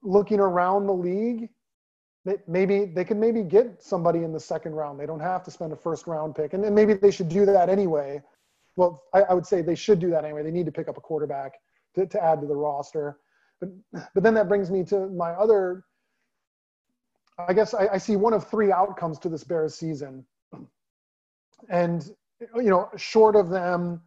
looking 0.03 0.41
around 0.41 0.87
the 0.87 0.93
league, 0.93 1.49
maybe 2.47 2.85
they 2.85 3.05
can 3.05 3.19
maybe 3.19 3.43
get 3.43 3.83
somebody 3.83 4.23
in 4.23 4.33
the 4.33 4.41
second 4.41 4.75
round. 4.75 4.99
They 4.99 5.07
don't 5.07 5.21
have 5.21 5.43
to 5.45 5.51
spend 5.51 5.73
a 5.73 5.77
first 5.77 6.07
round 6.07 6.35
pick, 6.35 6.53
and, 6.55 6.63
then 6.63 6.75
maybe 6.75 6.95
they 6.95 7.11
should 7.11 7.29
do 7.29 7.45
that 7.47 7.69
anyway. 7.69 8.23
Well, 8.77 9.03
I, 9.13 9.23
I, 9.23 9.35
would 9.35 9.45
say 9.45 9.61
they 9.61 9.75
should 9.75 9.99
do 9.99 10.09
that 10.11 10.25
anyway. 10.25 10.45
They 10.45 10.53
need 10.53 10.67
to 10.67 10.73
pick 10.73 10.87
up 10.87 10.97
a 10.97 11.01
quarterback 11.01 11.55
to, 11.95 12.07
to 12.07 12.23
add 12.23 12.41
to 12.41 12.47
the 12.47 12.57
roster. 12.57 13.19
But 13.61 13.71
but 14.15 14.23
then 14.23 14.35
that 14.35 14.49
brings 14.49 14.71
me 14.71 14.85
to 14.85 15.09
my 15.09 15.31
other. 15.31 15.85
I 17.39 17.53
guess 17.53 17.75
I, 17.75 17.89
I 17.95 17.99
see 17.99 18.17
one 18.17 18.33
of 18.33 18.49
three 18.49 18.73
outcomes 18.73 19.19
to 19.21 19.29
this 19.29 19.45
Bears 19.45 19.75
season, 19.75 20.25
and 21.69 22.11
you 22.55 22.71
know, 22.71 22.89
short 22.97 23.37
of 23.37 23.49
them 23.49 24.01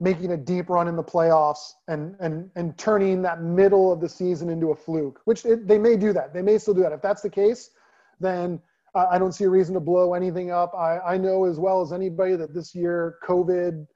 making 0.00 0.32
a 0.32 0.36
deep 0.36 0.68
run 0.68 0.88
in 0.88 0.96
the 0.96 1.04
playoffs 1.04 1.72
and 1.88 2.16
and 2.20 2.50
and 2.56 2.76
turning 2.76 3.22
that 3.22 3.42
middle 3.42 3.92
of 3.92 4.00
the 4.00 4.08
season 4.08 4.50
into 4.50 4.70
a 4.70 4.76
fluke, 4.76 5.20
which 5.24 5.44
it, 5.44 5.66
they 5.68 5.78
may 5.78 5.96
do 5.96 6.12
that. 6.12 6.34
They 6.34 6.42
may 6.42 6.58
still 6.58 6.74
do 6.74 6.82
that. 6.82 6.92
If 6.92 7.02
that's 7.02 7.22
the 7.22 7.30
case, 7.30 7.70
then 8.20 8.60
I 8.94 9.18
don't 9.18 9.32
see 9.32 9.44
a 9.44 9.50
reason 9.50 9.74
to 9.74 9.80
blow 9.80 10.14
anything 10.14 10.52
up. 10.52 10.72
I, 10.74 10.98
I 11.00 11.18
know 11.18 11.46
as 11.46 11.58
well 11.58 11.82
as 11.82 11.92
anybody 11.92 12.36
that 12.36 12.54
this 12.54 12.74
year 12.74 13.16
COVID 13.26 13.86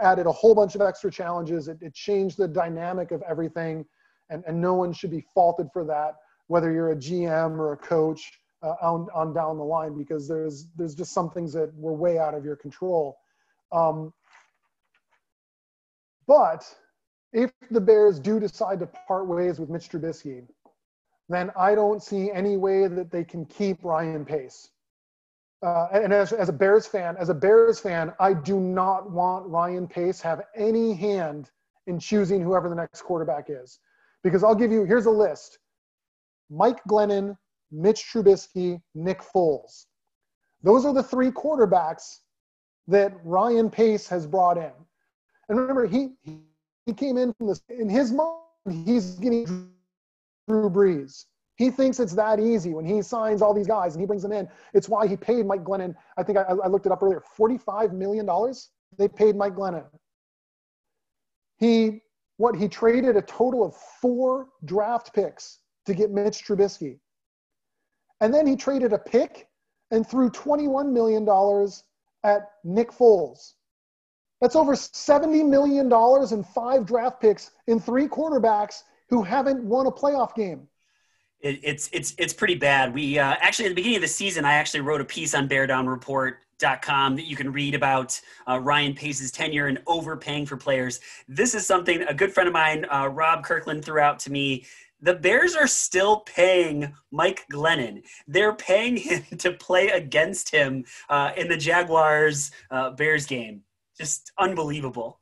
added 0.00 0.26
a 0.26 0.32
whole 0.32 0.54
bunch 0.54 0.74
of 0.74 0.80
extra 0.80 1.10
challenges. 1.10 1.68
It, 1.68 1.78
it 1.80 1.94
changed 1.94 2.36
the 2.36 2.48
dynamic 2.48 3.10
of 3.10 3.22
everything, 3.22 3.84
and, 4.30 4.44
and 4.46 4.60
no 4.60 4.74
one 4.74 4.92
should 4.92 5.10
be 5.10 5.24
faulted 5.34 5.68
for 5.72 5.84
that, 5.84 6.16
whether 6.46 6.72
you're 6.72 6.92
a 6.92 6.96
GM 6.96 7.58
or 7.58 7.72
a 7.72 7.76
coach 7.76 8.32
uh, 8.62 8.74
on, 8.80 9.08
on 9.14 9.34
down 9.34 9.58
the 9.58 9.64
line, 9.64 9.96
because 9.96 10.28
there's 10.28 10.68
there's 10.76 10.94
just 10.94 11.12
some 11.12 11.30
things 11.30 11.52
that 11.52 11.74
were 11.74 11.92
way 11.92 12.18
out 12.18 12.34
of 12.34 12.44
your 12.44 12.56
control. 12.56 13.18
Um, 13.72 14.12
but 16.26 16.64
if 17.32 17.50
the 17.70 17.80
Bears 17.80 18.20
do 18.20 18.38
decide 18.38 18.78
to 18.80 18.86
part 18.86 19.26
ways 19.26 19.58
with 19.58 19.70
Mitch 19.70 19.88
Trubisky, 19.88 20.46
then 21.28 21.50
I 21.56 21.74
don't 21.74 22.02
see 22.02 22.30
any 22.30 22.56
way 22.56 22.86
that 22.86 23.10
they 23.10 23.24
can 23.24 23.46
keep 23.46 23.82
Ryan 23.82 24.24
Pace. 24.24 24.68
Uh, 25.62 25.86
and 25.92 26.12
as, 26.12 26.32
as 26.32 26.48
a 26.48 26.52
Bears 26.52 26.86
fan, 26.86 27.16
as 27.18 27.28
a 27.28 27.34
Bears 27.34 27.78
fan, 27.78 28.12
I 28.18 28.34
do 28.34 28.58
not 28.58 29.10
want 29.10 29.46
Ryan 29.46 29.86
Pace 29.86 30.20
have 30.20 30.42
any 30.56 30.92
hand 30.92 31.50
in 31.86 32.00
choosing 32.00 32.42
whoever 32.42 32.68
the 32.68 32.74
next 32.74 33.02
quarterback 33.02 33.46
is, 33.48 33.78
because 34.24 34.42
I'll 34.42 34.56
give 34.56 34.72
you 34.72 34.84
here's 34.84 35.06
a 35.06 35.10
list: 35.10 35.58
Mike 36.50 36.82
Glennon, 36.88 37.36
Mitch 37.70 38.04
Trubisky, 38.12 38.80
Nick 38.94 39.20
Foles. 39.22 39.86
Those 40.62 40.84
are 40.84 40.92
the 40.92 41.02
three 41.02 41.30
quarterbacks 41.30 42.18
that 42.88 43.12
Ryan 43.24 43.70
Pace 43.70 44.08
has 44.08 44.26
brought 44.26 44.58
in. 44.58 44.72
And 45.48 45.58
remember, 45.58 45.86
he 45.86 46.10
he 46.24 46.92
came 46.92 47.18
in 47.18 47.32
from 47.34 47.46
this 47.46 47.62
in 47.68 47.88
his 47.88 48.12
mind, 48.12 48.40
he's 48.84 49.12
getting 49.16 49.70
Drew 50.48 50.70
Brees. 50.70 51.26
He 51.62 51.70
thinks 51.70 52.00
it's 52.00 52.14
that 52.14 52.40
easy 52.40 52.74
when 52.74 52.84
he 52.84 53.02
signs 53.02 53.40
all 53.40 53.54
these 53.54 53.68
guys 53.68 53.94
and 53.94 54.00
he 54.02 54.06
brings 54.06 54.24
them 54.24 54.32
in. 54.32 54.48
It's 54.74 54.88
why 54.88 55.06
he 55.06 55.16
paid 55.16 55.46
Mike 55.46 55.62
Glennon. 55.62 55.94
I 56.16 56.24
think 56.24 56.36
I, 56.36 56.42
I 56.42 56.66
looked 56.66 56.86
it 56.86 56.92
up 56.92 57.00
earlier. 57.04 57.22
Forty-five 57.36 57.92
million 57.92 58.26
dollars 58.26 58.70
they 58.98 59.06
paid 59.06 59.36
Mike 59.36 59.54
Glennon. 59.54 59.84
He 61.58 62.00
what 62.38 62.56
he 62.56 62.66
traded 62.66 63.16
a 63.16 63.22
total 63.22 63.64
of 63.64 63.76
four 63.76 64.48
draft 64.64 65.14
picks 65.14 65.60
to 65.86 65.94
get 65.94 66.10
Mitch 66.10 66.44
Trubisky, 66.44 66.98
and 68.20 68.34
then 68.34 68.44
he 68.44 68.56
traded 68.56 68.92
a 68.92 68.98
pick 68.98 69.46
and 69.92 70.04
threw 70.04 70.30
twenty-one 70.30 70.92
million 70.92 71.24
dollars 71.24 71.84
at 72.24 72.50
Nick 72.64 72.90
Foles. 72.90 73.52
That's 74.40 74.56
over 74.56 74.72
$70 74.72 75.48
million 75.48 75.86
in 76.32 76.42
five 76.42 76.84
draft 76.84 77.20
picks 77.20 77.52
in 77.68 77.78
three 77.78 78.08
quarterbacks 78.08 78.82
who 79.08 79.22
haven't 79.22 79.62
won 79.62 79.86
a 79.86 79.92
playoff 79.92 80.34
game. 80.34 80.66
It, 81.42 81.60
it's 81.62 81.90
it's 81.92 82.14
it's 82.18 82.32
pretty 82.32 82.54
bad. 82.54 82.94
We 82.94 83.18
uh, 83.18 83.36
actually 83.40 83.66
at 83.66 83.70
the 83.70 83.74
beginning 83.74 83.96
of 83.96 84.02
the 84.02 84.08
season, 84.08 84.44
I 84.44 84.54
actually 84.54 84.80
wrote 84.80 85.00
a 85.00 85.04
piece 85.04 85.34
on 85.34 85.48
BearDownReport.com 85.48 87.16
that 87.16 87.24
you 87.26 87.36
can 87.36 87.52
read 87.52 87.74
about 87.74 88.20
uh, 88.48 88.60
Ryan 88.60 88.94
Pace's 88.94 89.30
tenure 89.30 89.66
and 89.66 89.80
overpaying 89.86 90.46
for 90.46 90.56
players. 90.56 91.00
This 91.28 91.54
is 91.54 91.66
something 91.66 92.02
a 92.02 92.14
good 92.14 92.32
friend 92.32 92.46
of 92.46 92.52
mine, 92.52 92.86
uh, 92.92 93.08
Rob 93.08 93.44
Kirkland, 93.44 93.84
threw 93.84 94.00
out 94.00 94.18
to 94.20 94.32
me. 94.32 94.64
The 95.00 95.14
Bears 95.14 95.56
are 95.56 95.66
still 95.66 96.20
paying 96.20 96.94
Mike 97.10 97.44
Glennon. 97.52 98.04
They're 98.28 98.54
paying 98.54 98.96
him 98.96 99.24
to 99.38 99.52
play 99.52 99.88
against 99.88 100.50
him 100.50 100.84
uh, 101.08 101.32
in 101.36 101.48
the 101.48 101.56
Jaguars 101.56 102.52
uh, 102.70 102.90
Bears 102.90 103.26
game 103.26 103.62
just 103.98 104.32
unbelievable. 104.38 105.20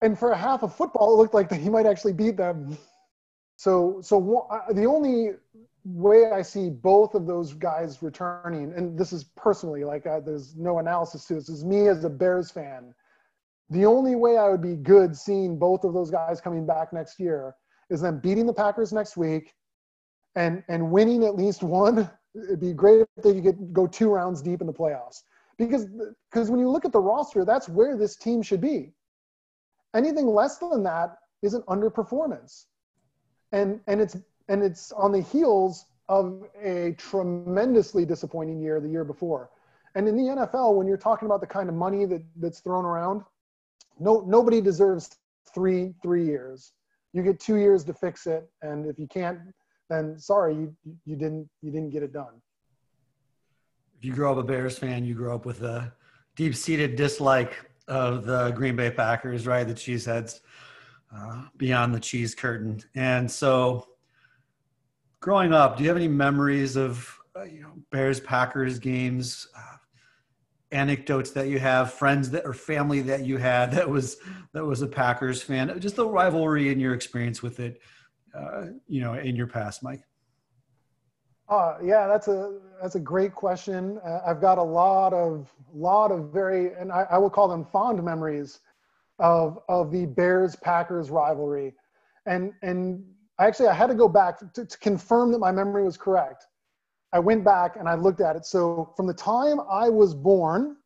And 0.00 0.18
for 0.18 0.34
half 0.34 0.62
of 0.62 0.74
football, 0.74 1.14
it 1.14 1.16
looked 1.16 1.34
like 1.34 1.52
he 1.52 1.68
might 1.68 1.86
actually 1.86 2.12
beat 2.12 2.36
them. 2.36 2.76
So, 3.58 3.98
so 4.00 4.46
the 4.70 4.84
only 4.84 5.30
way 5.84 6.30
I 6.30 6.42
see 6.42 6.70
both 6.70 7.16
of 7.16 7.26
those 7.26 7.54
guys 7.54 8.00
returning, 8.04 8.72
and 8.76 8.96
this 8.96 9.12
is 9.12 9.24
personally, 9.36 9.82
like 9.82 10.06
I, 10.06 10.20
there's 10.20 10.54
no 10.54 10.78
analysis 10.78 11.24
to 11.24 11.34
this, 11.34 11.48
is 11.48 11.64
me 11.64 11.88
as 11.88 12.04
a 12.04 12.08
Bears 12.08 12.52
fan. 12.52 12.94
The 13.70 13.84
only 13.84 14.14
way 14.14 14.38
I 14.38 14.48
would 14.48 14.62
be 14.62 14.76
good 14.76 15.16
seeing 15.16 15.58
both 15.58 15.82
of 15.82 15.92
those 15.92 16.08
guys 16.08 16.40
coming 16.40 16.66
back 16.66 16.92
next 16.92 17.18
year 17.18 17.56
is 17.90 18.00
them 18.00 18.20
beating 18.20 18.46
the 18.46 18.54
Packers 18.54 18.92
next 18.92 19.16
week 19.16 19.52
and, 20.36 20.62
and 20.68 20.92
winning 20.92 21.24
at 21.24 21.34
least 21.34 21.64
one. 21.64 22.08
It'd 22.36 22.60
be 22.60 22.72
great 22.72 23.00
if 23.16 23.24
they 23.24 23.40
could 23.40 23.72
go 23.72 23.88
two 23.88 24.08
rounds 24.08 24.40
deep 24.40 24.60
in 24.60 24.68
the 24.68 24.72
playoffs 24.72 25.22
because 25.58 25.86
because 26.30 26.48
when 26.48 26.60
you 26.60 26.70
look 26.70 26.84
at 26.84 26.92
the 26.92 27.00
roster, 27.00 27.44
that's 27.44 27.68
where 27.68 27.96
this 27.96 28.14
team 28.14 28.40
should 28.40 28.60
be. 28.60 28.92
Anything 29.96 30.28
less 30.28 30.58
than 30.58 30.84
that 30.84 31.16
is 31.42 31.54
an 31.54 31.62
underperformance, 31.62 32.66
and 33.52 33.80
and 33.86 34.00
it's 34.00 34.16
and 34.48 34.62
it's 34.62 34.92
on 34.92 35.12
the 35.12 35.20
heels 35.20 35.86
of 36.08 36.44
a 36.62 36.94
tremendously 36.98 38.04
disappointing 38.04 38.60
year 38.60 38.80
the 38.80 38.88
year 38.88 39.04
before. 39.04 39.50
And 39.94 40.08
in 40.08 40.16
the 40.16 40.22
NFL, 40.22 40.74
when 40.74 40.86
you're 40.86 40.96
talking 40.96 41.26
about 41.26 41.40
the 41.40 41.46
kind 41.46 41.68
of 41.68 41.74
money 41.74 42.04
that, 42.06 42.22
that's 42.36 42.60
thrown 42.60 42.84
around, 42.84 43.22
no 43.98 44.24
nobody 44.26 44.60
deserves 44.60 45.18
three 45.52 45.94
three 46.02 46.24
years. 46.24 46.72
You 47.12 47.22
get 47.22 47.40
two 47.40 47.56
years 47.56 47.84
to 47.84 47.94
fix 47.94 48.26
it, 48.26 48.48
and 48.62 48.86
if 48.86 48.98
you 48.98 49.08
can't, 49.08 49.38
then 49.88 50.18
sorry, 50.18 50.54
you 50.54 50.74
you 51.04 51.16
didn't 51.16 51.48
you 51.62 51.70
didn't 51.70 51.90
get 51.90 52.02
it 52.02 52.12
done 52.12 52.40
if 53.98 54.04
you 54.04 54.12
grow 54.12 54.32
up 54.32 54.38
a 54.38 54.44
Bears 54.44 54.78
fan, 54.78 55.04
you 55.04 55.14
grow 55.14 55.34
up 55.34 55.44
with 55.44 55.62
a 55.62 55.92
deep 56.36 56.54
seated 56.54 56.94
dislike 56.94 57.68
of 57.88 58.24
the 58.24 58.50
Green 58.50 58.76
Bay 58.76 58.90
Packers, 58.90 59.46
right? 59.46 59.66
The 59.66 59.74
cheeseheads 59.74 60.40
beyond 61.56 61.94
the 61.94 62.00
cheese 62.00 62.34
curtain. 62.34 62.80
And 62.94 63.30
so, 63.30 63.86
growing 65.20 65.52
up, 65.52 65.76
do 65.76 65.82
you 65.82 65.88
have 65.88 65.96
any 65.96 66.08
memories 66.08 66.76
of 66.76 67.16
uh, 67.36 67.44
you 67.44 67.62
know 67.62 67.72
Bears 67.90 68.20
Packers 68.20 68.78
games? 68.78 69.48
Uh, 69.56 69.76
anecdotes 70.70 71.30
that 71.30 71.48
you 71.48 71.58
have 71.58 71.94
friends 71.94 72.28
that 72.28 72.44
or 72.44 72.52
family 72.52 73.00
that 73.00 73.24
you 73.24 73.38
had 73.38 73.70
that 73.72 73.88
was 73.88 74.18
that 74.52 74.62
was 74.62 74.82
a 74.82 74.86
packers 74.86 75.40
fan 75.40 75.74
just 75.80 75.96
the 75.96 76.06
rivalry 76.06 76.70
and 76.70 76.78
your 76.78 76.92
experience 76.92 77.42
with 77.42 77.58
it 77.58 77.80
uh, 78.34 78.66
you 78.86 79.00
know 79.00 79.14
in 79.14 79.34
your 79.34 79.46
past 79.46 79.82
mike 79.82 80.02
uh, 81.48 81.78
yeah, 81.82 82.06
that's 82.06 82.28
a 82.28 82.58
that's 82.80 82.94
a 82.94 83.00
great 83.00 83.34
question. 83.34 83.98
Uh, 84.04 84.20
I've 84.26 84.40
got 84.40 84.58
a 84.58 84.62
lot 84.62 85.14
of 85.14 85.50
lot 85.72 86.12
of 86.12 86.30
very, 86.30 86.74
and 86.74 86.92
I, 86.92 87.06
I 87.10 87.18
will 87.18 87.30
call 87.30 87.48
them 87.48 87.64
fond 87.64 88.02
memories 88.02 88.60
of 89.18 89.58
of 89.68 89.90
the 89.90 90.06
Bears 90.06 90.56
Packers 90.56 91.10
rivalry, 91.10 91.74
and 92.26 92.52
and 92.62 93.04
actually 93.40 93.68
I 93.68 93.74
had 93.74 93.88
to 93.88 93.94
go 93.94 94.08
back 94.08 94.38
to, 94.54 94.64
to 94.64 94.78
confirm 94.78 95.32
that 95.32 95.38
my 95.38 95.52
memory 95.52 95.84
was 95.84 95.96
correct. 95.96 96.46
I 97.12 97.18
went 97.18 97.44
back 97.44 97.76
and 97.76 97.88
I 97.88 97.94
looked 97.94 98.20
at 98.20 98.36
it. 98.36 98.44
So 98.44 98.92
from 98.96 99.06
the 99.06 99.14
time 99.14 99.60
I 99.70 99.88
was 99.88 100.14
born 100.14 100.76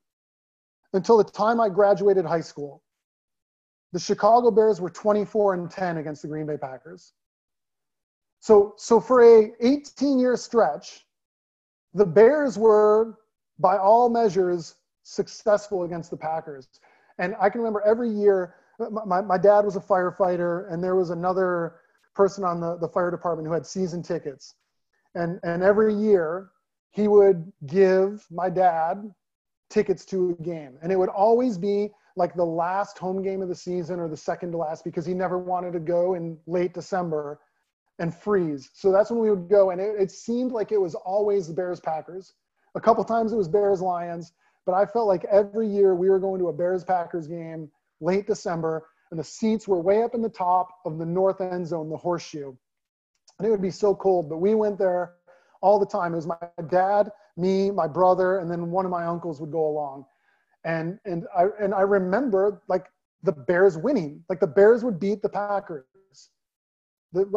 until 0.93 1.17
the 1.17 1.25
time 1.25 1.61
I 1.61 1.69
graduated 1.69 2.25
high 2.25 2.41
school, 2.41 2.83
the 3.93 3.99
Chicago 3.99 4.51
Bears 4.51 4.81
were 4.81 4.91
24 4.91 5.55
and 5.55 5.71
10 5.71 5.99
against 5.99 6.23
the 6.23 6.29
Green 6.29 6.47
Bay 6.47 6.57
Packers. 6.57 7.13
So, 8.41 8.75
so 8.77 9.01
for 9.01 9.23
a 9.23 9.53
18 9.61 10.19
year 10.19 10.37
stretch, 10.37 11.07
the 11.95 12.07
Bears 12.07 12.59
were, 12.59 13.19
by 13.59 13.77
all 13.77 14.09
measures, 14.09 14.77
successful 15.03 15.85
against 15.85 16.11
the 16.11 16.17
Packers. 16.17 16.69
And 17.19 17.35
I 17.41 17.49
can 17.51 17.61
remember 17.61 17.83
every 17.83 18.11
year, 18.11 18.55
uh, 18.81 18.91
my, 18.91 19.21
my 19.21 19.39
dad 19.39 19.65
was 19.65 19.77
a 19.77 19.81
firefighter, 19.81 20.73
and 20.73 20.83
there 20.83 20.97
was 20.97 21.11
another 21.11 21.77
person 22.15 22.45
on 22.45 22.61
the, 22.61 22.77
the 22.79 22.89
fire 22.89 23.11
department 23.11 23.47
who 23.47 23.55
had 23.55 23.67
season 23.67 24.03
tickets. 24.03 24.55
And, 25.15 25.39
and 25.43 25.63
every 25.63 25.95
year, 25.95 26.51
he 26.91 27.09
would 27.09 27.51
give 27.67 28.27
my 28.31 28.51
dad 28.51 29.13
tickets 29.71 30.05
to 30.07 30.37
a 30.39 30.43
game. 30.43 30.79
And 30.83 30.93
it 30.93 30.99
would 30.99 31.09
always 31.09 31.57
be 31.57 31.91
like 32.17 32.35
the 32.35 32.45
last 32.45 32.99
home 32.99 33.23
game 33.23 33.41
of 33.41 33.49
the 33.49 33.55
season 33.55 33.99
or 33.99 34.09
the 34.09 34.17
second 34.17 34.53
to 34.53 34.59
last 34.59 34.85
because 34.85 35.07
he 35.07 35.15
never 35.15 35.39
wanted 35.39 35.73
to 35.73 35.81
go 35.81 36.15
in 36.15 36.39
late 36.47 36.75
December 36.75 37.41
and 37.99 38.15
freeze. 38.15 38.71
So 38.75 38.93
that's 38.93 39.11
when 39.11 39.21
we 39.21 39.31
would 39.31 39.49
go, 39.49 39.71
and 39.71 39.81
it, 39.81 39.95
it 39.99 40.11
seemed 40.11 40.53
like 40.53 40.73
it 40.73 40.81
was 40.81 40.95
always 40.95 41.47
the 41.49 41.55
Bears 41.55 41.81
Packers. 41.81 42.35
A 42.75 42.81
couple 42.81 43.05
times 43.05 43.33
it 43.33 43.37
was 43.37 43.49
Bears 43.49 43.81
Lions, 43.81 44.33
but 44.67 44.75
I 44.75 44.87
felt 44.87 45.09
like 45.09 45.25
every 45.25 45.69
year 45.69 45.95
we 45.95 46.09
were 46.09 46.19
going 46.19 46.41
to 46.41 46.49
a 46.49 46.53
Bears 46.53 46.85
Packers 46.85 47.27
game 47.27 47.71
late 48.01 48.27
December, 48.27 48.87
and 49.11 49.19
the 49.19 49.25
seats 49.25 49.67
were 49.67 49.81
way 49.81 50.03
up 50.03 50.15
in 50.15 50.23
the 50.23 50.29
top 50.29 50.69
of 50.85 50.99
the 50.99 51.07
north 51.07 51.41
end 51.41 51.67
zone, 51.67 51.91
the 51.91 51.97
horseshoe. 51.97 52.55
And 53.39 53.47
it 53.47 53.51
would 53.51 53.63
be 53.63 53.71
so 53.71 53.95
cold, 53.95 54.29
but 54.29 54.39
we 54.39 54.55
went 54.55 54.79
there 54.79 55.15
all 55.61 55.79
the 55.79 55.87
time. 55.87 56.13
It 56.13 56.17
was 56.17 56.27
my 56.27 56.37
dad, 56.69 57.11
me, 57.37 57.71
my 57.71 57.87
brother, 57.87 58.39
and 58.39 58.51
then 58.51 58.71
one 58.71 58.85
of 58.85 58.91
my 58.91 59.07
uncles 59.07 59.41
would 59.41 59.51
go 59.51 59.67
along. 59.69 60.07
And 60.65 60.99
and 61.05 61.27
I 61.37 61.47
and 61.61 61.75
I 61.75 61.81
remember 61.81 62.63
like 62.69 62.87
the 63.23 63.33
Bears 63.33 63.77
winning. 63.77 64.25
Like 64.29 64.41
the 64.41 64.47
Bears 64.47 64.85
would 64.85 65.01
beat 65.01 65.23
the 65.23 65.29
Packers. 65.29 65.85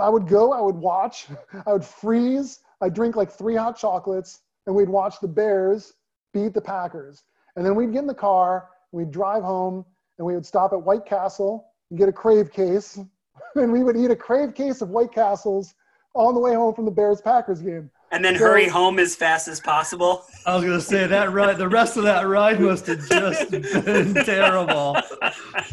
I 0.02 0.10
would 0.10 0.28
go, 0.28 0.54
I 0.54 0.62
would 0.62 0.76
watch, 0.76 1.28
I 1.68 1.74
would 1.74 1.84
freeze, 1.84 2.60
I'd 2.82 2.94
drink 2.94 3.16
like 3.16 3.32
three 3.32 3.56
hot 3.56 3.78
chocolates, 3.78 4.42
and 4.68 4.76
we'd 4.76 4.90
watch 4.90 5.20
the 5.20 5.28
Bears 5.28 5.94
beat 6.36 6.54
the 6.54 6.62
Packers. 6.62 7.24
And 7.56 7.66
then 7.66 7.76
we'd 7.76 7.94
get 7.94 8.00
in 8.00 8.08
the 8.08 8.14
car, 8.14 8.68
we'd 8.92 9.10
drive 9.10 9.42
home, 9.42 9.86
and 10.20 10.28
we 10.28 10.36
would 10.36 10.46
stop 10.46 10.74
at 10.74 10.82
White 10.82 11.06
Castle 11.06 11.70
and 11.90 11.98
get 11.98 12.10
a 12.10 12.14
crave 12.14 12.52
case. 12.52 13.00
and 13.56 13.72
we 13.72 13.84
would 13.84 13.98
eat 13.98 14.12
a 14.12 14.16
crave 14.16 14.54
case 14.54 14.82
of 14.82 14.90
White 14.90 15.14
Castles 15.14 15.74
on 16.14 16.34
the 16.34 16.40
way 16.40 16.54
home 16.54 16.76
from 16.76 16.86
the 16.86 16.92
Bears 16.92 17.22
Packers 17.22 17.62
game. 17.62 17.90
And 18.12 18.24
then 18.24 18.38
so, 18.38 18.46
hurry 18.46 18.68
home 18.68 19.00
as 19.00 19.16
fast 19.16 19.48
as 19.48 19.60
possible. 19.60 20.26
I 20.46 20.56
was 20.56 20.64
gonna 20.64 20.80
say 20.80 21.08
that 21.08 21.34
ride. 21.34 21.58
The 21.58 21.68
rest 21.68 21.98
of 21.98 22.04
that 22.04 22.28
ride 22.28 22.62
must 22.62 22.88
have 22.88 23.10
just 23.10 23.52
been 23.52 24.14
terrible. 24.26 24.96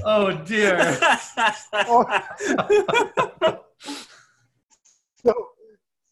Oh 0.05 0.33
dear. 0.45 0.79
oh 1.75 2.05
so 5.25 5.33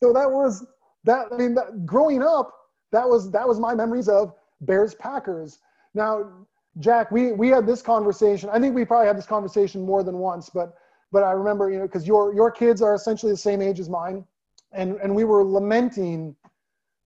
so 0.02 0.12
that 0.12 0.30
was 0.30 0.64
that 1.04 1.26
i 1.32 1.36
mean 1.36 1.54
that, 1.54 1.84
growing 1.84 2.22
up 2.22 2.52
that 2.92 3.08
was 3.08 3.30
that 3.30 3.46
was 3.46 3.58
my 3.58 3.74
memories 3.74 4.08
of 4.08 4.34
bears 4.62 4.94
packers 4.94 5.58
now 5.94 6.30
jack 6.78 7.10
we 7.10 7.32
we 7.32 7.48
had 7.48 7.66
this 7.66 7.82
conversation 7.82 8.48
i 8.52 8.58
think 8.58 8.74
we 8.74 8.84
probably 8.84 9.06
had 9.06 9.16
this 9.16 9.26
conversation 9.26 9.82
more 9.82 10.02
than 10.02 10.18
once 10.18 10.50
but 10.50 10.74
but 11.12 11.22
i 11.22 11.32
remember 11.32 11.70
you 11.70 11.78
know 11.78 11.86
because 11.86 12.06
your 12.06 12.34
your 12.34 12.50
kids 12.50 12.82
are 12.82 12.94
essentially 12.94 13.32
the 13.32 13.38
same 13.38 13.60
age 13.60 13.80
as 13.80 13.88
mine 13.88 14.24
and 14.72 14.96
and 14.96 15.14
we 15.14 15.24
were 15.24 15.44
lamenting 15.44 16.34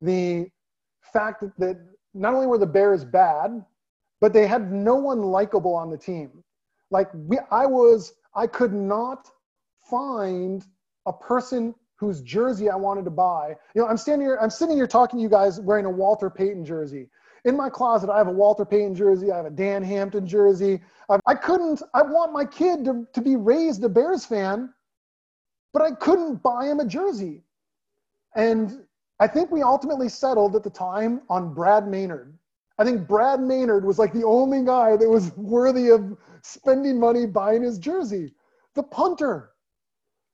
the 0.01 0.47
fact 1.01 1.41
that, 1.41 1.57
that 1.57 1.77
not 2.13 2.33
only 2.33 2.47
were 2.47 2.57
the 2.57 2.65
bears 2.65 3.05
bad 3.05 3.63
but 4.19 4.33
they 4.33 4.47
had 4.47 4.71
no 4.71 4.95
one 4.95 5.21
likable 5.21 5.75
on 5.75 5.89
the 5.89 5.97
team 5.97 6.43
like 6.91 7.09
we 7.13 7.37
i 7.51 7.65
was 7.65 8.13
i 8.35 8.45
could 8.45 8.73
not 8.73 9.29
find 9.89 10.65
a 11.05 11.13
person 11.13 11.75
whose 11.95 12.21
jersey 12.21 12.69
I 12.69 12.75
wanted 12.75 13.05
to 13.05 13.11
buy. 13.11 13.55
You 13.73 13.81
know, 13.81 13.87
I'm 13.87 13.97
standing 13.97 14.27
here, 14.27 14.37
I'm 14.41 14.49
sitting 14.49 14.75
here 14.75 14.87
talking 14.87 15.19
to 15.19 15.23
you 15.23 15.29
guys 15.29 15.59
wearing 15.59 15.85
a 15.85 15.89
Walter 15.89 16.29
Payton 16.29 16.65
jersey. 16.65 17.09
In 17.45 17.57
my 17.57 17.69
closet, 17.69 18.09
I 18.09 18.17
have 18.17 18.27
a 18.27 18.31
Walter 18.31 18.65
Payton 18.65 18.95
jersey. 18.95 19.31
I 19.31 19.37
have 19.37 19.45
a 19.45 19.49
Dan 19.49 19.83
Hampton 19.83 20.25
jersey. 20.25 20.81
I, 21.09 21.19
I 21.25 21.35
couldn't, 21.35 21.81
I 21.93 22.01
want 22.01 22.31
my 22.31 22.45
kid 22.45 22.85
to, 22.85 23.05
to 23.13 23.21
be 23.21 23.35
raised 23.35 23.83
a 23.83 23.89
Bears 23.89 24.25
fan, 24.25 24.73
but 25.73 25.81
I 25.81 25.91
couldn't 25.91 26.41
buy 26.41 26.67
him 26.67 26.79
a 26.79 26.85
jersey. 26.85 27.43
And 28.35 28.83
I 29.19 29.27
think 29.27 29.51
we 29.51 29.61
ultimately 29.61 30.09
settled 30.09 30.55
at 30.55 30.63
the 30.63 30.69
time 30.69 31.21
on 31.29 31.53
Brad 31.53 31.87
Maynard. 31.87 32.37
I 32.79 32.83
think 32.83 33.07
Brad 33.07 33.39
Maynard 33.39 33.85
was 33.85 33.99
like 33.99 34.13
the 34.13 34.25
only 34.25 34.63
guy 34.63 34.97
that 34.97 35.07
was 35.07 35.35
worthy 35.37 35.89
of 35.89 36.17
spending 36.41 36.99
money 36.99 37.25
buying 37.25 37.61
his 37.61 37.77
jersey. 37.77 38.33
The 38.73 38.83
punter. 38.83 39.51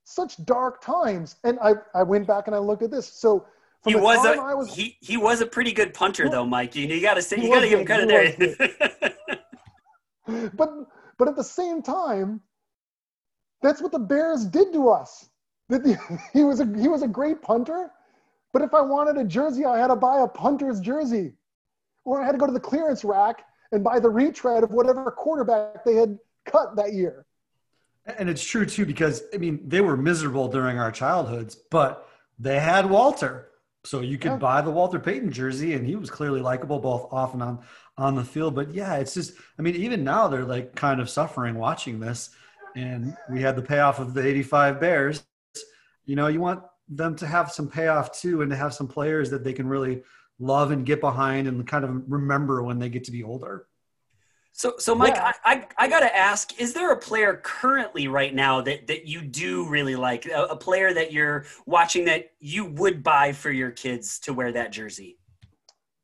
Such 0.04 0.42
dark 0.44 0.80
times. 0.80 1.36
And 1.44 1.58
I, 1.60 1.74
I 1.94 2.02
went 2.02 2.26
back 2.26 2.46
and 2.46 2.56
I 2.56 2.58
looked 2.58 2.82
at 2.82 2.90
this. 2.90 3.06
So 3.06 3.46
he 3.84 3.94
was 3.94 4.24
a 4.24 4.36
was, 4.56 4.74
he, 4.74 4.96
he 5.00 5.16
was 5.16 5.40
a 5.40 5.46
pretty 5.46 5.72
good 5.72 5.94
punter 5.94 6.28
though, 6.28 6.44
Mike. 6.44 6.76
You, 6.76 6.86
you 6.86 7.00
gotta 7.00 7.22
say 7.22 7.38
you 7.40 7.52
gotta 7.52 7.68
give 7.68 7.80
him 7.80 7.86
credit 7.86 8.38
there. 8.38 9.12
but 10.54 10.70
but 11.18 11.28
at 11.28 11.36
the 11.36 11.44
same 11.44 11.82
time, 11.82 12.40
that's 13.62 13.80
what 13.80 13.92
the 13.92 13.98
Bears 13.98 14.44
did 14.44 14.72
to 14.72 14.88
us. 14.88 15.28
That 15.68 15.98
He 16.32 16.44
was 16.44 16.60
a 16.60 16.66
he 16.76 16.88
was 16.88 17.02
a 17.02 17.08
great 17.08 17.40
punter, 17.42 17.90
but 18.52 18.62
if 18.62 18.74
I 18.74 18.82
wanted 18.82 19.16
a 19.16 19.24
jersey, 19.24 19.64
I 19.64 19.78
had 19.78 19.88
to 19.88 19.96
buy 19.96 20.20
a 20.20 20.28
punter's 20.28 20.80
jersey, 20.80 21.32
or 22.04 22.20
I 22.20 22.26
had 22.26 22.32
to 22.32 22.38
go 22.38 22.46
to 22.46 22.52
the 22.52 22.60
clearance 22.60 23.04
rack 23.04 23.44
and 23.72 23.84
buy 23.84 24.00
the 24.00 24.10
retread 24.10 24.62
of 24.64 24.72
whatever 24.72 25.10
quarterback 25.10 25.84
they 25.84 25.94
had 25.94 26.18
cut 26.44 26.76
that 26.76 26.92
year. 26.92 27.24
And 28.18 28.28
it's 28.28 28.44
true 28.44 28.66
too 28.66 28.84
because 28.84 29.22
I 29.32 29.38
mean 29.38 29.60
they 29.66 29.80
were 29.80 29.96
miserable 29.96 30.48
during 30.48 30.78
our 30.78 30.90
childhoods, 30.90 31.54
but 31.54 32.08
they 32.38 32.58
had 32.58 32.90
Walter. 32.90 33.49
So 33.90 34.02
you 34.02 34.18
could 34.18 34.30
yeah. 34.30 34.36
buy 34.36 34.60
the 34.62 34.70
Walter 34.70 35.00
Payton 35.00 35.32
jersey, 35.32 35.74
and 35.74 35.84
he 35.84 35.96
was 35.96 36.10
clearly 36.10 36.40
likable 36.40 36.78
both 36.78 37.12
off 37.12 37.34
and 37.34 37.42
on 37.42 37.58
on 37.98 38.14
the 38.14 38.22
field. 38.22 38.54
But 38.54 38.72
yeah, 38.72 38.94
it's 38.98 39.14
just 39.14 39.32
I 39.58 39.62
mean, 39.62 39.74
even 39.74 40.04
now 40.04 40.28
they're 40.28 40.44
like 40.44 40.76
kind 40.76 41.00
of 41.00 41.10
suffering 41.10 41.56
watching 41.56 41.98
this. 41.98 42.30
And 42.76 43.16
we 43.28 43.42
had 43.42 43.56
the 43.56 43.62
payoff 43.62 43.98
of 43.98 44.14
the 44.14 44.24
85 44.24 44.78
Bears. 44.78 45.24
You 46.04 46.14
know, 46.14 46.28
you 46.28 46.40
want 46.40 46.62
them 46.88 47.16
to 47.16 47.26
have 47.26 47.50
some 47.50 47.68
payoff 47.68 48.16
too 48.16 48.42
and 48.42 48.50
to 48.52 48.56
have 48.56 48.74
some 48.74 48.86
players 48.86 49.28
that 49.30 49.42
they 49.42 49.52
can 49.52 49.66
really 49.66 50.04
love 50.38 50.70
and 50.70 50.86
get 50.86 51.00
behind 51.00 51.48
and 51.48 51.66
kind 51.66 51.84
of 51.84 52.04
remember 52.06 52.62
when 52.62 52.78
they 52.78 52.90
get 52.90 53.02
to 53.04 53.12
be 53.12 53.24
older. 53.24 53.66
So, 54.60 54.74
so 54.76 54.94
Mike, 54.94 55.14
yeah. 55.14 55.32
I, 55.42 55.54
I, 55.54 55.66
I 55.78 55.88
got 55.88 56.00
to 56.00 56.14
ask: 56.14 56.60
Is 56.60 56.74
there 56.74 56.92
a 56.92 56.96
player 56.98 57.40
currently 57.42 58.08
right 58.08 58.34
now 58.34 58.60
that 58.60 58.88
that 58.88 59.06
you 59.06 59.22
do 59.22 59.66
really 59.66 59.96
like? 59.96 60.26
A, 60.26 60.48
a, 60.50 60.56
player 60.56 60.92
that 60.92 61.14
you're 61.14 61.46
watching 61.64 62.04
that 62.04 62.32
you 62.40 62.66
would 62.66 63.02
buy 63.02 63.32
for 63.32 63.50
your 63.50 63.70
kids 63.70 64.18
to 64.18 64.34
wear 64.34 64.52
that 64.52 64.70
jersey? 64.70 65.16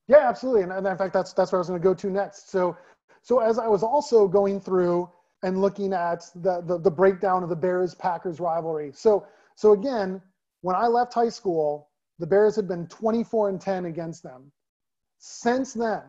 Yeah, 0.08 0.26
absolutely. 0.26 0.62
And, 0.62 0.72
and 0.72 0.86
in 0.86 0.96
fact, 0.96 1.12
that's 1.12 1.34
that's 1.34 1.52
where 1.52 1.58
I 1.58 1.60
was 1.60 1.68
going 1.68 1.82
to 1.82 1.84
go 1.84 1.92
to 1.92 2.06
next. 2.08 2.50
So, 2.50 2.74
so 3.20 3.40
as 3.40 3.58
I 3.58 3.68
was 3.68 3.82
also 3.82 4.26
going 4.26 4.58
through 4.58 5.10
and 5.42 5.60
looking 5.60 5.92
at 5.92 6.24
the, 6.36 6.62
the 6.62 6.78
the 6.78 6.90
breakdown 6.90 7.42
of 7.42 7.50
the 7.50 7.56
Bears 7.56 7.94
Packers 7.94 8.40
rivalry. 8.40 8.90
So, 8.94 9.26
so 9.54 9.72
again, 9.72 10.22
when 10.62 10.76
I 10.76 10.86
left 10.86 11.12
high 11.12 11.28
school, 11.28 11.90
the 12.18 12.26
Bears 12.26 12.56
had 12.56 12.66
been 12.66 12.86
24 12.86 13.50
and 13.50 13.60
10 13.60 13.84
against 13.84 14.22
them. 14.22 14.50
Since 15.18 15.74
then, 15.74 16.04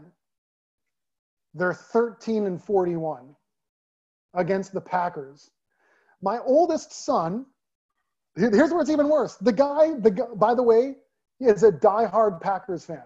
they're 1.58 1.74
13 1.74 2.46
and 2.46 2.62
41 2.62 3.36
against 4.34 4.74
the 4.74 4.82
Packers. 4.82 5.52
My 6.22 6.40
oldest 6.40 6.94
son, 6.94 7.46
here's 8.36 8.72
where 8.72 8.82
it's 8.82 8.90
even 8.90 9.10
worse. 9.10 9.36
The 9.36 9.52
guy, 9.52 9.94
the 10.00 10.12
guy, 10.12 10.26
by 10.36 10.54
the 10.54 10.64
way, 10.64 10.96
is 11.40 11.64
a 11.64 11.72
diehard 11.72 12.42
Packers 12.42 12.86
fan. 12.86 13.04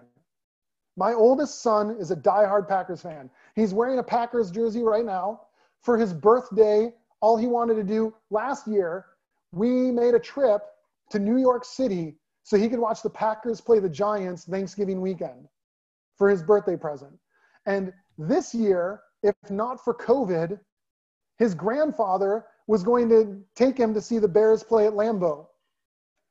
My 0.96 1.12
oldest 1.14 1.62
son 1.62 1.96
is 1.98 2.10
a 2.10 2.16
diehard 2.16 2.68
Packers 2.68 3.00
fan. 3.00 3.30
He's 3.54 3.72
wearing 3.72 3.98
a 3.98 4.02
Packers 4.02 4.50
jersey 4.50 4.82
right 4.82 5.04
now. 5.04 5.42
For 5.80 5.98
his 5.98 6.12
birthday, 6.12 6.92
all 7.20 7.36
he 7.36 7.46
wanted 7.46 7.74
to 7.74 7.82
do 7.82 8.14
last 8.30 8.68
year, 8.68 9.06
we 9.52 9.90
made 9.90 10.14
a 10.14 10.20
trip 10.20 10.62
to 11.10 11.18
New 11.18 11.38
York 11.38 11.64
City 11.64 12.16
so 12.42 12.56
he 12.56 12.68
could 12.68 12.78
watch 12.78 13.02
the 13.02 13.10
Packers 13.10 13.60
play 13.60 13.78
the 13.78 13.88
Giants 13.88 14.44
Thanksgiving 14.44 15.00
weekend 15.00 15.48
for 16.16 16.28
his 16.28 16.42
birthday 16.42 16.76
present. 16.76 17.12
And 17.66 17.92
this 18.18 18.54
year, 18.54 19.00
if 19.22 19.34
not 19.50 19.82
for 19.82 19.94
COVID, 19.94 20.58
his 21.38 21.54
grandfather 21.54 22.46
was 22.66 22.82
going 22.82 23.08
to 23.08 23.42
take 23.54 23.76
him 23.76 23.92
to 23.94 24.00
see 24.00 24.18
the 24.18 24.28
Bears 24.28 24.62
play 24.62 24.86
at 24.86 24.92
Lambeau. 24.92 25.46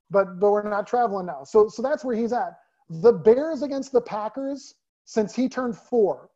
But, 0.10 0.40
but 0.40 0.52
we're 0.52 0.70
not 0.70 0.88
traveling 0.88 1.26
now. 1.26 1.44
So, 1.44 1.68
so 1.68 1.82
that's 1.82 2.04
where 2.04 2.16
he's 2.16 2.34
at. 2.34 2.58
The 2.90 3.14
Bears 3.14 3.62
against 3.62 3.92
the 3.92 4.02
Packers, 4.02 4.76
since 5.06 5.36
he 5.36 5.48
turned 5.48 5.78
four, 5.78 6.30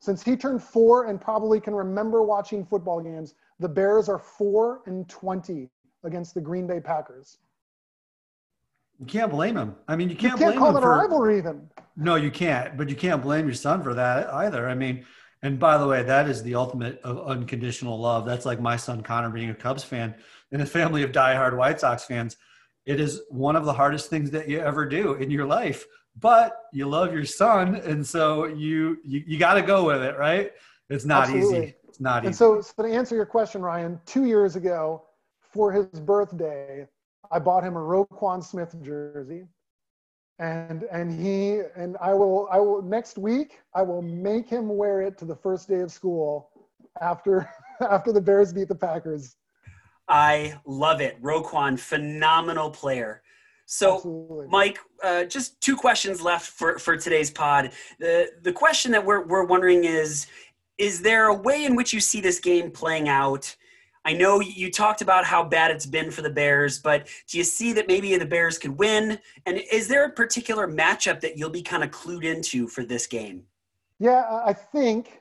since 0.00 0.22
he 0.22 0.36
turned 0.36 0.62
four 0.62 1.06
and 1.06 1.20
probably 1.20 1.60
can 1.60 1.74
remember 1.74 2.22
watching 2.22 2.64
football 2.64 3.00
games, 3.00 3.34
the 3.58 3.68
Bears 3.68 4.08
are 4.08 4.18
four 4.18 4.80
and 4.86 5.08
20 5.08 5.68
against 6.04 6.34
the 6.34 6.40
Green 6.40 6.66
Bay 6.66 6.80
Packers. 6.80 7.38
You 9.00 9.06
can't 9.06 9.30
blame 9.30 9.56
him. 9.56 9.76
I 9.88 9.96
mean, 9.96 10.10
you 10.10 10.14
can't, 10.14 10.38
you 10.38 10.46
can't 10.46 10.58
call 10.58 10.76
it 10.76 10.80
for, 10.82 10.92
a 10.92 10.98
rivalry 10.98 11.38
even. 11.38 11.70
No, 11.96 12.16
you 12.16 12.30
can't. 12.30 12.76
But 12.76 12.90
you 12.90 12.96
can't 12.96 13.22
blame 13.22 13.46
your 13.46 13.54
son 13.54 13.82
for 13.82 13.94
that 13.94 14.32
either. 14.32 14.68
I 14.68 14.74
mean, 14.74 15.06
and 15.42 15.58
by 15.58 15.78
the 15.78 15.86
way, 15.86 16.02
that 16.02 16.28
is 16.28 16.42
the 16.42 16.54
ultimate 16.54 17.00
of 17.02 17.26
unconditional 17.26 17.98
love. 17.98 18.26
That's 18.26 18.44
like 18.44 18.60
my 18.60 18.76
son 18.76 19.02
Connor 19.02 19.30
being 19.30 19.48
a 19.48 19.54
Cubs 19.54 19.82
fan 19.82 20.14
in 20.52 20.60
a 20.60 20.66
family 20.66 21.02
of 21.02 21.12
diehard 21.12 21.56
White 21.56 21.80
Sox 21.80 22.04
fans. 22.04 22.36
It 22.84 23.00
is 23.00 23.22
one 23.30 23.56
of 23.56 23.64
the 23.64 23.72
hardest 23.72 24.10
things 24.10 24.30
that 24.32 24.48
you 24.48 24.60
ever 24.60 24.84
do 24.84 25.14
in 25.14 25.30
your 25.30 25.46
life. 25.46 25.86
But 26.18 26.58
you 26.72 26.86
love 26.86 27.14
your 27.14 27.24
son, 27.24 27.76
and 27.76 28.06
so 28.06 28.44
you 28.44 28.98
you, 29.02 29.22
you 29.26 29.38
got 29.38 29.54
to 29.54 29.62
go 29.62 29.86
with 29.86 30.02
it, 30.02 30.18
right? 30.18 30.52
It's 30.90 31.06
not 31.06 31.24
Absolutely. 31.24 31.58
easy. 31.58 31.74
It's 31.88 32.00
not 32.00 32.18
and 32.24 32.30
easy. 32.30 32.36
So, 32.36 32.60
so 32.60 32.82
to 32.82 32.92
answer 32.92 33.14
your 33.14 33.26
question, 33.26 33.62
Ryan, 33.62 33.98
two 34.04 34.26
years 34.26 34.56
ago 34.56 35.04
for 35.40 35.72
his 35.72 35.86
birthday, 36.00 36.86
I 37.30 37.38
bought 37.38 37.64
him 37.64 37.76
a 37.76 37.80
Roquan 37.80 38.42
Smith 38.42 38.74
jersey. 38.82 39.44
And 40.38 40.84
and 40.84 41.12
he 41.12 41.60
and 41.76 41.96
I 42.00 42.14
will 42.14 42.48
I 42.50 42.58
will 42.58 42.80
next 42.80 43.18
week 43.18 43.60
I 43.74 43.82
will 43.82 44.00
make 44.00 44.48
him 44.48 44.74
wear 44.74 45.02
it 45.02 45.18
to 45.18 45.26
the 45.26 45.36
first 45.36 45.68
day 45.68 45.80
of 45.80 45.92
school 45.92 46.50
after 47.02 47.48
after 47.90 48.10
the 48.10 48.20
Bears 48.22 48.52
beat 48.52 48.68
the 48.68 48.74
Packers. 48.74 49.36
I 50.08 50.58
love 50.66 51.00
it. 51.00 51.22
Roquan, 51.22 51.78
phenomenal 51.78 52.70
player. 52.70 53.22
So, 53.66 53.96
Absolutely. 53.96 54.48
Mike, 54.48 54.78
uh, 55.04 55.24
just 55.24 55.60
two 55.60 55.76
questions 55.76 56.20
left 56.20 56.48
for, 56.48 56.80
for 56.80 56.96
today's 56.96 57.30
pod. 57.30 57.70
The, 58.00 58.28
the 58.42 58.52
question 58.52 58.90
that 58.90 59.06
we're, 59.06 59.24
we're 59.24 59.44
wondering 59.44 59.84
is 59.84 60.26
Is 60.76 61.02
there 61.02 61.26
a 61.26 61.34
way 61.34 61.64
in 61.64 61.76
which 61.76 61.92
you 61.92 62.00
see 62.00 62.20
this 62.20 62.40
game 62.40 62.72
playing 62.72 63.08
out 63.08 63.54
I 64.04 64.14
know 64.14 64.40
you 64.40 64.70
talked 64.70 65.02
about 65.02 65.24
how 65.24 65.44
bad 65.44 65.70
it's 65.70 65.86
been 65.86 66.10
for 66.10 66.22
the 66.22 66.30
Bears, 66.30 66.78
but 66.78 67.06
do 67.28 67.36
you 67.36 67.44
see 67.44 67.72
that 67.74 67.86
maybe 67.86 68.16
the 68.16 68.24
Bears 68.24 68.58
could 68.58 68.78
win? 68.78 69.18
And 69.44 69.58
is 69.70 69.88
there 69.88 70.04
a 70.04 70.10
particular 70.10 70.66
matchup 70.66 71.20
that 71.20 71.36
you'll 71.36 71.50
be 71.50 71.62
kind 71.62 71.84
of 71.84 71.90
clued 71.90 72.24
into 72.24 72.66
for 72.66 72.84
this 72.84 73.06
game? 73.06 73.44
Yeah, 73.98 74.24
I 74.44 74.54
think, 74.54 75.20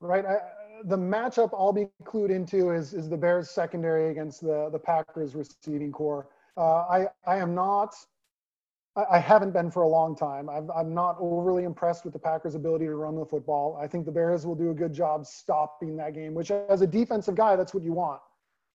right, 0.00 0.26
I, 0.26 0.38
the 0.84 0.98
matchup 0.98 1.50
I'll 1.54 1.72
be 1.72 1.88
clued 2.04 2.30
into 2.30 2.70
is, 2.70 2.92
is 2.92 3.08
the 3.08 3.16
Bears 3.16 3.48
secondary 3.48 4.10
against 4.10 4.42
the, 4.42 4.68
the 4.70 4.78
Packers 4.78 5.34
receiving 5.34 5.90
corps. 5.90 6.28
Uh, 6.58 6.84
I, 6.90 7.06
I 7.26 7.36
am 7.36 7.54
not 7.54 7.94
I 8.96 9.18
haven't 9.18 9.52
been 9.52 9.70
for 9.70 9.82
a 9.82 9.88
long 9.88 10.16
time. 10.16 10.48
I'm, 10.48 10.70
I'm 10.70 10.94
not 10.94 11.18
overly 11.20 11.64
impressed 11.64 12.04
with 12.04 12.14
the 12.14 12.18
Packers' 12.18 12.54
ability 12.54 12.86
to 12.86 12.94
run 12.94 13.14
the 13.14 13.26
football. 13.26 13.78
I 13.78 13.86
think 13.86 14.06
the 14.06 14.10
Bears 14.10 14.46
will 14.46 14.54
do 14.54 14.70
a 14.70 14.74
good 14.74 14.94
job 14.94 15.26
stopping 15.26 15.98
that 15.98 16.14
game, 16.14 16.32
which, 16.32 16.50
as 16.50 16.80
a 16.80 16.86
defensive 16.86 17.34
guy, 17.34 17.56
that's 17.56 17.74
what 17.74 17.82
you 17.82 17.92
want. 17.92 18.22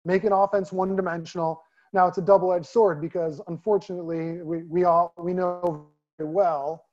Make 0.05 0.25
an 0.25 0.33
offense 0.33 0.73
one 0.73 0.97
dimensional. 0.97 1.63
Now, 1.93 2.09
it's 2.09 2.19
a 2.19 2.23
double 2.23 2.53
edged 2.53 2.67
sword 2.67 3.01
because, 3.01 3.41
unfortunately, 3.47 4.43
we, 4.43 4.65
we 4.65 4.85
all 4.85 5.13
we 5.17 5.33
know 5.33 5.87
very 6.19 6.29
well 6.29 6.87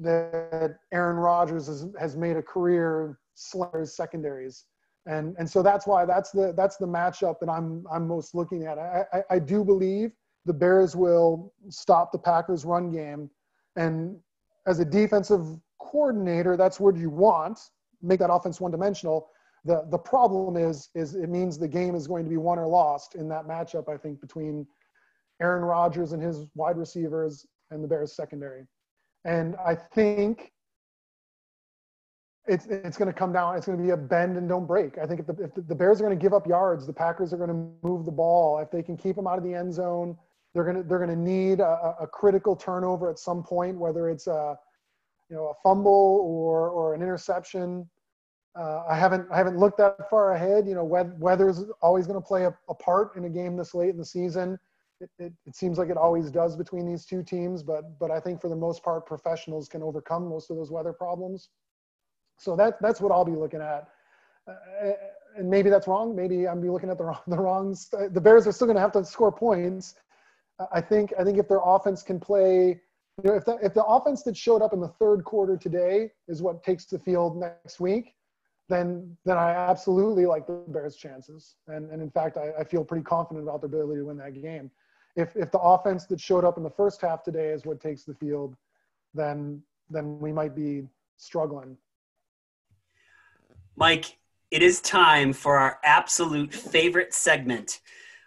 that 0.00 0.76
Aaron 0.92 1.16
Rodgers 1.16 1.68
has, 1.68 1.86
has 1.98 2.16
made 2.16 2.36
a 2.36 2.42
career 2.42 3.18
slurs 3.34 3.96
secondaries. 3.96 4.66
And, 5.06 5.34
and 5.38 5.48
so 5.48 5.62
that's 5.62 5.86
why 5.86 6.04
that's 6.04 6.32
the, 6.32 6.52
that's 6.54 6.76
the 6.76 6.86
matchup 6.86 7.40
that 7.40 7.48
I'm, 7.48 7.86
I'm 7.90 8.06
most 8.06 8.34
looking 8.34 8.66
at. 8.66 8.78
I, 8.78 9.04
I, 9.10 9.22
I 9.30 9.38
do 9.38 9.64
believe– 9.64 10.12
the 10.46 10.54
Bears 10.54 10.96
will 10.96 11.52
stop 11.68 12.12
the 12.12 12.18
Packers' 12.18 12.64
run 12.64 12.90
game. 12.90 13.28
And 13.76 14.16
as 14.66 14.78
a 14.80 14.84
defensive 14.84 15.44
coordinator, 15.78 16.56
that's 16.56 16.80
what 16.80 16.96
you 16.96 17.10
want. 17.10 17.58
Make 18.00 18.20
that 18.20 18.32
offense 18.32 18.60
one-dimensional. 18.60 19.28
The 19.64 19.84
the 19.90 19.98
problem 19.98 20.56
is 20.56 20.90
is 20.94 21.16
it 21.16 21.28
means 21.28 21.58
the 21.58 21.68
game 21.68 21.94
is 21.96 22.06
going 22.06 22.24
to 22.24 22.30
be 22.30 22.36
won 22.36 22.58
or 22.58 22.68
lost 22.68 23.16
in 23.16 23.28
that 23.30 23.46
matchup. 23.46 23.88
I 23.92 23.96
think 23.96 24.20
between 24.20 24.66
Aaron 25.42 25.64
Rodgers 25.64 26.12
and 26.12 26.22
his 26.22 26.46
wide 26.54 26.78
receivers 26.78 27.44
and 27.70 27.82
the 27.82 27.88
Bears 27.88 28.14
secondary. 28.14 28.64
And 29.24 29.56
I 29.56 29.74
think 29.74 30.52
it's 32.46 32.66
it's 32.66 32.96
going 32.96 33.12
to 33.12 33.18
come 33.18 33.32
down. 33.32 33.56
It's 33.56 33.66
going 33.66 33.78
to 33.78 33.84
be 33.84 33.90
a 33.90 33.96
bend 33.96 34.36
and 34.36 34.48
don't 34.48 34.66
break. 34.66 34.98
I 34.98 35.06
think 35.06 35.20
if 35.20 35.26
the 35.26 35.36
if 35.42 35.66
the 35.66 35.74
Bears 35.74 36.00
are 36.00 36.04
going 36.04 36.16
to 36.16 36.22
give 36.22 36.32
up 36.32 36.46
yards, 36.46 36.86
the 36.86 36.92
Packers 36.92 37.32
are 37.32 37.36
going 37.36 37.50
to 37.50 37.70
move 37.82 38.04
the 38.04 38.12
ball. 38.12 38.60
If 38.60 38.70
they 38.70 38.82
can 38.82 38.96
keep 38.96 39.16
them 39.16 39.26
out 39.26 39.38
of 39.38 39.44
the 39.44 39.52
end 39.54 39.74
zone, 39.74 40.16
they're 40.56 40.64
gonna 40.64 40.82
they're 40.82 40.98
gonna 40.98 41.14
need 41.14 41.60
a, 41.60 41.94
a 42.00 42.06
critical 42.06 42.56
turnover 42.56 43.10
at 43.10 43.18
some 43.18 43.42
point, 43.42 43.78
whether 43.78 44.08
it's 44.08 44.26
a 44.26 44.58
you 45.28 45.36
know, 45.36 45.48
a 45.48 45.54
fumble 45.62 46.20
or 46.24 46.70
or 46.70 46.94
an 46.94 47.02
interception. 47.02 47.88
Uh, 48.58 48.84
I 48.88 48.96
haven't 48.96 49.26
I 49.30 49.36
haven't 49.36 49.58
looked 49.58 49.76
that 49.78 50.08
far 50.08 50.32
ahead. 50.32 50.66
You 50.66 50.74
know, 50.74 50.84
weather's 50.84 51.64
always 51.82 52.06
going 52.06 52.20
to 52.20 52.26
play 52.26 52.44
a, 52.44 52.56
a, 52.70 52.74
part 52.74 53.14
in 53.16 53.26
a 53.26 53.28
game 53.28 53.54
this 53.54 53.74
late 53.74 53.90
in 53.90 53.98
the 53.98 54.04
season. 54.04 54.58
It, 54.98 55.10
it, 55.18 55.32
it, 55.44 55.54
seems 55.54 55.76
like 55.76 55.90
it 55.90 55.98
always 55.98 56.30
does 56.30 56.56
between 56.56 56.86
these 56.86 57.04
two 57.04 57.22
teams, 57.22 57.62
but 57.62 57.98
but 57.98 58.10
I 58.10 58.18
think 58.18 58.40
for 58.40 58.48
the 58.48 58.56
most 58.56 58.82
part, 58.82 59.04
professionals 59.04 59.68
can 59.68 59.82
overcome 59.82 60.26
most 60.26 60.50
of 60.50 60.56
those 60.56 60.70
weather 60.70 60.94
problems. 60.94 61.50
So 62.38 62.56
that 62.56 62.80
that's 62.80 63.02
what 63.02 63.12
I'll 63.12 63.26
be 63.26 63.32
looking 63.32 63.60
at. 63.60 63.88
Uh, 64.48 64.92
and 65.36 65.50
maybe 65.50 65.68
that's 65.68 65.86
wrong. 65.86 66.16
Maybe 66.16 66.48
I'm 66.48 66.62
be 66.62 66.70
looking 66.70 66.88
at 66.88 66.96
the 66.96 67.04
wrong 67.04 67.20
the 67.26 67.36
wrongs. 67.36 67.90
The 67.90 68.20
Bears 68.20 68.46
are 68.46 68.52
still 68.52 68.66
going 68.66 68.76
to 68.76 68.80
have 68.80 68.92
to 68.92 69.04
score 69.04 69.32
points. 69.32 69.96
I 70.72 70.80
think 70.80 71.12
I 71.18 71.24
think 71.24 71.38
if 71.38 71.48
their 71.48 71.60
offense 71.62 72.02
can 72.02 72.18
play, 72.18 72.80
you 73.22 73.30
know, 73.30 73.34
if 73.34 73.44
the 73.44 73.58
if 73.62 73.74
the 73.74 73.84
offense 73.84 74.22
that 74.22 74.36
showed 74.36 74.62
up 74.62 74.72
in 74.72 74.80
the 74.80 74.88
third 74.88 75.24
quarter 75.24 75.56
today 75.56 76.12
is 76.28 76.42
what 76.42 76.62
takes 76.62 76.86
the 76.86 76.98
field 76.98 77.36
next 77.36 77.80
week, 77.80 78.14
then 78.68 79.16
then 79.24 79.36
I 79.36 79.50
absolutely 79.50 80.26
like 80.26 80.46
the 80.46 80.54
Bears' 80.68 80.96
chances. 80.96 81.56
And 81.68 81.90
and 81.90 82.00
in 82.00 82.10
fact, 82.10 82.36
I, 82.36 82.52
I 82.60 82.64
feel 82.64 82.84
pretty 82.84 83.04
confident 83.04 83.46
about 83.46 83.60
their 83.60 83.68
ability 83.68 84.00
to 84.00 84.06
win 84.06 84.16
that 84.18 84.40
game. 84.40 84.70
If 85.14 85.36
if 85.36 85.50
the 85.50 85.60
offense 85.60 86.06
that 86.06 86.20
showed 86.20 86.44
up 86.44 86.56
in 86.56 86.62
the 86.62 86.70
first 86.70 87.00
half 87.00 87.22
today 87.22 87.48
is 87.48 87.64
what 87.64 87.80
takes 87.80 88.04
the 88.04 88.14
field, 88.14 88.56
then 89.14 89.62
then 89.90 90.18
we 90.18 90.32
might 90.32 90.54
be 90.54 90.88
struggling. 91.16 91.76
Mike, 93.76 94.16
it 94.50 94.62
is 94.62 94.80
time 94.80 95.32
for 95.32 95.58
our 95.58 95.78
absolute 95.84 96.52
favorite 96.52 97.12
segment. 97.12 97.80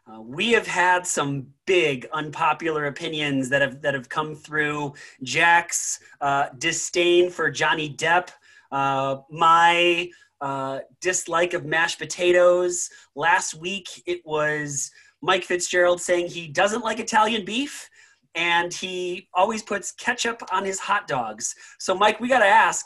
Uh, 0.10 0.22
we 0.22 0.51
have 0.51 0.66
had 0.66 1.05
some 1.05 1.45
big 1.68 2.07
unpopular 2.14 2.86
opinions 2.86 3.49
that 3.49 3.62
have 3.62 3.82
that 3.82 3.93
have 3.93 4.10
come 4.10 4.34
through. 4.36 4.93
Jack's 5.24 5.99
uh, 6.22 6.47
disdain 6.57 7.30
for 7.30 7.51
Johnny 7.51 7.93
Depp, 7.93 8.30
uh, 8.72 9.18
my 9.30 10.10
uh, 10.41 10.80
dislike 11.01 11.53
of 11.53 11.66
mashed 11.66 11.99
potatoes. 11.99 12.89
Last 13.16 13.55
week 13.55 13.88
it 14.07 14.22
was 14.26 14.89
Mike 15.22 15.43
Fitzgerald 15.43 16.01
saying 16.01 16.28
he 16.28 16.47
doesn't 16.47 16.84
like 16.84 16.99
Italian 16.99 17.45
beef 17.45 17.89
and 18.36 18.74
he 18.74 19.28
always 19.34 19.62
puts 19.62 19.91
ketchup 19.91 20.41
on 20.51 20.64
his 20.64 20.80
hot 20.80 21.07
dogs. 21.07 21.53
So, 21.78 21.93
Mike, 21.93 22.20
we 22.20 22.28
got 22.30 22.39
to 22.39 22.45
ask 22.45 22.86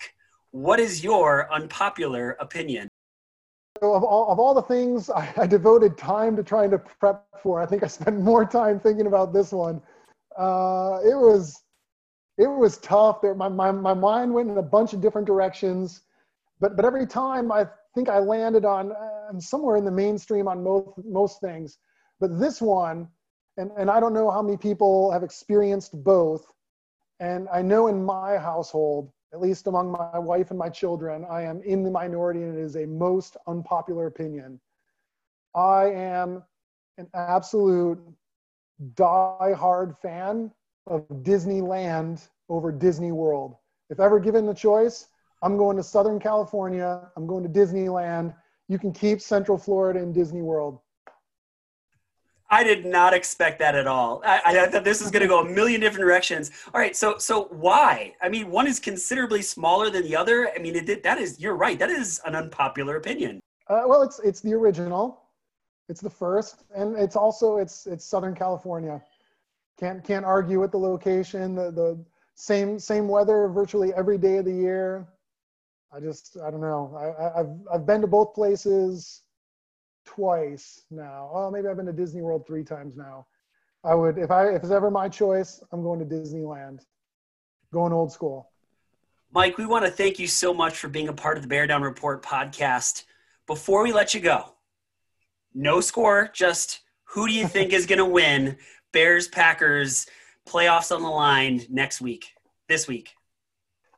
what 0.51 0.79
is 0.79 1.03
your 1.03 1.51
unpopular 1.53 2.31
opinion? 2.39 2.87
Of 3.83 4.03
all, 4.03 4.31
of 4.31 4.39
all 4.39 4.53
the 4.53 4.61
things 4.61 5.09
I, 5.09 5.33
I, 5.37 5.47
devoted 5.47 5.97
time 5.97 6.35
to 6.37 6.43
trying 6.43 6.71
to 6.71 6.79
prep 6.79 7.25
for, 7.41 7.61
I 7.61 7.65
think 7.65 7.83
I 7.83 7.87
spent 7.87 8.19
more 8.19 8.45
time 8.45 8.79
thinking 8.79 9.07
about 9.07 9.33
this 9.33 9.51
one. 9.51 9.81
Uh, 10.37 10.99
it 11.03 11.15
was 11.15 11.61
it 12.37 12.47
was 12.47 12.77
tough. 12.79 13.21
There, 13.21 13.35
my, 13.35 13.49
my, 13.49 13.71
my 13.71 13.93
mind 13.93 14.33
went 14.33 14.49
in 14.49 14.57
a 14.57 14.63
bunch 14.63 14.93
of 14.93 15.01
different 15.01 15.27
directions 15.27 16.01
but 16.63 16.77
but 16.77 16.85
every 16.85 17.05
time 17.05 17.51
I 17.51 17.67
think 17.93 18.07
I 18.07 18.19
landed 18.19 18.63
on 18.63 18.93
uh, 18.93 19.37
somewhere 19.37 19.75
in 19.75 19.83
the 19.83 19.91
mainstream 19.91 20.47
on 20.47 20.63
most 20.63 20.97
most 21.03 21.41
things. 21.41 21.77
But 22.21 22.39
this 22.39 22.61
one, 22.61 23.09
and 23.57 23.69
and 23.77 23.89
I 23.91 23.99
don't 23.99 24.13
know 24.13 24.31
how 24.31 24.41
many 24.41 24.55
people 24.55 25.11
have 25.11 25.23
experienced 25.23 25.91
both. 26.05 26.45
And 27.19 27.49
I 27.51 27.61
know 27.61 27.87
in 27.87 28.01
my 28.03 28.37
household, 28.37 29.11
at 29.33 29.41
least 29.41 29.65
among 29.67 29.91
my 29.91 30.19
wife 30.19 30.51
and 30.51 30.59
my 30.59 30.69
children, 30.69 31.25
I 31.29 31.41
am 31.41 31.61
in 31.63 31.83
the 31.83 31.89
minority, 31.89 32.43
and 32.43 32.55
it 32.55 32.61
is 32.61 32.75
a 32.75 32.85
most 32.85 33.35
unpopular 33.47 34.05
opinion. 34.05 34.59
I 35.55 35.85
am 35.85 36.43
an 36.99 37.07
absolute 37.15 37.99
die-hard 38.93 39.95
fan 40.01 40.51
of 40.85 41.07
Disneyland 41.23 42.27
over 42.47 42.71
Disney 42.71 43.11
World. 43.11 43.55
If 43.89 43.99
ever 43.99 44.19
given 44.19 44.45
the 44.45 44.53
choice, 44.53 45.07
I'm 45.41 45.57
going 45.57 45.77
to 45.77 45.83
Southern 45.83 46.19
California. 46.19 47.01
I'm 47.17 47.25
going 47.25 47.43
to 47.43 47.49
Disneyland. 47.49 48.35
You 48.67 48.77
can 48.77 48.91
keep 48.91 49.19
Central 49.19 49.57
Florida 49.57 49.99
and 49.99 50.13
Disney 50.13 50.41
World. 50.41 50.79
I 52.53 52.63
did 52.63 52.85
not 52.85 53.15
expect 53.15 53.57
that 53.59 53.73
at 53.73 53.87
all. 53.87 54.21
I, 54.23 54.41
I 54.45 54.67
thought 54.67 54.83
this 54.83 55.01
was 55.01 55.09
going 55.09 55.23
to 55.23 55.27
go 55.27 55.39
a 55.39 55.49
million 55.49 55.81
different 55.81 56.05
directions. 56.05 56.51
All 56.71 56.79
right, 56.79 56.95
so 56.95 57.17
so 57.17 57.45
why? 57.45 58.13
I 58.21 58.29
mean, 58.29 58.51
one 58.51 58.67
is 58.67 58.79
considerably 58.79 59.41
smaller 59.41 59.89
than 59.89 60.03
the 60.03 60.15
other. 60.15 60.51
I 60.55 60.59
mean, 60.59 60.75
it, 60.75 61.01
that 61.01 61.17
is 61.17 61.39
you're 61.39 61.55
right. 61.55 61.79
That 61.79 61.89
is 61.89 62.21
an 62.25 62.35
unpopular 62.35 62.97
opinion. 62.97 63.39
Uh, 63.67 63.85
well, 63.87 64.03
it's 64.03 64.19
it's 64.19 64.39
the 64.39 64.53
original. 64.53 65.23
It's 65.89 65.99
the 65.99 66.11
first, 66.11 66.63
and 66.75 66.95
it's 66.95 67.15
also 67.15 67.57
it's 67.57 67.87
it's 67.87 68.05
Southern 68.05 68.35
California. 68.35 69.01
Can't 69.79 70.03
can't 70.03 70.23
argue 70.23 70.59
with 70.59 70.69
the 70.69 70.77
location. 70.77 71.55
The 71.55 71.71
the 71.71 72.05
same 72.35 72.77
same 72.77 73.07
weather 73.07 73.47
virtually 73.47 73.95
every 73.95 74.19
day 74.19 74.37
of 74.37 74.45
the 74.45 74.53
year. 74.53 75.07
I 75.91 75.99
just 75.99 76.37
I 76.37 76.51
don't 76.51 76.61
know. 76.61 76.93
I, 76.95 77.39
have 77.39 77.49
I've 77.73 77.85
been 77.87 78.01
to 78.01 78.07
both 78.07 78.35
places 78.35 79.22
twice 80.05 80.83
now. 80.91 81.29
Oh, 81.33 81.51
maybe 81.51 81.67
I've 81.67 81.77
been 81.77 81.85
to 81.85 81.93
Disney 81.93 82.21
World 82.21 82.45
three 82.45 82.63
times 82.63 82.95
now. 82.95 83.25
I 83.83 83.95
would 83.95 84.17
if 84.17 84.31
I 84.31 84.49
if 84.49 84.63
it's 84.63 84.71
ever 84.71 84.89
my 84.89 85.09
choice, 85.09 85.61
I'm 85.71 85.83
going 85.83 85.99
to 85.99 86.05
Disneyland. 86.05 86.79
Going 87.71 87.91
old 87.91 88.11
school. 88.11 88.49
Mike, 89.31 89.57
we 89.57 89.65
want 89.65 89.83
to 89.83 89.91
thank 89.91 90.19
you 90.19 90.27
so 90.27 90.53
much 90.53 90.77
for 90.77 90.87
being 90.87 91.07
a 91.07 91.13
part 91.13 91.37
of 91.37 91.41
the 91.41 91.49
Bear 91.49 91.65
Down 91.65 91.81
Report 91.81 92.21
podcast. 92.23 93.05
Before 93.47 93.81
we 93.81 93.91
let 93.91 94.13
you 94.13 94.19
go, 94.19 94.53
no 95.55 95.81
score, 95.81 96.29
just 96.33 96.81
who 97.05 97.27
do 97.27 97.33
you 97.33 97.47
think 97.47 97.73
is 97.73 97.87
going 97.87 97.99
to 97.99 98.05
win 98.05 98.57
Bears 98.91 99.27
Packers 99.27 100.05
playoffs 100.47 100.95
on 100.95 101.01
the 101.01 101.09
line 101.09 101.63
next 101.69 101.99
week, 101.99 102.27
this 102.67 102.87
week? 102.87 103.15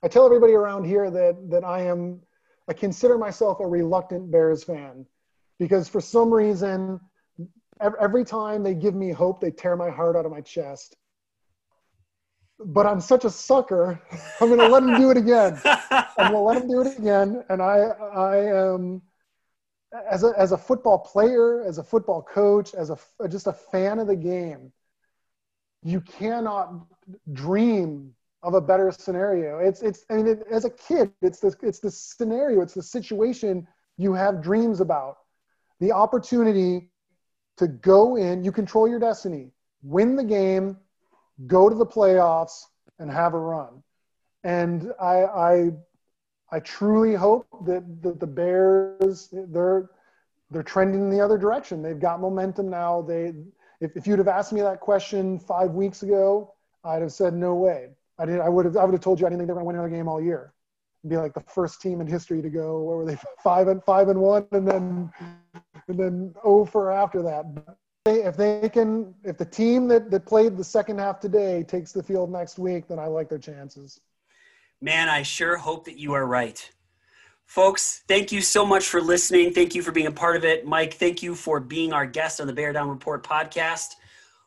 I 0.01 0.07
tell 0.07 0.25
everybody 0.25 0.53
around 0.53 0.85
here 0.85 1.11
that 1.11 1.49
that 1.49 1.63
I 1.65 1.81
am 1.81 2.21
I 2.67 2.73
consider 2.73 3.17
myself 3.17 3.59
a 3.59 3.67
reluctant 3.67 4.31
Bears 4.31 4.63
fan 4.63 5.05
because 5.59 5.87
for 5.87 6.01
some 6.01 6.33
reason 6.33 6.99
every 7.81 8.23
time 8.23 8.63
they 8.63 8.73
give 8.73 8.95
me 8.95 9.11
hope 9.11 9.41
they 9.41 9.51
tear 9.51 9.75
my 9.75 9.89
heart 9.89 10.15
out 10.15 10.25
of 10.25 10.31
my 10.31 10.41
chest. 10.41 10.95
But 12.57 12.85
I'm 12.85 13.01
such 13.01 13.25
a 13.25 13.29
sucker. 13.29 14.01
I'm 14.41 14.47
going 14.47 14.59
to 14.59 14.67
let 14.67 14.83
them 14.83 14.97
do 14.97 15.11
it 15.11 15.17
again. 15.17 15.59
I'm 15.65 16.31
going 16.31 16.31
to 16.31 16.39
let 16.39 16.59
them 16.59 16.69
do 16.69 16.81
it 16.81 16.97
again 16.97 17.43
and 17.49 17.61
I 17.61 17.77
I 18.13 18.37
am 18.37 19.01
as 20.09 20.23
a, 20.23 20.33
as 20.37 20.51
a 20.51 20.57
football 20.57 20.99
player, 20.99 21.63
as 21.63 21.77
a 21.77 21.83
football 21.83 22.21
coach, 22.21 22.73
as 22.73 22.89
a 22.89 22.97
just 23.29 23.47
a 23.47 23.53
fan 23.53 23.99
of 23.99 24.07
the 24.07 24.15
game, 24.15 24.71
you 25.83 26.01
cannot 26.01 26.73
dream 27.33 28.13
of 28.43 28.53
a 28.53 28.61
better 28.61 28.91
scenario. 28.91 29.59
It's 29.59 29.81
it's 29.81 30.05
I 30.09 30.15
mean 30.15 30.27
it, 30.27 30.43
as 30.51 30.65
a 30.65 30.69
kid, 30.69 31.11
it's 31.21 31.39
the 31.39 31.55
it's 31.61 31.79
the 31.79 31.91
scenario, 31.91 32.61
it's 32.61 32.73
the 32.73 32.83
situation 32.83 33.67
you 33.97 34.13
have 34.13 34.41
dreams 34.41 34.81
about. 34.81 35.17
The 35.85 35.91
opportunity 35.91 36.89
to 37.57 37.67
go 37.67 38.15
in, 38.15 38.43
you 38.43 38.51
control 38.51 38.87
your 38.87 38.97
destiny, 38.97 39.51
win 39.83 40.15
the 40.15 40.23
game, 40.23 40.77
go 41.45 41.69
to 41.69 41.75
the 41.75 41.85
playoffs, 41.85 42.63
and 42.97 43.11
have 43.11 43.35
a 43.35 43.39
run. 43.39 43.83
And 44.43 44.91
I 44.99 45.25
I 45.25 45.71
I 46.51 46.59
truly 46.61 47.13
hope 47.13 47.45
that, 47.67 47.83
that 48.01 48.19
the 48.19 48.25
Bears 48.25 49.29
they're 49.31 49.91
they're 50.49 50.63
trending 50.63 51.01
in 51.01 51.09
the 51.11 51.19
other 51.19 51.37
direction. 51.37 51.83
They've 51.83 51.99
got 51.99 52.19
momentum 52.19 52.67
now. 52.67 53.03
They 53.03 53.33
if, 53.79 53.95
if 53.95 54.07
you'd 54.07 54.17
have 54.17 54.27
asked 54.27 54.53
me 54.53 54.61
that 54.61 54.79
question 54.79 55.37
five 55.37 55.71
weeks 55.71 56.01
ago, 56.01 56.55
I'd 56.83 57.03
have 57.03 57.11
said 57.11 57.35
no 57.35 57.53
way. 57.53 57.89
I 58.17 58.25
did. 58.25 58.39
I 58.39 58.49
would 58.49 58.65
have. 58.65 58.75
I 58.75 58.85
would 58.85 58.93
have 58.93 59.01
told 59.01 59.19
you 59.19 59.27
I 59.27 59.29
didn't 59.29 59.41
think 59.41 59.49
they 59.49 59.53
were 59.53 59.61
going 59.61 59.75
to 59.75 59.81
win 59.81 59.87
another 59.87 59.95
game 59.95 60.07
all 60.07 60.19
year. 60.19 60.51
Be 61.07 61.17
like 61.17 61.35
the 61.35 61.41
first 61.41 61.79
team 61.79 62.01
in 62.01 62.07
history 62.07 62.41
to 62.41 62.49
go. 62.49 62.81
What 62.81 62.97
were 62.97 63.05
they? 63.05 63.17
Five 63.43 63.67
and 63.67 63.83
five 63.83 64.07
and 64.09 64.19
one, 64.19 64.47
and 64.51 64.67
then 64.67 65.11
and 65.87 65.99
then 65.99 66.35
over 66.43 66.91
after 66.91 67.21
that. 67.23 67.45
If 68.05 68.37
they 68.37 68.69
can, 68.69 69.15
if 69.23 69.37
the 69.37 69.45
team 69.45 69.87
that, 69.87 70.11
that 70.11 70.25
played 70.25 70.57
the 70.57 70.63
second 70.63 70.99
half 70.99 71.19
today 71.19 71.63
takes 71.63 71.91
the 71.91 72.03
field 72.03 72.31
next 72.31 72.59
week, 72.59 72.87
then 72.87 72.99
I 72.99 73.07
like 73.07 73.29
their 73.29 73.39
chances. 73.39 73.99
Man, 74.81 75.09
I 75.09 75.23
sure 75.23 75.57
hope 75.57 75.85
that 75.85 75.97
you 75.97 76.13
are 76.13 76.27
right. 76.27 76.69
Folks, 77.45 78.03
thank 78.07 78.31
you 78.31 78.41
so 78.41 78.65
much 78.65 78.85
for 78.85 79.01
listening. 79.01 79.53
Thank 79.53 79.75
you 79.75 79.81
for 79.81 79.91
being 79.91 80.07
a 80.07 80.11
part 80.11 80.35
of 80.35 80.45
it. 80.45 80.65
Mike, 80.65 80.95
thank 80.95 81.23
you 81.23 81.35
for 81.35 81.59
being 81.59 81.93
our 81.93 82.05
guest 82.05 82.41
on 82.41 82.47
the 82.47 82.53
Bear 82.53 82.73
Down 82.73 82.89
Report 82.89 83.23
podcast. 83.23 83.95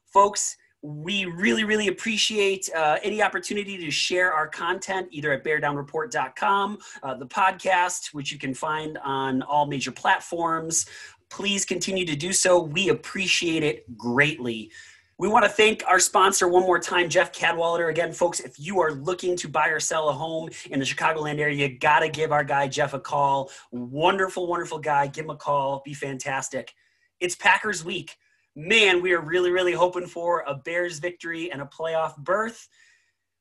Folks, 0.07 0.57
we 0.83 1.25
really, 1.25 1.65
really 1.65 1.89
appreciate 1.89 2.71
uh, 2.75 2.99
any 3.03 3.21
opportunity 3.21 3.77
to 3.79 3.91
share 3.91 4.33
our 4.33 4.47
content 4.47 5.09
either 5.11 5.33
at 5.33 5.43
beardownreport.com, 5.45 6.79
uh, 7.03 7.15
the 7.15 7.27
podcast, 7.27 8.15
which 8.15 8.31
you 8.31 8.39
can 8.39 8.55
find 8.55 8.97
on 8.99 9.43
all 9.43 9.67
major 9.67 9.91
platforms. 9.91 10.87
Please 11.31 11.65
continue 11.65 12.05
to 12.07 12.17
do 12.17 12.33
so. 12.33 12.63
We 12.63 12.89
appreciate 12.89 13.63
it 13.63 13.97
greatly. 13.97 14.71
We 15.19 15.29
want 15.29 15.45
to 15.45 15.51
thank 15.51 15.83
our 15.87 15.99
sponsor 15.99 16.49
one 16.49 16.63
more 16.63 16.79
time, 16.79 17.09
Jeff 17.09 17.33
Cadwallader. 17.33 17.89
Again, 17.89 18.13
folks, 18.13 18.41
if 18.41 18.59
you 18.59 18.81
are 18.81 18.93
looking 18.93 19.37
to 19.37 19.49
buy 19.49 19.69
or 19.69 19.81
sell 19.81 20.09
a 20.09 20.13
home 20.13 20.49
in 20.71 20.79
the 20.79 20.85
Chicagoland 20.85 21.41
area, 21.41 21.69
you 21.69 21.79
got 21.79 22.01
to 22.01 22.09
give 22.09 22.31
our 22.31 22.45
guy 22.45 22.69
Jeff 22.69 22.95
a 22.95 23.01
call. 23.01 23.51
Wonderful, 23.73 24.47
wonderful 24.47 24.79
guy. 24.79 25.09
Give 25.09 25.25
him 25.25 25.31
a 25.31 25.37
call. 25.37 25.83
Be 25.85 25.95
fantastic. 25.95 26.73
It's 27.21 27.35
Packers 27.35 27.85
week 27.85 28.17
man, 28.59 29.01
we 29.01 29.13
are 29.13 29.21
really, 29.21 29.53
really 29.53 29.73
hoping 29.73 30.07
for 30.07 30.43
a 30.47 30.55
Bears 30.55 30.99
victory 30.99 31.51
and 31.53 31.63
a 31.63 31.65
playoff 31.65 32.17
berth. 32.17 32.69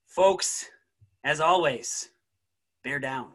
Folks, 0.05 0.69
as 1.23 1.39
always, 1.39 2.09
Bear 2.83 2.99
down. 2.99 3.31